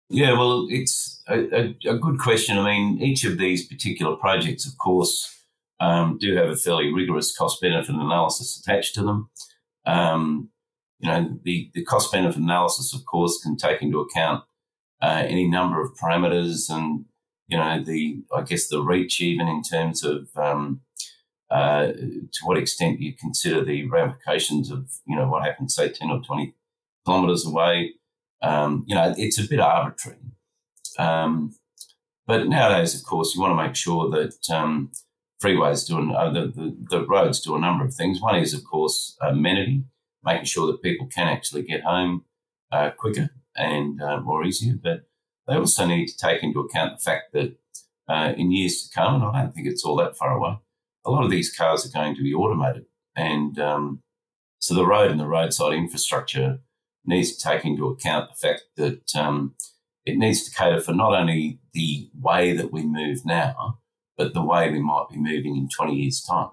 Yeah, 0.09 0.33
well, 0.33 0.67
it's 0.69 1.12
a, 1.29 1.75
a, 1.85 1.97
good 1.97 2.19
question. 2.19 2.57
I 2.57 2.65
mean, 2.65 3.01
each 3.01 3.23
of 3.23 3.37
these 3.37 3.67
particular 3.67 4.15
projects, 4.15 4.67
of 4.67 4.77
course, 4.77 5.45
um, 5.79 6.17
do 6.19 6.35
have 6.35 6.49
a 6.49 6.55
fairly 6.55 6.93
rigorous 6.93 7.35
cost 7.35 7.61
benefit 7.61 7.95
analysis 7.95 8.59
attached 8.59 8.95
to 8.95 9.03
them. 9.03 9.29
Um, 9.85 10.49
you 10.99 11.09
know, 11.09 11.39
the, 11.43 11.69
the 11.73 11.83
cost 11.83 12.11
benefit 12.11 12.41
analysis, 12.41 12.93
of 12.93 13.05
course, 13.05 13.41
can 13.41 13.57
take 13.57 13.81
into 13.81 13.99
account 13.99 14.43
uh, 15.01 15.23
any 15.27 15.47
number 15.47 15.81
of 15.81 15.95
parameters 15.95 16.69
and 16.69 17.05
you 17.47 17.57
know, 17.57 17.83
the 17.83 18.23
I 18.35 18.41
guess 18.41 18.67
the 18.67 18.81
reach 18.81 19.21
even 19.21 19.47
in 19.47 19.61
terms 19.61 20.03
of 20.03 20.29
um, 20.35 20.81
uh, 21.51 21.87
to 21.87 22.39
what 22.45 22.57
extent 22.57 22.99
you 22.99 23.13
consider 23.13 23.63
the 23.63 23.87
ramifications 23.87 24.71
of 24.71 24.89
you 25.05 25.15
know 25.15 25.27
what 25.27 25.43
happens 25.43 25.75
say 25.75 25.89
ten 25.89 26.09
or 26.09 26.21
twenty 26.21 26.55
kilometres 27.05 27.45
away. 27.45 27.93
Um, 28.41 28.85
you 28.87 28.95
know, 28.95 29.13
it's 29.17 29.39
a 29.39 29.47
bit 29.47 29.59
arbitrary. 29.59 30.17
Um, 30.99 31.55
but 32.25 32.47
nowadays, 32.47 32.95
of 32.95 33.03
course, 33.03 33.35
you 33.35 33.41
want 33.41 33.51
to 33.57 33.63
make 33.63 33.75
sure 33.75 34.09
that 34.09 34.49
um, 34.49 34.91
freeways 35.43 35.85
do 35.85 36.13
uh, 36.13 36.31
the, 36.31 36.47
the, 36.47 36.77
the 36.89 37.05
roads 37.05 37.41
do 37.41 37.55
a 37.55 37.59
number 37.59 37.83
of 37.83 37.93
things. 37.93 38.21
One 38.21 38.37
is, 38.37 38.53
of 38.53 38.63
course, 38.63 39.17
amenity, 39.21 39.83
making 40.23 40.45
sure 40.45 40.67
that 40.67 40.81
people 40.81 41.07
can 41.07 41.27
actually 41.27 41.63
get 41.63 41.83
home 41.83 42.23
uh, 42.71 42.91
quicker 42.91 43.29
and 43.55 44.01
uh, 44.01 44.21
more 44.21 44.45
easier. 44.45 44.75
But 44.81 45.07
they 45.47 45.55
also 45.55 45.85
need 45.85 46.07
to 46.07 46.17
take 46.17 46.43
into 46.43 46.61
account 46.61 46.97
the 46.97 47.03
fact 47.03 47.33
that 47.33 47.57
uh, 48.07 48.33
in 48.37 48.51
years 48.51 48.83
to 48.83 48.93
come, 48.93 49.15
and 49.15 49.23
I 49.23 49.41
don't 49.41 49.53
think 49.53 49.67
it's 49.67 49.83
all 49.83 49.97
that 49.97 50.17
far 50.17 50.37
away, 50.37 50.57
a 51.05 51.11
lot 51.11 51.25
of 51.25 51.31
these 51.31 51.53
cars 51.53 51.85
are 51.85 51.91
going 51.97 52.15
to 52.15 52.23
be 52.23 52.33
automated. 52.33 52.85
And 53.15 53.59
um, 53.59 54.01
so 54.59 54.73
the 54.73 54.85
road 54.85 55.11
and 55.11 55.19
the 55.19 55.27
roadside 55.27 55.73
infrastructure 55.73 56.59
needs 57.05 57.35
to 57.35 57.49
take 57.49 57.65
into 57.65 57.87
account 57.87 58.29
the 58.29 58.47
fact 58.47 58.63
that 58.77 59.15
um, 59.15 59.55
it 60.05 60.17
needs 60.17 60.43
to 60.43 60.55
cater 60.55 60.81
for 60.81 60.93
not 60.93 61.13
only 61.13 61.59
the 61.73 62.09
way 62.19 62.55
that 62.55 62.71
we 62.71 62.83
move 62.83 63.25
now, 63.25 63.79
but 64.17 64.33
the 64.33 64.43
way 64.43 64.69
we 64.69 64.79
might 64.79 65.05
be 65.09 65.17
moving 65.17 65.55
in 65.55 65.69
20 65.69 65.95
years' 65.95 66.21
time. 66.21 66.49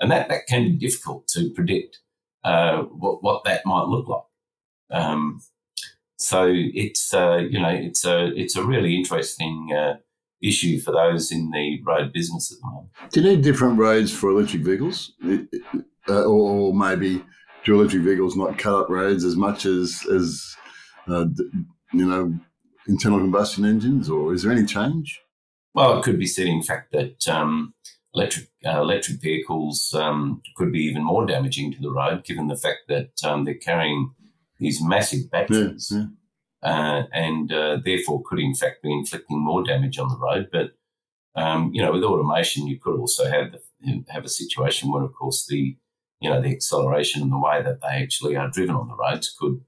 And 0.00 0.10
that, 0.10 0.28
that 0.28 0.46
can 0.48 0.64
be 0.64 0.76
difficult 0.76 1.28
to 1.28 1.50
predict 1.50 2.00
uh, 2.44 2.82
what, 2.82 3.22
what 3.22 3.44
that 3.44 3.66
might 3.66 3.86
look 3.86 4.08
like. 4.08 4.22
Um, 4.90 5.40
so 6.22 6.48
it's 6.52 7.12
uh, 7.12 7.38
you 7.50 7.60
know 7.60 7.68
it's 7.68 8.04
a 8.04 8.26
it's 8.38 8.54
a 8.54 8.62
really 8.62 8.94
interesting 8.94 9.70
uh, 9.76 9.96
issue 10.40 10.78
for 10.80 10.92
those 10.92 11.32
in 11.32 11.50
the 11.50 11.80
road 11.84 12.12
business 12.12 12.52
at 12.52 12.58
the 12.60 12.66
moment. 12.66 12.90
Do 13.10 13.20
you 13.20 13.28
need 13.28 13.42
different 13.42 13.78
roads 13.78 14.12
for 14.12 14.30
electric 14.30 14.62
vehicles, 14.62 15.12
uh, 16.08 16.24
or 16.24 16.72
maybe 16.72 17.24
do 17.64 17.80
electric 17.80 18.02
vehicles 18.02 18.36
not 18.36 18.56
cut 18.56 18.74
up 18.74 18.88
roads 18.88 19.24
as 19.24 19.34
much 19.34 19.66
as 19.66 20.06
as 20.12 20.56
uh, 21.08 21.26
you 21.92 22.06
know 22.06 22.38
internal 22.86 23.18
combustion 23.18 23.64
engines, 23.64 24.08
or 24.08 24.32
is 24.32 24.42
there 24.42 24.52
any 24.52 24.66
change? 24.66 25.20
Well, 25.74 25.98
it 25.98 26.04
could 26.04 26.18
be 26.18 26.26
said, 26.26 26.46
in 26.46 26.62
fact, 26.62 26.92
that 26.92 27.26
um, 27.28 27.74
electric 28.14 28.48
uh, 28.66 28.80
electric 28.80 29.20
vehicles 29.20 29.94
um, 29.94 30.42
could 30.56 30.72
be 30.72 30.80
even 30.80 31.04
more 31.04 31.26
damaging 31.26 31.72
to 31.72 31.80
the 31.80 31.90
road, 31.90 32.24
given 32.24 32.48
the 32.48 32.56
fact 32.56 32.80
that 32.88 33.12
um, 33.24 33.44
they're 33.44 33.54
carrying 33.54 34.12
these 34.58 34.82
massive 34.82 35.30
batteries, 35.30 35.88
yeah, 35.90 35.98
yeah. 35.98 36.70
Uh, 36.70 37.06
and 37.12 37.52
uh, 37.52 37.78
therefore 37.84 38.22
could 38.24 38.38
in 38.38 38.54
fact 38.54 38.82
be 38.82 38.92
inflicting 38.92 39.42
more 39.42 39.64
damage 39.64 39.98
on 39.98 40.08
the 40.08 40.18
road. 40.18 40.48
But 40.52 40.72
um, 41.34 41.70
you 41.72 41.82
know, 41.82 41.92
with 41.92 42.04
automation, 42.04 42.66
you 42.66 42.78
could 42.78 42.98
also 42.98 43.28
have 43.28 43.52
the, 43.52 44.04
have 44.08 44.24
a 44.24 44.28
situation 44.28 44.92
where, 44.92 45.02
of 45.02 45.14
course, 45.14 45.46
the 45.46 45.76
you 46.20 46.30
know 46.30 46.40
the 46.40 46.52
acceleration 46.52 47.22
and 47.22 47.32
the 47.32 47.38
way 47.38 47.62
that 47.62 47.80
they 47.80 48.02
actually 48.02 48.36
are 48.36 48.50
driven 48.50 48.76
on 48.76 48.88
the 48.88 48.94
roads 48.94 49.34
could 49.38 49.60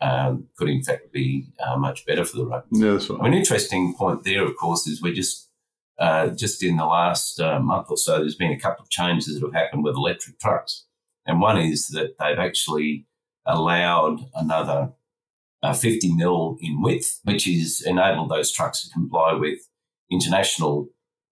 um, 0.00 0.48
could 0.56 0.68
in 0.68 0.82
fact 0.82 1.12
be 1.12 1.48
uh, 1.64 1.76
much 1.76 2.04
better 2.06 2.24
for 2.24 2.36
the 2.36 2.46
road. 2.46 2.62
Yeah, 2.70 2.92
that's 2.92 3.08
right. 3.08 3.26
An 3.26 3.34
interesting 3.34 3.94
point 3.94 4.24
there, 4.24 4.44
of 4.44 4.56
course, 4.56 4.86
is 4.86 5.02
we're 5.02 5.14
just 5.14 5.48
uh, 5.98 6.28
just 6.28 6.62
in 6.62 6.76
the 6.76 6.86
last 6.86 7.40
uh, 7.40 7.60
month 7.60 7.86
or 7.88 7.96
so, 7.96 8.18
there's 8.18 8.34
been 8.34 8.52
a 8.52 8.58
couple 8.58 8.82
of 8.82 8.90
changes 8.90 9.34
that 9.34 9.46
have 9.46 9.54
happened 9.54 9.84
with 9.84 9.94
electric 9.94 10.40
trucks, 10.40 10.86
and 11.26 11.40
one 11.40 11.58
is 11.58 11.88
that 11.88 12.16
they've 12.18 12.38
actually 12.38 13.06
allowed 13.46 14.26
another 14.34 14.92
uh, 15.62 15.72
50 15.72 16.14
mil 16.14 16.56
in 16.60 16.82
width, 16.82 17.20
which 17.24 17.44
has 17.44 17.80
enabled 17.80 18.30
those 18.30 18.52
trucks 18.52 18.82
to 18.82 18.92
comply 18.92 19.32
with 19.32 19.60
international 20.10 20.88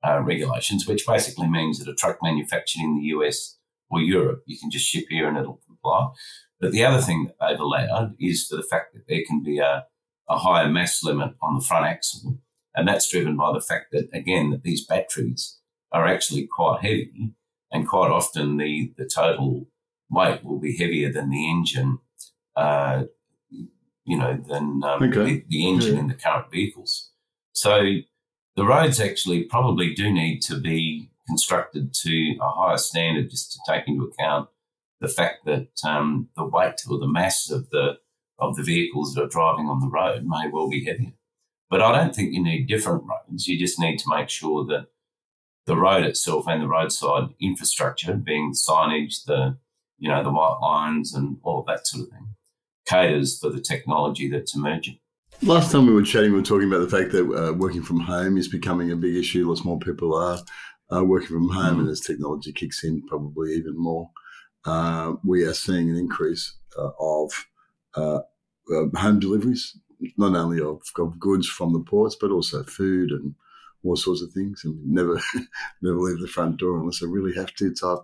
uh, 0.07 0.21
regulations, 0.21 0.87
which 0.87 1.07
basically 1.07 1.49
means 1.49 1.79
that 1.79 1.91
a 1.91 1.95
truck 1.95 2.19
manufactured 2.23 2.81
in 2.81 2.97
the 2.97 3.03
US 3.17 3.59
or 3.91 4.01
Europe, 4.01 4.43
you 4.47 4.59
can 4.59 4.71
just 4.71 4.87
ship 4.87 5.05
here 5.11 5.29
and 5.29 5.37
it'll 5.37 5.61
comply. 5.67 6.09
But 6.63 6.71
the 6.71 6.85
other 6.85 7.03
thing 7.03 7.25
that 7.25 7.37
they've 7.41 7.59
allowed 7.59 8.15
is 8.21 8.47
for 8.47 8.55
the 8.55 8.63
fact 8.63 8.95
that 8.95 9.09
there 9.09 9.23
can 9.27 9.43
be 9.43 9.59
a, 9.59 9.85
a 10.31 10.39
higher 10.39 10.69
mass 10.69 11.03
limit 11.03 11.35
on 11.43 11.57
the 11.57 11.65
front 11.65 11.87
axle. 11.87 12.39
And 12.73 12.87
that's 12.87 13.11
driven 13.11 13.37
by 13.37 13.53
the 13.53 13.61
fact 13.61 13.87
that, 13.91 14.09
again, 14.15 14.51
that 14.51 14.63
these 14.63 14.87
batteries 14.87 15.59
are 15.91 16.07
actually 16.07 16.47
quite 16.47 16.81
heavy 16.81 17.33
and 17.73 17.89
quite 17.89 18.13
often 18.13 18.59
the, 18.59 18.93
the 18.97 19.11
total 19.13 19.67
weight 20.09 20.45
will 20.45 20.61
be 20.61 20.77
heavier 20.77 21.13
than 21.13 21.31
the 21.31 21.51
engine, 21.51 21.99
uh, 22.55 23.05
you 23.51 24.17
know, 24.17 24.41
than 24.49 24.83
um, 24.85 25.03
okay. 25.03 25.25
the, 25.25 25.45
the, 25.49 25.69
engine 25.69 25.95
yeah. 25.95 26.01
in 26.01 26.07
the 26.07 26.15
current 26.15 26.49
vehicles. 26.53 27.11
So 27.55 27.97
the 28.55 28.65
roads 28.65 29.01
actually 29.01 29.43
probably 29.45 29.95
do 29.95 30.13
need 30.13 30.43
to 30.43 30.61
be 30.61 31.11
constructed 31.27 31.93
to 32.03 32.37
a 32.41 32.51
higher 32.51 32.79
standard 32.79 33.31
just 33.31 33.53
to 33.53 33.59
take 33.67 33.89
into 33.89 34.05
account 34.05 34.49
the 35.03 35.09
fact 35.09 35.45
that 35.45 35.69
um, 35.85 36.29
the 36.37 36.45
weight 36.45 36.81
or 36.89 36.99
the 36.99 37.09
mass 37.09 37.51
of 37.51 37.69
the 37.71 37.99
of 38.39 38.57
the 38.57 38.63
vehicles 38.63 39.15
that 39.15 39.23
are 39.23 39.29
driving 39.29 39.67
on 39.67 39.81
the 39.81 39.91
road 39.91 40.25
may 40.25 40.49
well 40.51 40.71
be 40.71 40.85
heavier. 40.85 41.13
But 41.69 41.83
I 41.83 41.93
don't 41.93 42.15
think 42.15 42.33
you 42.33 42.43
need 42.43 42.67
different 42.67 43.05
roads. 43.05 43.47
You 43.47 43.59
just 43.59 43.79
need 43.79 43.99
to 43.99 44.09
make 44.09 44.29
sure 44.29 44.65
that 44.67 44.87
the 45.67 45.77
road 45.77 46.05
itself 46.05 46.47
and 46.49 46.63
the 46.63 46.69
roadside 46.69 47.31
infrastructure, 47.41 48.15
being 48.15 48.53
signage, 48.53 49.25
the 49.27 49.59
you 49.99 50.09
know, 50.09 50.23
the 50.23 50.31
white 50.31 50.59
lines 50.61 51.15
and 51.15 51.37
all 51.43 51.61
of 51.61 51.67
that 51.67 51.87
sort 51.87 52.05
of 52.05 52.11
thing, 52.11 52.35
caters 52.87 53.39
for 53.39 53.51
the 53.51 53.61
technology 53.61 54.29
that's 54.29 54.57
emerging. 54.57 54.99
Last 55.43 55.73
time 55.73 55.87
we 55.87 55.95
were 55.95 56.03
chatting, 56.03 56.33
we 56.33 56.39
were 56.39 56.45
talking 56.45 56.69
about 56.69 56.89
the 56.89 56.97
fact 56.97 57.13
that 57.13 57.25
uh, 57.25 57.53
working 57.53 57.83
from 57.83 58.01
home 58.01 58.37
is 58.37 58.49
becoming 58.49 58.91
a 58.91 58.97
big 58.97 59.17
issue. 59.17 59.49
Lots 59.49 59.65
more 59.65 59.79
people 59.79 60.15
are 60.15 60.39
uh, 60.95 61.05
working 61.05 61.29
from 61.29 61.49
home, 61.49 61.77
mm. 61.77 61.81
and 61.81 61.89
as 61.89 62.01
technology 62.01 62.53
kicks 62.53 62.85
in, 62.85 63.03
probably 63.07 63.53
even 63.55 63.75
more, 63.77 64.11
uh, 64.65 65.15
we 65.25 65.45
are 65.45 65.55
seeing 65.55 65.91
an 65.91 65.97
increase 65.97 66.55
uh, 66.79 66.91
of 67.01 67.47
uh, 67.97 68.21
uh, 68.73 68.85
home 68.97 69.21
deliveries, 69.21 69.79
not 70.17 70.37
only 70.37 70.61
of, 70.61 70.81
of, 70.99 71.19
goods 71.19 71.49
from 71.49 71.73
the 71.73 71.81
ports, 71.81 72.17
but 72.21 72.31
also 72.31 72.63
food 72.65 73.11
and 73.11 73.35
all 73.85 73.97
sorts 73.97 74.23
of 74.23 74.33
things. 74.33 74.63
And 74.65 74.79
never, 74.87 75.21
never 75.83 75.99
leave 75.99 76.21
the 76.21 76.29
front 76.29 76.59
door 76.59 76.79
unless 76.79 77.03
I 77.03 77.07
really 77.07 77.35
have 77.35 77.55
to 77.55 77.75
type 77.75 77.99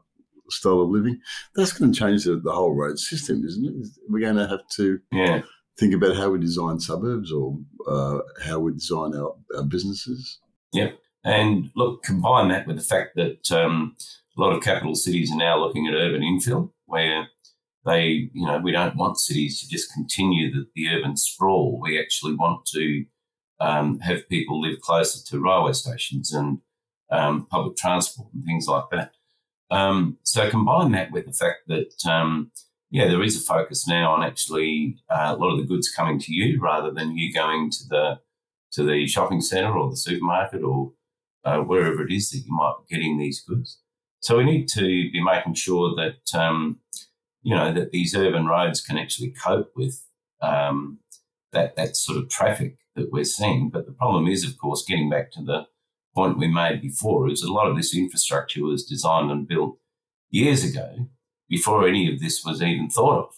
style 0.51 0.81
of 0.81 0.91
living. 0.91 1.21
That's 1.55 1.73
going 1.73 1.93
to 1.93 1.99
change 1.99 2.25
the, 2.25 2.37
the 2.37 2.53
whole 2.53 2.75
road 2.75 2.99
system, 2.99 3.45
isn't 3.45 3.65
it? 3.65 3.89
We're 4.09 4.21
going 4.21 4.37
to 4.37 4.49
have 4.49 4.67
to 4.77 5.01
yeah. 5.13 5.43
think 5.79 5.95
about 5.95 6.17
how 6.17 6.31
we 6.31 6.39
design 6.39 6.81
suburbs 6.81 7.33
or 7.33 7.59
uh, 7.87 8.21
how 8.45 8.59
we 8.59 8.73
design 8.73 9.15
our, 9.15 9.35
our 9.57 9.65
businesses. 9.65 10.39
Yeah. 10.73 10.91
And 11.25 11.71
look, 11.77 12.03
combine 12.03 12.49
that 12.49 12.67
with 12.67 12.77
the 12.77 12.83
fact 12.83 13.17
that 13.17 13.53
um, 13.53 13.97
a 14.39 14.41
lot 14.41 14.55
of 14.55 14.63
capital 14.63 14.95
cities 14.95 15.33
are 15.33 15.37
now 15.37 15.59
looking 15.59 15.87
at 15.87 15.95
urban 15.95 16.23
infill, 16.23 16.71
where 16.87 17.29
they, 17.85 18.31
you 18.33 18.47
know, 18.47 18.59
we 18.59 18.71
don't 18.71 18.97
want 18.97 19.19
cities 19.19 19.61
to 19.61 19.69
just 19.69 19.93
continue 19.93 20.53
the, 20.53 20.67
the 20.75 20.89
urban 20.89 21.17
sprawl. 21.17 21.81
We 21.81 22.01
actually 22.01 22.35
want 22.35 22.67
to 22.67 23.05
um, 23.61 23.99
have 24.01 24.29
people 24.29 24.61
live 24.61 24.81
closer 24.81 25.25
to 25.27 25.43
railway 25.43 25.73
stations 25.73 26.33
and 26.33 26.59
um, 27.11 27.47
public 27.51 27.77
transport 27.77 28.29
and 28.33 28.45
things 28.45 28.69
like 28.69 28.85
that. 28.93 29.13
Um, 29.71 30.19
so 30.23 30.49
combine 30.49 30.93
that 30.93 31.11
with 31.11 31.27
the 31.27 31.33
fact 31.33 31.67
that, 31.67 31.93
um, 32.09 32.53
yeah, 32.91 33.09
there 33.09 33.23
is 33.23 33.37
a 33.37 33.45
focus 33.45 33.87
now 33.89 34.13
on 34.13 34.23
actually 34.23 34.97
uh, 35.11 35.35
a 35.35 35.37
lot 35.37 35.53
of 35.53 35.59
the 35.59 35.67
goods 35.67 35.91
coming 35.91 36.19
to 36.21 36.33
you 36.33 36.61
rather 36.61 36.91
than 36.91 37.17
you 37.17 37.33
going 37.33 37.71
to 37.71 37.89
the 37.89 38.21
to 38.71 38.83
the 38.85 39.07
shopping 39.07 39.41
centre 39.41 39.77
or 39.77 39.91
the 39.91 39.97
supermarket 39.97 40.63
or 40.63 40.93
uh, 41.45 41.59
wherever 41.59 42.07
it 42.07 42.13
is 42.13 42.31
that 42.31 42.39
you 42.39 42.55
might 42.55 42.75
be 42.87 42.95
getting 42.95 43.19
these 43.19 43.43
goods. 43.43 43.81
So 44.21 44.39
we 44.39 44.45
need 44.45 44.69
to 44.71 44.81
be 44.81 45.23
making 45.23 45.55
sure 45.55 45.95
that 45.97 46.39
um, 46.39 46.81
you 47.43 47.55
know 47.55 47.73
that 47.73 47.91
these 47.91 48.15
urban 48.15 48.47
roads 48.47 48.81
can 48.81 48.99
actually 48.99 49.31
cope 49.31 49.73
with 49.77 50.05
um, 50.43 50.99
that 51.53 51.77
that 51.77 51.97
sort 51.97 52.19
of 52.19 52.29
traffic 52.29 52.77
that 52.97 53.13
we're 53.13 53.25
seeing. 53.25 53.71
But 53.71 53.87
the 53.87 53.93
problem 53.93 54.27
is, 54.27 54.45
of 54.45 54.59
course, 54.59 54.85
getting 54.87 55.09
back 55.09 55.31
to 55.33 55.43
the 55.43 55.67
point 56.15 56.39
we 56.39 56.49
made 56.49 56.83
before 56.83 57.31
is 57.31 57.43
a 57.43 57.53
lot 57.53 57.69
of 57.69 57.77
this 57.77 57.97
infrastructure 57.97 58.65
was 58.65 58.85
designed 58.85 59.31
and 59.31 59.47
built 59.47 59.79
years 60.31 60.65
ago 60.65 61.09
before 61.49 61.87
any 61.87 62.13
of 62.13 62.21
this 62.21 62.45
was 62.45 62.61
even 62.61 62.91
thought 62.91 63.29
of. 63.29 63.35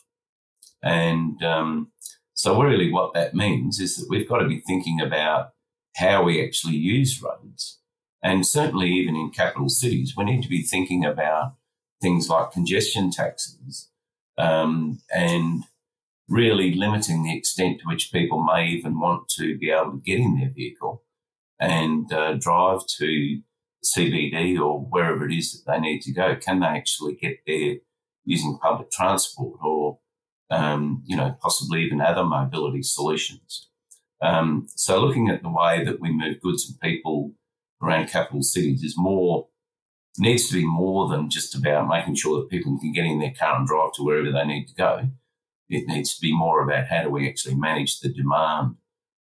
And 0.83 1.43
um, 1.43 1.93
so, 2.33 2.61
really, 2.61 2.91
what 2.91 3.13
that 3.15 3.35
means 3.35 3.81
is 3.81 3.97
that 3.97 4.09
we've 4.09 4.29
got 4.29 4.39
to 4.39 4.49
be 4.49 4.61
thinking 4.61 5.01
about 5.01 5.51
how 5.97 6.23
we 6.23 6.45
actually 6.45 6.77
use 6.77 7.23
roads. 7.23 7.80
And 8.23 8.47
certainly, 8.47 8.91
even 8.91 9.17
in 9.17 9.31
capital 9.31 9.69
cities, 9.69 10.15
we 10.17 10.25
need 10.25 10.43
to 10.43 10.49
be 10.49 10.63
thinking 10.63 11.05
about 11.05 11.55
things 12.03 12.29
like 12.29 12.53
congestion 12.53 13.11
taxes 13.11 13.89
um, 14.39 15.01
and 15.15 15.65
really 16.29 16.75
limiting 16.75 17.23
the 17.23 17.37
extent 17.37 17.81
to 17.81 17.87
which 17.87 18.13
people 18.13 18.43
may 18.43 18.67
even 18.67 18.99
want 18.99 19.29
to 19.29 19.59
be 19.59 19.71
able 19.71 19.93
to 19.93 19.99
get 19.99 20.21
in 20.21 20.39
their 20.39 20.51
vehicle 20.51 21.03
and 21.59 22.13
uh, 22.13 22.35
drive 22.35 22.87
to 22.87 23.41
CBD 23.85 24.59
or 24.59 24.81
wherever 24.81 25.27
it 25.27 25.35
is 25.35 25.53
that 25.53 25.73
they 25.73 25.81
need 25.81 26.01
to 26.03 26.13
go? 26.13 26.37
Can 26.37 26.61
they 26.61 26.67
actually 26.67 27.15
get 27.15 27.39
there 27.47 27.77
using 28.25 28.59
public 28.59 28.91
transport 28.91 29.59
or, 29.63 29.99
um, 30.51 31.03
you 31.07 31.17
know, 31.17 31.37
possibly 31.41 31.83
even 31.83 32.01
other 32.01 32.25
mobility 32.25 32.83
solutions? 32.83 33.69
Um, 34.23 34.67
so 34.75 35.01
looking 35.01 35.29
at 35.29 35.43
the 35.43 35.51
way 35.51 35.83
that 35.85 36.01
we 36.01 36.13
move 36.13 36.41
goods 36.41 36.69
and 36.69 36.81
people 36.81 37.33
around 37.83 38.09
capital 38.09 38.43
cities 38.43 38.83
is 38.83 38.95
more 38.97 39.49
needs 40.19 40.49
to 40.49 40.55
be 40.55 40.67
more 40.67 41.09
than 41.09 41.31
just 41.31 41.55
about 41.55 41.89
making 41.89 42.15
sure 42.15 42.41
that 42.41 42.51
people 42.51 42.79
can 42.79 42.93
get 42.93 43.05
in 43.05 43.21
their 43.21 43.33
car 43.33 43.57
and 43.57 43.67
drive 43.67 43.93
to 43.95 44.03
wherever 44.03 44.31
they 44.31 44.45
need 44.45 44.67
to 44.67 44.75
go. 44.75 45.09
It 45.69 45.87
needs 45.87 46.15
to 46.15 46.21
be 46.21 46.37
more 46.37 46.63
about 46.63 46.89
how 46.89 47.05
do 47.05 47.11
we 47.11 47.29
actually 47.29 47.55
manage 47.55 48.01
the 48.01 48.09
demand 48.09 48.77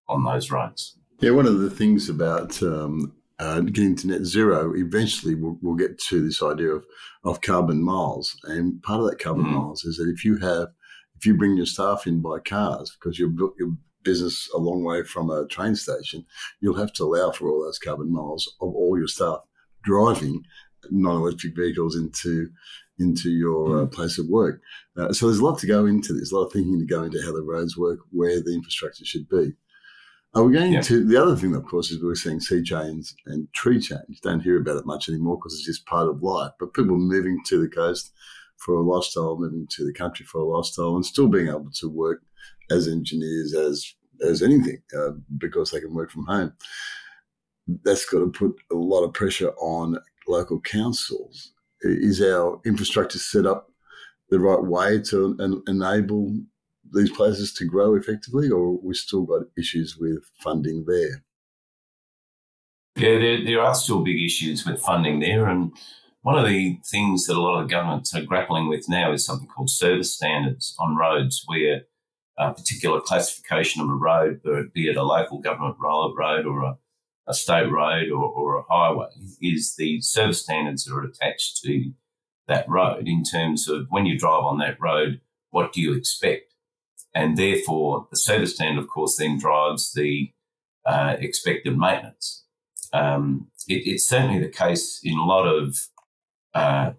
on 0.09 0.25
those 0.25 0.51
roads. 0.51 0.99
Yeah, 1.21 1.31
one 1.31 1.47
of 1.47 1.61
the 1.61 1.71
things 1.71 2.09
about 2.09 2.61
um, 2.63 3.15
uh, 3.39 3.61
getting 3.61 3.95
to 3.97 4.09
net 4.09 4.25
zero, 4.25 4.75
eventually 4.75 5.35
we'll, 5.35 5.59
we'll, 5.63 5.77
get 5.77 5.99
to 5.99 6.21
this 6.21 6.43
idea 6.43 6.71
of, 6.73 6.85
of 7.25 7.41
carbon 7.41 7.83
miles. 7.83 8.37
And 8.45 8.83
part 8.83 9.01
of 9.01 9.09
that 9.09 9.21
carbon 9.21 9.45
mm. 9.45 9.53
miles 9.53 9.85
is 9.85 9.97
that 9.97 10.09
if 10.09 10.25
you 10.25 10.39
have, 10.39 10.69
if 11.17 11.25
you 11.25 11.37
bring 11.37 11.57
your 11.57 11.67
staff 11.67 12.07
in 12.07 12.21
by 12.21 12.39
cars 12.41 12.97
because 12.99 13.19
you've 13.19 13.37
built 13.37 13.55
your 13.59 13.77
business 14.03 14.49
a 14.55 14.59
long 14.59 14.85
way 14.85 15.03
from 15.03 15.31
a 15.31 15.47
train 15.47 15.75
station, 15.75 16.25
you'll 16.61 16.79
have 16.79 16.93
to 16.95 17.05
allow 17.05 17.31
for 17.31 17.51
all 17.51 17.63
those 17.63 17.79
carbon 17.79 18.13
miles 18.13 18.47
of 18.61 18.75
all 18.75 18.99
your 18.99 19.09
staff 19.09 19.41
driving 19.83 20.43
non-electric 20.91 21.55
vehicles 21.57 21.97
into 21.97 22.49
into 22.99 23.31
your 23.31 23.81
uh, 23.81 23.87
mm. 23.87 23.93
place 23.93 24.19
of 24.19 24.29
work. 24.29 24.61
Uh, 24.97 25.11
so 25.11 25.27
there's 25.27 25.39
a 25.39 25.45
lot 25.45 25.59
to 25.59 25.67
go 25.67 25.87
into 25.87 26.13
There's 26.13 26.33
a 26.33 26.37
lot 26.37 26.47
of 26.47 26.53
thinking 26.53 26.79
to 26.79 26.85
go 26.85 27.03
into 27.03 27.23
how 27.25 27.33
the 27.33 27.43
roads 27.43 27.77
work, 27.77 28.01
where 28.11 28.43
the 28.43 28.53
infrastructure 28.53 29.07
should 29.07 29.27
be. 29.29 29.55
Are 30.35 30.45
we 30.45 30.53
going 30.53 30.75
yeah. 30.75 30.83
to 30.83 31.05
the 31.05 31.21
other 31.21 31.35
thing, 31.35 31.55
of 31.57 31.65
course, 31.65 31.91
is 31.91 32.03
we're 32.03 32.15
seeing 32.15 32.41
sea 32.41 32.63
change 32.63 33.15
and 33.27 33.53
tree 33.53 33.81
change. 33.81 34.21
Don't 34.23 34.41
hear 34.41 34.61
about 34.61 34.77
it 34.77 34.87
much 34.87 35.09
anymore 35.09 35.37
because 35.37 35.55
it's 35.55 35.65
just 35.65 35.87
part 35.87 36.09
of 36.09 36.23
life. 36.23 36.53
But 36.61 36.75
people 36.75 36.97
moving 36.97 37.41
to 37.47 37.61
the 37.61 37.69
coast 37.69 38.13
for 38.59 38.75
a 38.75 38.83
lifestyle, 38.83 39.39
moving 39.39 39.67
to 39.71 39.85
the 39.85 39.95
country 39.95 40.27
for 40.27 40.39
a 40.39 40.45
lifestyle, 40.45 40.95
and 40.95 41.05
still 41.05 41.27
being 41.27 41.49
able 41.49 41.71
to 41.81 41.89
work 41.89 42.23
as 42.71 42.89
engineers 42.89 43.55
as 43.55 43.95
as 44.23 44.43
anything 44.43 44.83
uh, 44.97 45.13
because 45.39 45.71
they 45.71 45.81
can 45.81 45.95
work 45.95 46.11
from 46.11 46.27
home. 46.27 46.53
That's 47.85 48.05
got 48.05 48.21
to 48.21 48.31
put 48.31 48.55
a 48.71 48.75
lot 48.75 49.05
of 49.05 49.15
pressure 49.15 49.51
on 49.53 49.99
local 50.29 50.61
councils. 50.61 51.53
Is 51.83 52.21
our 52.21 52.61
infrastructure 52.67 53.19
set 53.19 53.47
up 53.47 53.71
the 54.29 54.39
right 54.39 54.63
way 54.63 55.01
to 55.01 55.37
en- 55.41 55.63
enable 55.67 56.39
these 56.93 57.11
places 57.11 57.53
to 57.55 57.65
grow 57.65 57.95
effectively, 57.95 58.51
or 58.51 58.79
we 58.83 58.95
still 58.95 59.23
got 59.23 59.43
issues 59.57 59.97
with 59.97 60.23
funding 60.43 60.85
there? 60.87 61.23
Yeah, 62.97 63.19
there, 63.19 63.45
there 63.45 63.63
are 63.63 63.75
still 63.75 64.03
big 64.03 64.21
issues 64.21 64.67
with 64.67 64.81
funding 64.81 65.21
there. 65.21 65.47
And 65.47 65.73
one 66.23 66.39
of 66.39 66.47
the 66.47 66.79
things 66.85 67.27
that 67.27 67.37
a 67.37 67.41
lot 67.41 67.63
of 67.63 67.71
governments 67.71 68.15
are 68.15 68.23
grappling 68.23 68.69
with 68.69 68.89
now 68.89 69.13
is 69.13 69.25
something 69.25 69.49
called 69.49 69.71
service 69.71 70.15
standards 70.15 70.75
on 70.79 70.97
roads, 70.97 71.45
where 71.47 71.83
a 72.41 72.55
particular 72.55 73.01
classification 73.01 73.83
of 73.83 73.91
a 73.91 73.95
road, 73.95 74.41
be 74.73 74.89
it 74.89 74.97
a 74.97 75.03
local 75.03 75.39
government 75.39 75.77
road 75.79 76.47
or 76.47 76.63
a, 76.63 76.79
a 77.27 77.35
state 77.35 77.71
road 77.71 78.11
or, 78.11 78.25
or 78.25 78.57
a 78.57 78.63
highway, 78.69 79.09
is 79.43 79.77
the 79.77 80.01
service 80.01 80.43
standards 80.43 80.85
that 80.85 80.95
are 80.95 81.05
attached 81.05 81.61
to 81.63 81.93
that 82.49 82.67
road 82.67 83.07
in 83.07 83.23
terms 83.23 83.69
of 83.69 83.87
when 83.91 84.07
you 84.07 84.19
drive 84.19 84.43
on 84.43 84.59
that 84.59 84.81
road, 84.81 85.21
what 85.51 85.73
do 85.73 85.83
you 85.83 85.93
expect? 85.93 86.55
And 87.15 87.37
therefore, 87.37 88.09
the 88.11 88.17
service 88.17 88.55
standard, 88.55 88.83
of 88.83 88.89
course, 88.89 89.17
then 89.17 89.39
drives 89.39 89.93
the 89.93 90.33
uh, 90.87 91.17
expected 91.19 91.77
maintenance. 91.77 92.45
Um, 92.93 93.49
it, 93.69 93.83
it's 93.87 94.09
certainly 94.09 94.41
the 94.41 94.49
case 94.49 95.01
in 95.05 95.19
a 95.19 95.27
lot 95.27 95.47
of 95.47 95.77
uh, 96.55 96.93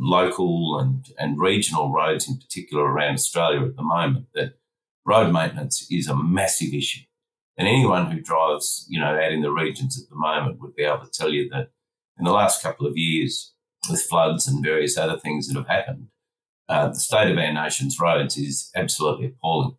local 0.00 0.78
and, 0.78 1.06
and 1.18 1.38
regional 1.38 1.92
roads, 1.92 2.28
in 2.28 2.38
particular 2.38 2.84
around 2.84 3.14
Australia 3.14 3.64
at 3.66 3.76
the 3.76 3.82
moment, 3.82 4.26
that 4.34 4.54
road 5.04 5.30
maintenance 5.32 5.86
is 5.90 6.08
a 6.08 6.16
massive 6.16 6.72
issue. 6.72 7.02
And 7.58 7.68
anyone 7.68 8.10
who 8.10 8.20
drives, 8.20 8.86
you 8.88 8.98
know, 8.98 9.14
out 9.14 9.32
in 9.32 9.42
the 9.42 9.52
regions 9.52 10.00
at 10.02 10.08
the 10.08 10.16
moment 10.16 10.60
would 10.60 10.74
be 10.74 10.84
able 10.84 11.04
to 11.04 11.10
tell 11.10 11.28
you 11.28 11.50
that 11.50 11.70
in 12.18 12.24
the 12.24 12.32
last 12.32 12.62
couple 12.62 12.86
of 12.86 12.96
years, 12.96 13.52
with 13.90 14.02
floods 14.02 14.48
and 14.48 14.64
various 14.64 14.96
other 14.96 15.18
things 15.18 15.48
that 15.48 15.58
have 15.58 15.68
happened, 15.68 16.08
uh, 16.68 16.88
the 16.88 16.94
state 16.94 17.30
of 17.30 17.36
our 17.36 17.52
nation's 17.52 18.00
roads 18.00 18.38
is 18.38 18.70
absolutely 18.74 19.26
appalling. 19.26 19.76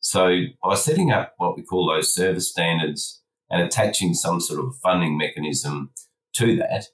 So, 0.00 0.44
by 0.62 0.74
setting 0.74 1.12
up 1.12 1.34
what 1.36 1.56
we 1.56 1.62
call 1.62 1.86
those 1.86 2.12
service 2.12 2.50
standards 2.50 3.22
and 3.48 3.62
attaching 3.62 4.14
some 4.14 4.40
sort 4.40 4.64
of 4.64 4.74
funding 4.82 5.16
mechanism 5.16 5.90
to 6.36 6.56
that, 6.56 6.86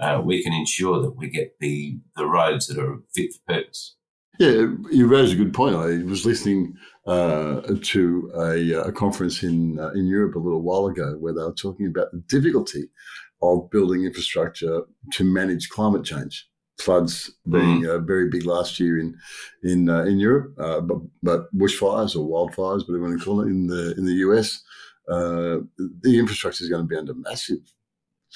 uh, 0.00 0.20
we 0.24 0.42
can 0.42 0.52
ensure 0.52 1.00
that 1.02 1.16
we 1.16 1.28
get 1.28 1.58
the, 1.60 1.98
the 2.16 2.26
roads 2.26 2.66
that 2.66 2.78
are 2.78 2.98
fit 3.14 3.32
for 3.32 3.54
purpose. 3.54 3.96
Yeah, 4.38 4.66
you 4.90 5.06
raised 5.06 5.32
a 5.32 5.36
good 5.36 5.54
point. 5.54 5.76
I 5.76 6.02
was 6.04 6.26
listening 6.26 6.74
uh, 7.06 7.62
to 7.82 8.30
a, 8.34 8.88
a, 8.88 8.92
conference 8.92 9.42
in 9.42 9.78
uh, 9.78 9.92
in 9.92 10.06
Europe 10.06 10.34
a 10.34 10.38
little 10.38 10.60
while 10.60 10.86
ago 10.88 11.16
where 11.18 11.32
they 11.32 11.40
were 11.40 11.54
talking 11.54 11.86
about 11.86 12.12
the 12.12 12.22
difficulty 12.28 12.90
of 13.40 13.70
building 13.70 14.04
infrastructure 14.04 14.82
to 15.12 15.24
manage 15.24 15.70
climate 15.70 16.04
change 16.04 16.46
floods 16.78 17.30
being 17.50 17.82
mm. 17.82 17.88
uh, 17.88 17.98
very 17.98 18.28
big 18.28 18.44
last 18.44 18.78
year 18.78 18.98
in 18.98 19.16
in 19.62 19.88
uh, 19.88 20.02
in 20.04 20.18
Europe, 20.18 20.54
uh, 20.58 20.80
but 20.80 20.98
but 21.22 21.56
bushfires 21.56 22.16
or 22.16 22.28
wildfires, 22.28 22.86
whatever 22.86 22.96
you 22.96 23.02
want 23.02 23.18
to 23.18 23.24
call 23.24 23.40
it, 23.40 23.46
in 23.46 23.66
the 23.66 23.94
in 23.96 24.04
the 24.04 24.16
US, 24.26 24.62
uh, 25.10 25.58
the 25.78 26.18
infrastructure 26.18 26.64
is 26.64 26.70
going 26.70 26.82
to 26.82 26.88
be 26.88 26.96
under 26.96 27.14
massive 27.14 27.58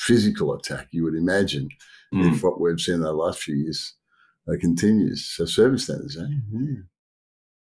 physical 0.01 0.55
attack. 0.55 0.89
You 0.91 1.05
would 1.05 1.15
imagine 1.15 1.69
mm. 2.13 2.33
if 2.33 2.43
what 2.43 2.61
we've 2.61 2.81
seen 2.81 2.97
in 2.97 3.01
the 3.03 3.13
last 3.13 3.43
few 3.43 3.55
years 3.55 3.95
uh, 4.49 4.57
continues. 4.61 5.27
So 5.27 5.45
service 5.45 5.85
standards, 5.85 6.17
eh? 6.17 6.25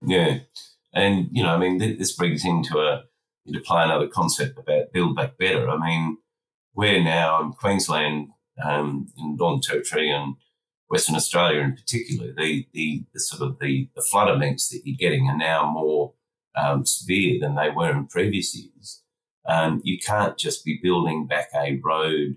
Yeah. 0.03 0.27
yeah, 0.27 0.39
and 0.95 1.29
you 1.33 1.43
know, 1.43 1.51
I 1.51 1.59
mean, 1.59 1.79
this 1.79 2.13
brings 2.13 2.45
into 2.45 2.79
a 2.79 3.05
to 3.53 3.61
play 3.61 3.83
another 3.83 4.09
concept 4.09 4.59
about 4.59 4.93
build 4.93 5.17
back 5.17 5.39
better. 5.39 5.69
I 5.69 5.79
mean, 5.79 6.19
we're 6.75 7.03
now 7.03 7.43
in 7.43 7.53
Queensland, 7.53 8.29
um, 8.63 9.09
in 9.17 9.37
Northern 9.37 9.63
Territory, 9.63 10.11
and 10.11 10.35
Western 10.89 11.17
Australia 11.17 11.61
in 11.61 11.75
particular, 11.75 12.33
the, 12.37 12.67
the, 12.73 13.05
the 13.13 13.21
sort 13.21 13.43
of 13.43 13.59
the, 13.59 13.89
the, 13.95 14.03
flood 14.03 14.29
events 14.35 14.69
that 14.69 14.83
you're 14.85 14.97
getting 14.99 15.29
are 15.29 15.37
now 15.37 15.71
more 15.71 16.13
um, 16.57 16.85
severe 16.85 17.39
than 17.41 17.55
they 17.55 17.71
were 17.71 17.91
in 17.91 18.07
previous 18.07 18.55
years. 18.55 19.03
Um, 19.49 19.81
you 19.83 19.99
can't 19.99 20.39
just 20.39 20.65
be 20.65 20.79
building 20.83 21.27
back 21.27 21.49
a 21.55 21.81
road 21.83 22.37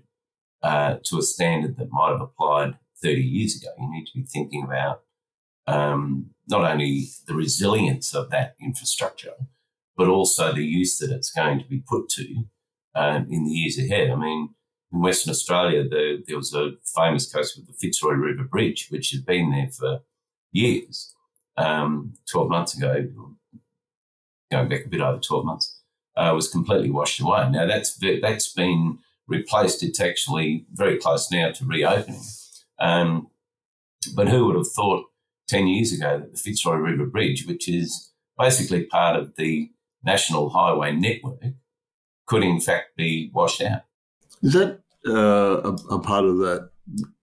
uh, 0.62 0.96
to 1.04 1.18
a 1.18 1.22
standard 1.22 1.76
that 1.76 1.92
might 1.92 2.12
have 2.12 2.22
applied 2.22 2.78
30 3.02 3.20
years 3.22 3.60
ago. 3.60 3.70
You 3.78 3.90
need 3.90 4.06
to 4.06 4.18
be 4.18 4.24
thinking 4.24 4.64
about 4.64 5.02
um, 5.66 6.30
not 6.48 6.64
only 6.64 7.08
the 7.26 7.34
resilience 7.34 8.14
of 8.14 8.30
that 8.30 8.56
infrastructure, 8.60 9.34
but 9.96 10.08
also 10.08 10.52
the 10.52 10.64
use 10.64 10.98
that 10.98 11.10
it's 11.10 11.30
going 11.30 11.58
to 11.58 11.66
be 11.66 11.82
put 11.86 12.08
to 12.10 12.44
um, 12.94 13.26
in 13.30 13.44
the 13.44 13.50
years 13.50 13.78
ahead. 13.78 14.10
I 14.10 14.16
mean, 14.16 14.54
in 14.92 15.00
Western 15.00 15.30
Australia, 15.30 15.88
the, 15.88 16.22
there 16.26 16.36
was 16.36 16.54
a 16.54 16.72
famous 16.96 17.32
case 17.32 17.56
with 17.56 17.66
the 17.66 17.74
Fitzroy 17.74 18.12
River 18.12 18.44
Bridge, 18.44 18.88
which 18.90 19.10
had 19.10 19.26
been 19.26 19.50
there 19.50 19.68
for 19.68 20.00
years. 20.50 21.14
Um, 21.56 22.14
12 22.30 22.48
months 22.48 22.76
ago, 22.76 23.08
going 24.50 24.68
back 24.68 24.86
a 24.86 24.88
bit 24.88 25.00
over 25.00 25.18
12 25.18 25.44
months, 25.44 25.71
uh, 26.16 26.32
was 26.34 26.48
completely 26.48 26.90
washed 26.90 27.20
away. 27.20 27.48
Now 27.50 27.66
that's 27.66 27.98
that's 28.20 28.52
been 28.52 28.98
replaced. 29.26 29.82
It's 29.82 30.00
actually 30.00 30.66
very 30.72 30.98
close 30.98 31.30
now 31.30 31.50
to 31.52 31.64
reopening. 31.64 32.22
Um, 32.78 33.28
but 34.14 34.28
who 34.28 34.46
would 34.46 34.56
have 34.56 34.68
thought 34.68 35.06
10 35.48 35.66
years 35.68 35.92
ago 35.92 36.18
that 36.18 36.32
the 36.32 36.38
Fitzroy 36.38 36.74
River 36.74 37.06
Bridge, 37.06 37.46
which 37.46 37.68
is 37.68 38.12
basically 38.38 38.84
part 38.84 39.16
of 39.16 39.36
the 39.36 39.70
national 40.02 40.50
highway 40.50 40.92
network, 40.92 41.42
could 42.26 42.42
in 42.42 42.60
fact 42.60 42.96
be 42.96 43.30
washed 43.32 43.62
out? 43.62 43.82
Is 44.42 44.54
that 44.54 44.80
uh, 45.06 45.60
a, 45.62 45.94
a, 45.94 46.00
part 46.00 46.24
of 46.24 46.38
that 46.38 46.70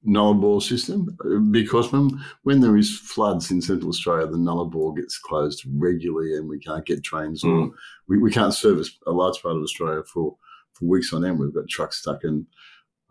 Nullarbor 0.07 0.61
system? 0.61 1.17
Because 1.51 1.91
when, 1.91 2.11
when 2.43 2.61
there 2.61 2.77
is 2.77 2.97
floods 2.97 3.51
in 3.51 3.61
Central 3.61 3.89
Australia, 3.89 4.27
the 4.27 4.37
Nullarbor 4.37 4.95
gets 4.95 5.17
closed 5.17 5.63
regularly 5.75 6.35
and 6.35 6.47
we 6.47 6.59
can't 6.59 6.85
get 6.85 7.03
trains 7.03 7.43
mm. 7.43 7.49
or 7.49 7.65
hmm. 7.65 7.75
we, 8.07 8.17
we 8.17 8.31
can't 8.31 8.53
service 8.53 8.97
a 9.05 9.11
large 9.11 9.41
part 9.41 9.57
of 9.57 9.63
Australia 9.63 10.03
for, 10.03 10.35
for 10.73 10.85
weeks 10.85 11.13
on 11.13 11.25
end. 11.25 11.39
We've 11.39 11.53
got 11.53 11.67
trucks 11.67 11.99
stuck 11.99 12.23
in 12.23 12.47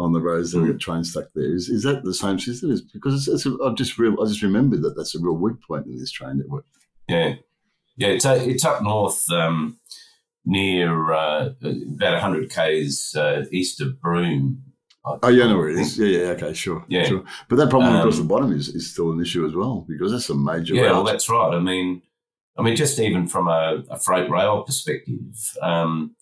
on 0.01 0.13
the 0.13 0.21
roads 0.21 0.55
mm. 0.55 0.63
we've 0.63 0.73
got 0.73 0.81
trains 0.81 1.11
stuck 1.11 1.29
there. 1.35 1.55
Is, 1.55 1.69
is 1.69 1.83
that 1.83 2.05
the 2.05 2.15
same 2.15 2.39
system? 2.39 2.71
Is, 2.71 2.83
because 2.83 3.15
it's, 3.15 3.29
it's 3.29 3.47
a, 3.47 3.57
I've 3.65 3.77
just 3.77 3.99
real, 3.99 4.21
I 4.23 4.27
just 4.27 4.43
remembered 4.43 4.83
that 4.83 4.95
that's 4.97 5.15
a 5.15 5.21
real 5.21 5.37
weak 5.37 5.57
point 5.67 5.87
in 5.87 5.99
this 5.99 6.13
train 6.13 6.39
network. 6.39 6.65
Yeah. 7.09 7.35
Yeah, 7.97 8.09
it's, 8.09 8.25
a, 8.25 8.49
it's 8.49 8.65
up 8.65 8.83
north. 8.83 9.31
Um, 9.33 9.81
near 10.49 11.13
uh, 11.13 11.51
about 11.63 12.15
100 12.15 12.51
k's 12.51 13.15
uh, 13.15 13.45
east 13.53 13.81
of 13.81 14.01
Broome. 14.01 14.63
Oh, 15.05 15.29
yeah, 15.29 15.55
where 15.55 15.71
it 15.71 15.79
is. 15.79 15.99
Yeah, 15.99 16.07
yeah, 16.07 16.27
okay, 16.31 16.53
sure. 16.53 16.85
Yeah. 16.89 17.05
Sure. 17.05 17.25
But 17.49 17.57
that 17.57 17.71
problem 17.71 17.93
um, 17.93 18.01
across 18.01 18.19
the 18.19 18.25
bottom 18.25 18.53
is, 18.53 18.69
is 18.69 18.91
still 18.91 19.13
an 19.13 19.21
issue 19.21 19.47
as 19.47 19.55
well 19.55 19.87
because 19.89 20.13
that's 20.13 20.29
a 20.29 20.35
major. 20.35 20.75
Yeah, 20.75 20.93
well, 20.93 21.05
that's 21.05 21.29
right. 21.31 21.55
I 21.55 21.61
mean, 21.61 22.03
I 22.59 22.63
mean, 22.63 22.77
just 22.77 22.99
even 22.99 23.27
from 23.27 23.49
a, 23.49 23.85
a 23.89 23.99
freight 23.99 24.29
rail 24.31 24.63
perspective, 24.65 25.57
um, 25.63 26.17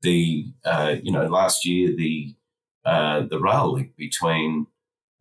the 0.00 0.46
uh, 0.64 0.96
you 1.02 1.12
know 1.12 1.26
last 1.26 1.64
year 1.64 1.94
the 1.96 2.34
uh, 2.84 3.20
the 3.20 3.38
rail 3.38 3.74
link 3.74 3.94
between 3.96 4.66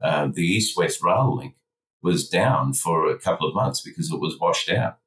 uh, 0.02 0.28
the 0.34 0.46
east 0.46 0.76
west 0.78 1.04
rail 1.04 1.36
link 1.36 1.56
was 2.02 2.28
down 2.28 2.74
for 2.74 3.08
a 3.08 3.20
couple 3.20 3.48
of 3.48 3.54
months 3.54 3.82
because 3.82 4.12
it 4.12 4.20
was 4.20 4.40
washed 4.40 4.70
out. 4.70 4.98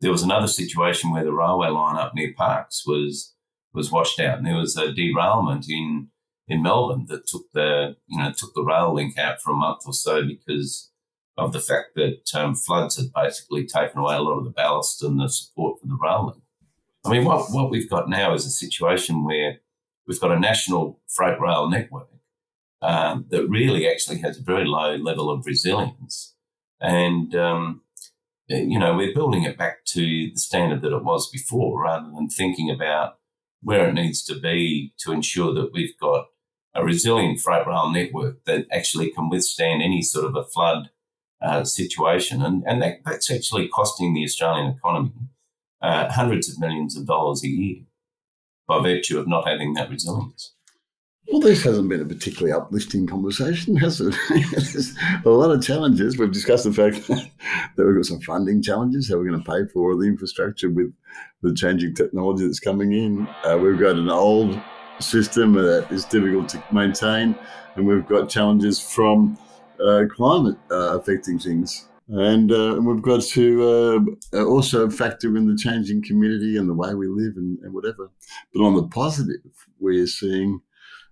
There 0.00 0.12
was 0.12 0.22
another 0.22 0.48
situation 0.48 1.10
where 1.10 1.24
the 1.24 1.32
railway 1.32 1.68
line 1.68 1.96
up 1.96 2.14
near 2.14 2.34
Parkes 2.36 2.84
was 2.86 3.34
was 3.72 3.90
washed 3.90 4.20
out, 4.20 4.38
and 4.38 4.46
there 4.46 4.56
was 4.56 4.76
a 4.76 4.92
derailment 4.92 5.68
in 5.68 6.08
in 6.48 6.62
Melbourne 6.62 7.06
that 7.08 7.26
took 7.26 7.50
the 7.52 7.96
you 8.06 8.18
know 8.18 8.32
took 8.36 8.54
the 8.54 8.64
rail 8.64 8.94
link 8.94 9.18
out 9.18 9.40
for 9.40 9.52
a 9.52 9.56
month 9.56 9.82
or 9.86 9.94
so 9.94 10.24
because 10.26 10.90
of 11.36 11.52
the 11.52 11.60
fact 11.60 11.94
that 11.96 12.30
um, 12.34 12.54
floods 12.54 12.96
had 12.96 13.12
basically 13.12 13.66
taken 13.66 13.98
away 13.98 14.14
a 14.14 14.20
lot 14.20 14.38
of 14.38 14.44
the 14.44 14.50
ballast 14.50 15.02
and 15.02 15.18
the 15.18 15.28
support 15.28 15.80
for 15.80 15.86
the 15.88 15.98
rail 16.00 16.26
link. 16.26 16.42
I 17.04 17.10
mean, 17.10 17.24
what 17.24 17.50
what 17.50 17.70
we've 17.70 17.90
got 17.90 18.08
now 18.08 18.34
is 18.34 18.46
a 18.46 18.50
situation 18.50 19.24
where 19.24 19.60
we've 20.06 20.20
got 20.20 20.32
a 20.32 20.38
national 20.38 21.00
freight 21.08 21.40
rail 21.40 21.68
network 21.68 22.08
um, 22.82 23.26
that 23.30 23.48
really 23.48 23.88
actually 23.88 24.18
has 24.18 24.38
a 24.38 24.42
very 24.42 24.64
low 24.64 24.96
level 24.96 25.30
of 25.30 25.46
resilience, 25.46 26.34
and 26.80 27.34
um, 27.34 27.82
you 28.48 28.78
know 28.78 28.94
we're 28.94 29.14
building 29.14 29.44
it 29.44 29.58
back 29.58 29.84
to 29.86 30.00
the 30.00 30.36
standard 30.36 30.82
that 30.82 30.96
it 30.96 31.04
was 31.04 31.30
before, 31.30 31.82
rather 31.82 32.10
than 32.14 32.28
thinking 32.28 32.70
about 32.70 33.18
where 33.62 33.88
it 33.88 33.94
needs 33.94 34.22
to 34.22 34.38
be 34.38 34.92
to 34.98 35.10
ensure 35.10 35.54
that 35.54 35.72
we've 35.72 35.98
got 35.98 36.26
a 36.74 36.84
resilient 36.84 37.40
freight 37.40 37.66
rail 37.66 37.90
network 37.90 38.44
that 38.44 38.66
actually 38.72 39.10
can 39.10 39.28
withstand 39.28 39.82
any 39.82 40.02
sort 40.02 40.26
of 40.26 40.36
a 40.36 40.44
flood 40.44 40.90
uh, 41.40 41.64
situation. 41.64 42.42
And, 42.42 42.64
and 42.66 42.82
that, 42.82 42.98
that's 43.04 43.30
actually 43.30 43.68
costing 43.68 44.14
the 44.14 44.24
Australian 44.24 44.70
economy 44.70 45.12
uh, 45.82 46.10
hundreds 46.10 46.48
of 46.48 46.58
millions 46.58 46.96
of 46.96 47.06
dollars 47.06 47.44
a 47.44 47.48
year 47.48 47.82
by 48.66 48.80
virtue 48.82 49.18
of 49.18 49.28
not 49.28 49.46
having 49.46 49.74
that 49.74 49.90
resilience. 49.90 50.54
Well, 51.28 51.40
this 51.40 51.64
hasn't 51.64 51.88
been 51.88 52.02
a 52.02 52.06
particularly 52.06 52.52
uplifting 52.52 53.06
conversation, 53.06 53.76
has 53.78 54.00
it? 54.00 54.14
There's 54.28 54.94
a 55.24 55.30
lot 55.30 55.50
of 55.50 55.62
challenges. 55.62 56.18
We've 56.18 56.30
discussed 56.30 56.64
the 56.64 56.72
fact 56.72 57.06
that 57.08 57.84
we've 57.84 57.96
got 57.96 58.04
some 58.04 58.20
funding 58.20 58.62
challenges, 58.62 59.08
how 59.08 59.16
we're 59.16 59.28
going 59.30 59.42
to 59.42 59.50
pay 59.50 59.70
for 59.72 59.96
the 59.96 60.06
infrastructure 60.06 60.70
with 60.70 60.92
the 61.42 61.54
changing 61.54 61.94
technology 61.94 62.44
that's 62.46 62.60
coming 62.60 62.92
in. 62.92 63.26
Uh, 63.42 63.58
we've 63.58 63.78
got 63.78 63.96
an 63.96 64.10
old 64.10 64.60
system 65.00 65.52
that 65.54 65.86
is 65.90 66.04
difficult 66.04 66.48
to 66.50 66.62
maintain, 66.72 67.36
and 67.76 67.86
we've 67.86 68.06
got 68.06 68.28
challenges 68.28 68.80
from 68.80 69.38
uh, 69.84 70.04
climate 70.14 70.56
uh, 70.70 70.98
affecting 70.98 71.38
things. 71.38 71.88
And, 72.08 72.52
uh, 72.52 72.78
we've 72.82 73.02
got 73.02 73.22
to 73.22 74.06
uh, 74.34 74.44
also 74.44 74.90
factor 74.90 75.36
in 75.36 75.48
the 75.48 75.56
changing 75.56 76.02
community 76.02 76.58
and 76.58 76.68
the 76.68 76.74
way 76.74 76.94
we 76.94 77.08
live 77.08 77.36
and, 77.36 77.58
and 77.60 77.72
whatever. 77.72 78.10
But 78.52 78.62
on 78.62 78.76
the 78.76 78.86
positive, 78.88 79.40
we're 79.80 80.06
seeing 80.06 80.60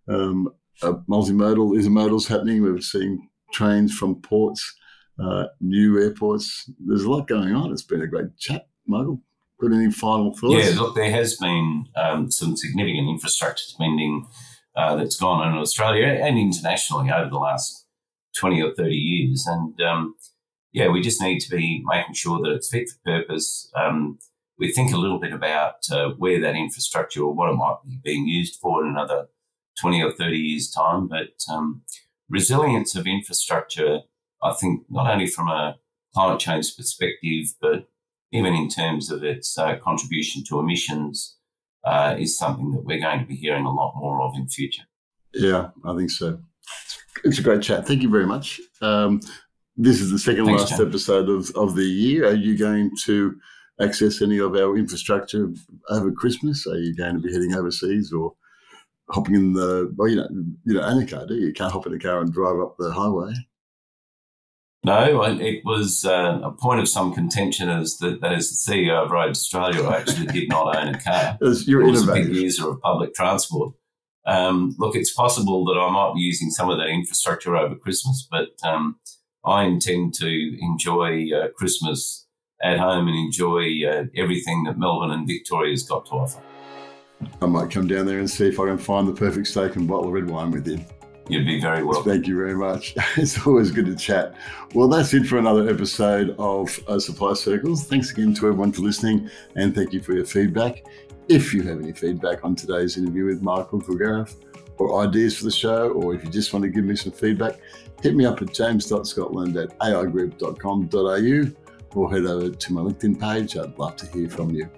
um, 0.09 0.51
multimodal 0.83 1.78
intermodals 1.78 2.28
happening. 2.28 2.62
We're 2.62 2.80
seeing 2.80 3.28
trains 3.53 3.95
from 3.95 4.16
ports, 4.16 4.74
uh, 5.18 5.47
new 5.61 5.99
airports. 5.99 6.70
There's 6.78 7.05
a 7.05 7.11
lot 7.11 7.26
going 7.26 7.55
on. 7.55 7.72
It's 7.72 7.83
been 7.83 8.03
a 8.03 8.07
great 8.07 8.37
chat, 8.39 8.66
Michael. 8.87 9.20
Got 9.63 9.75
any 9.75 9.93
final 9.93 10.35
thoughts? 10.35 10.55
Yeah, 10.55 10.81
look, 10.81 10.97
there 10.97 11.11
has 11.13 11.37
been 11.37 11.87
um, 11.95 12.33
some 12.33 12.57
significant 12.57 13.09
infrastructure 13.09 13.63
spending 13.63 14.27
uh, 14.75 14.97
that's 14.97 15.15
gone 15.15 15.41
on 15.41 15.53
in 15.53 15.59
Australia 15.59 16.07
and 16.09 16.37
internationally 16.37 17.13
over 17.13 17.31
the 17.31 17.39
last 17.39 17.87
20 18.39 18.61
or 18.61 18.75
30 18.75 18.93
years. 18.93 19.47
And 19.47 19.81
um, 19.81 20.17
yeah, 20.73 20.89
we 20.89 21.01
just 21.01 21.23
need 21.23 21.39
to 21.41 21.51
be 21.51 21.81
making 21.87 22.15
sure 22.15 22.41
that 22.41 22.51
it's 22.51 22.71
fit 22.71 22.91
for 22.91 22.99
purpose. 23.05 23.71
Um, 23.77 24.19
we 24.59 24.73
think 24.73 24.93
a 24.93 24.97
little 24.97 25.21
bit 25.21 25.33
about 25.33 25.77
uh, 25.93 26.09
where 26.19 26.41
that 26.41 26.57
infrastructure 26.57 27.23
or 27.23 27.33
what 27.33 27.51
it 27.51 27.55
might 27.55 27.77
be 27.89 28.01
being 28.03 28.27
used 28.27 28.59
for 28.61 28.83
in 28.83 28.91
another 28.91 29.29
20 29.81 30.03
or 30.03 30.11
30 30.11 30.37
years' 30.39 30.73
time. 30.73 31.07
But 31.07 31.37
um, 31.53 31.83
resilience 32.29 32.97
of 32.97 33.07
infrastructure, 33.07 34.01
I 34.43 34.55
think, 34.55 34.87
not 34.91 35.09
only 35.09 35.29
from 35.29 35.47
a 35.47 35.77
climate 36.15 36.41
change 36.41 36.77
perspective, 36.77 37.55
but 37.61 37.89
even 38.33 38.55
in 38.55 38.68
terms 38.68 39.11
of 39.11 39.22
its 39.22 39.57
uh, 39.59 39.76
contribution 39.78 40.43
to 40.49 40.59
emissions, 40.59 41.37
uh, 41.85 42.16
is 42.18 42.39
something 42.39 42.70
that 42.72 42.85
we're 42.85 43.01
going 43.01 43.20
to 43.20 43.26
be 43.26 43.37
hearing 43.37 43.64
a 43.64 43.72
lot 43.72 43.95
more 43.97 44.22
of 44.22 44.35
in 44.37 44.49
future. 44.49 44.85
Yeah, 45.35 45.68
I 45.85 45.97
think 45.97 46.11
so. 46.11 46.39
It's 47.24 47.39
a 47.39 47.43
great 47.43 47.62
chat. 47.62 47.87
Thank 47.87 48.03
you 48.03 48.09
very 48.09 48.26
much. 48.26 48.61
Um, 48.80 49.20
this 49.76 50.01
is 50.01 50.11
the 50.11 50.18
second 50.18 50.47
Thanks, 50.47 50.62
last 50.62 50.78
John. 50.78 50.89
episode 50.89 51.28
of, 51.28 51.51
of 51.57 51.74
the 51.74 51.85
year. 51.85 52.26
Are 52.28 52.35
you 52.35 52.57
going 52.57 52.91
to 53.05 53.37
access 53.80 54.22
any 54.22 54.39
of 54.39 54.55
our 54.55 54.76
infrastructure 54.76 55.53
over 55.89 56.12
Christmas? 56.12 56.66
Are 56.66 56.78
you 56.78 56.95
going 56.95 57.14
to 57.14 57.20
be 57.20 57.33
heading 57.33 57.55
overseas 57.55 58.12
or 58.12 58.35
hopping 59.11 59.35
in 59.35 59.53
the 59.53 59.93
well, 59.97 60.09
you 60.09 60.16
know, 60.16 60.28
you 60.64 60.74
know, 60.74 60.83
own 60.83 61.03
a 61.03 61.07
car, 61.07 61.26
do 61.26 61.35
you? 61.35 61.49
You 61.49 61.53
can't 61.53 61.72
hop 61.72 61.87
in 61.87 61.95
a 61.95 61.99
car 61.99 62.20
and 62.20 62.33
drive 62.33 62.61
up 62.61 62.76
the 62.78 62.93
highway. 62.93 63.33
No, 64.85 65.22
it 65.22 65.64
was 65.64 66.05
uh, 66.05 66.41
a 66.43 66.51
point 66.51 66.80
of 66.80 66.89
some 66.89 67.14
contention 67.14 67.68
as 67.68 67.99
that, 67.99 68.20
that 68.20 68.33
as 68.33 68.51
the 68.51 68.72
CEO 68.72 69.05
of 69.05 69.12
Roads 69.12 69.39
Australia, 69.39 69.85
I 69.85 69.99
actually 69.99 70.26
did 70.26 70.49
not 70.49 70.76
own 70.76 70.89
a 70.89 71.01
car. 71.01 71.39
You're 71.66 71.87
I 71.87 71.91
was 71.91 72.09
a 72.09 72.12
big 72.12 72.35
user 72.35 72.68
of 72.68 72.80
public 72.80 73.14
transport. 73.14 73.74
Um, 74.26 74.74
look, 74.78 74.97
it's 74.97 75.12
possible 75.12 75.64
that 75.66 75.78
I 75.78 75.89
might 75.91 76.14
be 76.14 76.20
using 76.20 76.51
some 76.51 76.68
of 76.68 76.78
that 76.78 76.89
infrastructure 76.89 77.57
over 77.57 77.76
Christmas, 77.76 78.26
but 78.28 78.51
um, 78.64 78.97
I 79.45 79.64
intend 79.64 80.14
to 80.14 80.59
enjoy 80.61 81.28
uh, 81.33 81.49
Christmas 81.51 82.26
at 82.61 82.78
home 82.78 83.07
and 83.07 83.16
enjoy 83.16 83.87
uh, 83.87 84.05
everything 84.16 84.64
that 84.64 84.78
Melbourne 84.78 85.12
and 85.12 85.28
Victoria's 85.28 85.85
got 85.85 86.07
to 86.07 86.12
offer. 86.12 86.41
I 87.41 87.47
might 87.47 87.70
come 87.70 87.87
down 87.87 88.07
there 88.07 88.18
and 88.18 88.28
see 88.28 88.49
if 88.49 88.59
I 88.59 88.66
can 88.66 88.78
find 88.78 89.07
the 89.07 89.12
perfect 89.12 89.47
steak 89.47 89.76
and 89.76 89.87
bottle 89.87 90.09
of 90.09 90.12
red 90.12 90.28
wine 90.28 90.51
with 90.51 90.66
you. 90.66 90.85
You'd 91.33 91.47
be 91.47 91.62
very 91.62 91.83
welcome. 91.83 92.12
Thank 92.12 92.26
you 92.26 92.37
very 92.37 92.55
much. 92.55 92.95
It's 93.16 93.47
always 93.47 93.70
good 93.70 93.87
to 93.87 93.97
chat. 93.97 94.35
Well, 94.74 94.87
that's 94.87 95.14
it 95.14 95.24
for 95.24 95.39
another 95.39 95.66
episode 95.66 96.37
of 96.39 96.78
uh, 96.87 96.99
Supply 96.99 97.33
Circles. 97.33 97.85
Thanks 97.85 98.11
again 98.11 98.35
to 98.35 98.49
everyone 98.49 98.70
for 98.70 98.83
listening 98.83 99.30
and 99.57 99.74
thank 99.74 99.95
you 99.95 100.03
for 100.03 100.12
your 100.12 100.26
feedback. 100.26 100.85
If 101.28 101.55
you 101.55 101.62
have 101.62 101.80
any 101.80 101.93
feedback 101.93 102.45
on 102.45 102.55
today's 102.55 102.99
interview 102.99 103.24
with 103.24 103.41
Michael 103.41 103.80
Kilgariff 103.80 104.35
or 104.76 105.03
ideas 105.03 105.39
for 105.39 105.45
the 105.45 105.51
show, 105.51 105.93
or 105.93 106.14
if 106.14 106.22
you 106.22 106.28
just 106.28 106.53
want 106.53 106.64
to 106.64 106.68
give 106.68 106.85
me 106.85 106.97
some 106.97 107.12
feedback, 107.12 107.59
hit 108.03 108.14
me 108.14 108.26
up 108.26 108.43
at 108.43 108.53
james.scotland 108.53 109.57
at 109.57 109.78
aigroup.com.au 109.78 111.99
or 111.99 112.12
head 112.12 112.26
over 112.26 112.51
to 112.51 112.72
my 112.74 112.83
LinkedIn 112.83 113.18
page. 113.18 113.57
I'd 113.57 113.78
love 113.78 113.97
to 113.97 114.07
hear 114.09 114.28
from 114.28 114.51
you. 114.51 114.68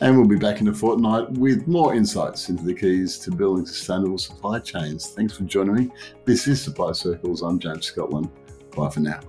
And 0.00 0.16
we'll 0.16 0.26
be 0.26 0.36
back 0.36 0.60
in 0.60 0.68
a 0.68 0.74
fortnight 0.74 1.30
with 1.32 1.66
more 1.66 1.94
insights 1.94 2.48
into 2.48 2.64
the 2.64 2.74
keys 2.74 3.18
to 3.20 3.30
building 3.30 3.66
sustainable 3.66 4.18
supply 4.18 4.58
chains. 4.58 5.10
Thanks 5.10 5.36
for 5.36 5.44
joining 5.44 5.74
me. 5.74 5.90
This 6.24 6.46
is 6.48 6.60
Supply 6.60 6.92
Circles. 6.92 7.42
I'm 7.42 7.58
James 7.58 7.86
Scotland. 7.86 8.28
Bye 8.74 8.90
for 8.90 9.00
now. 9.00 9.20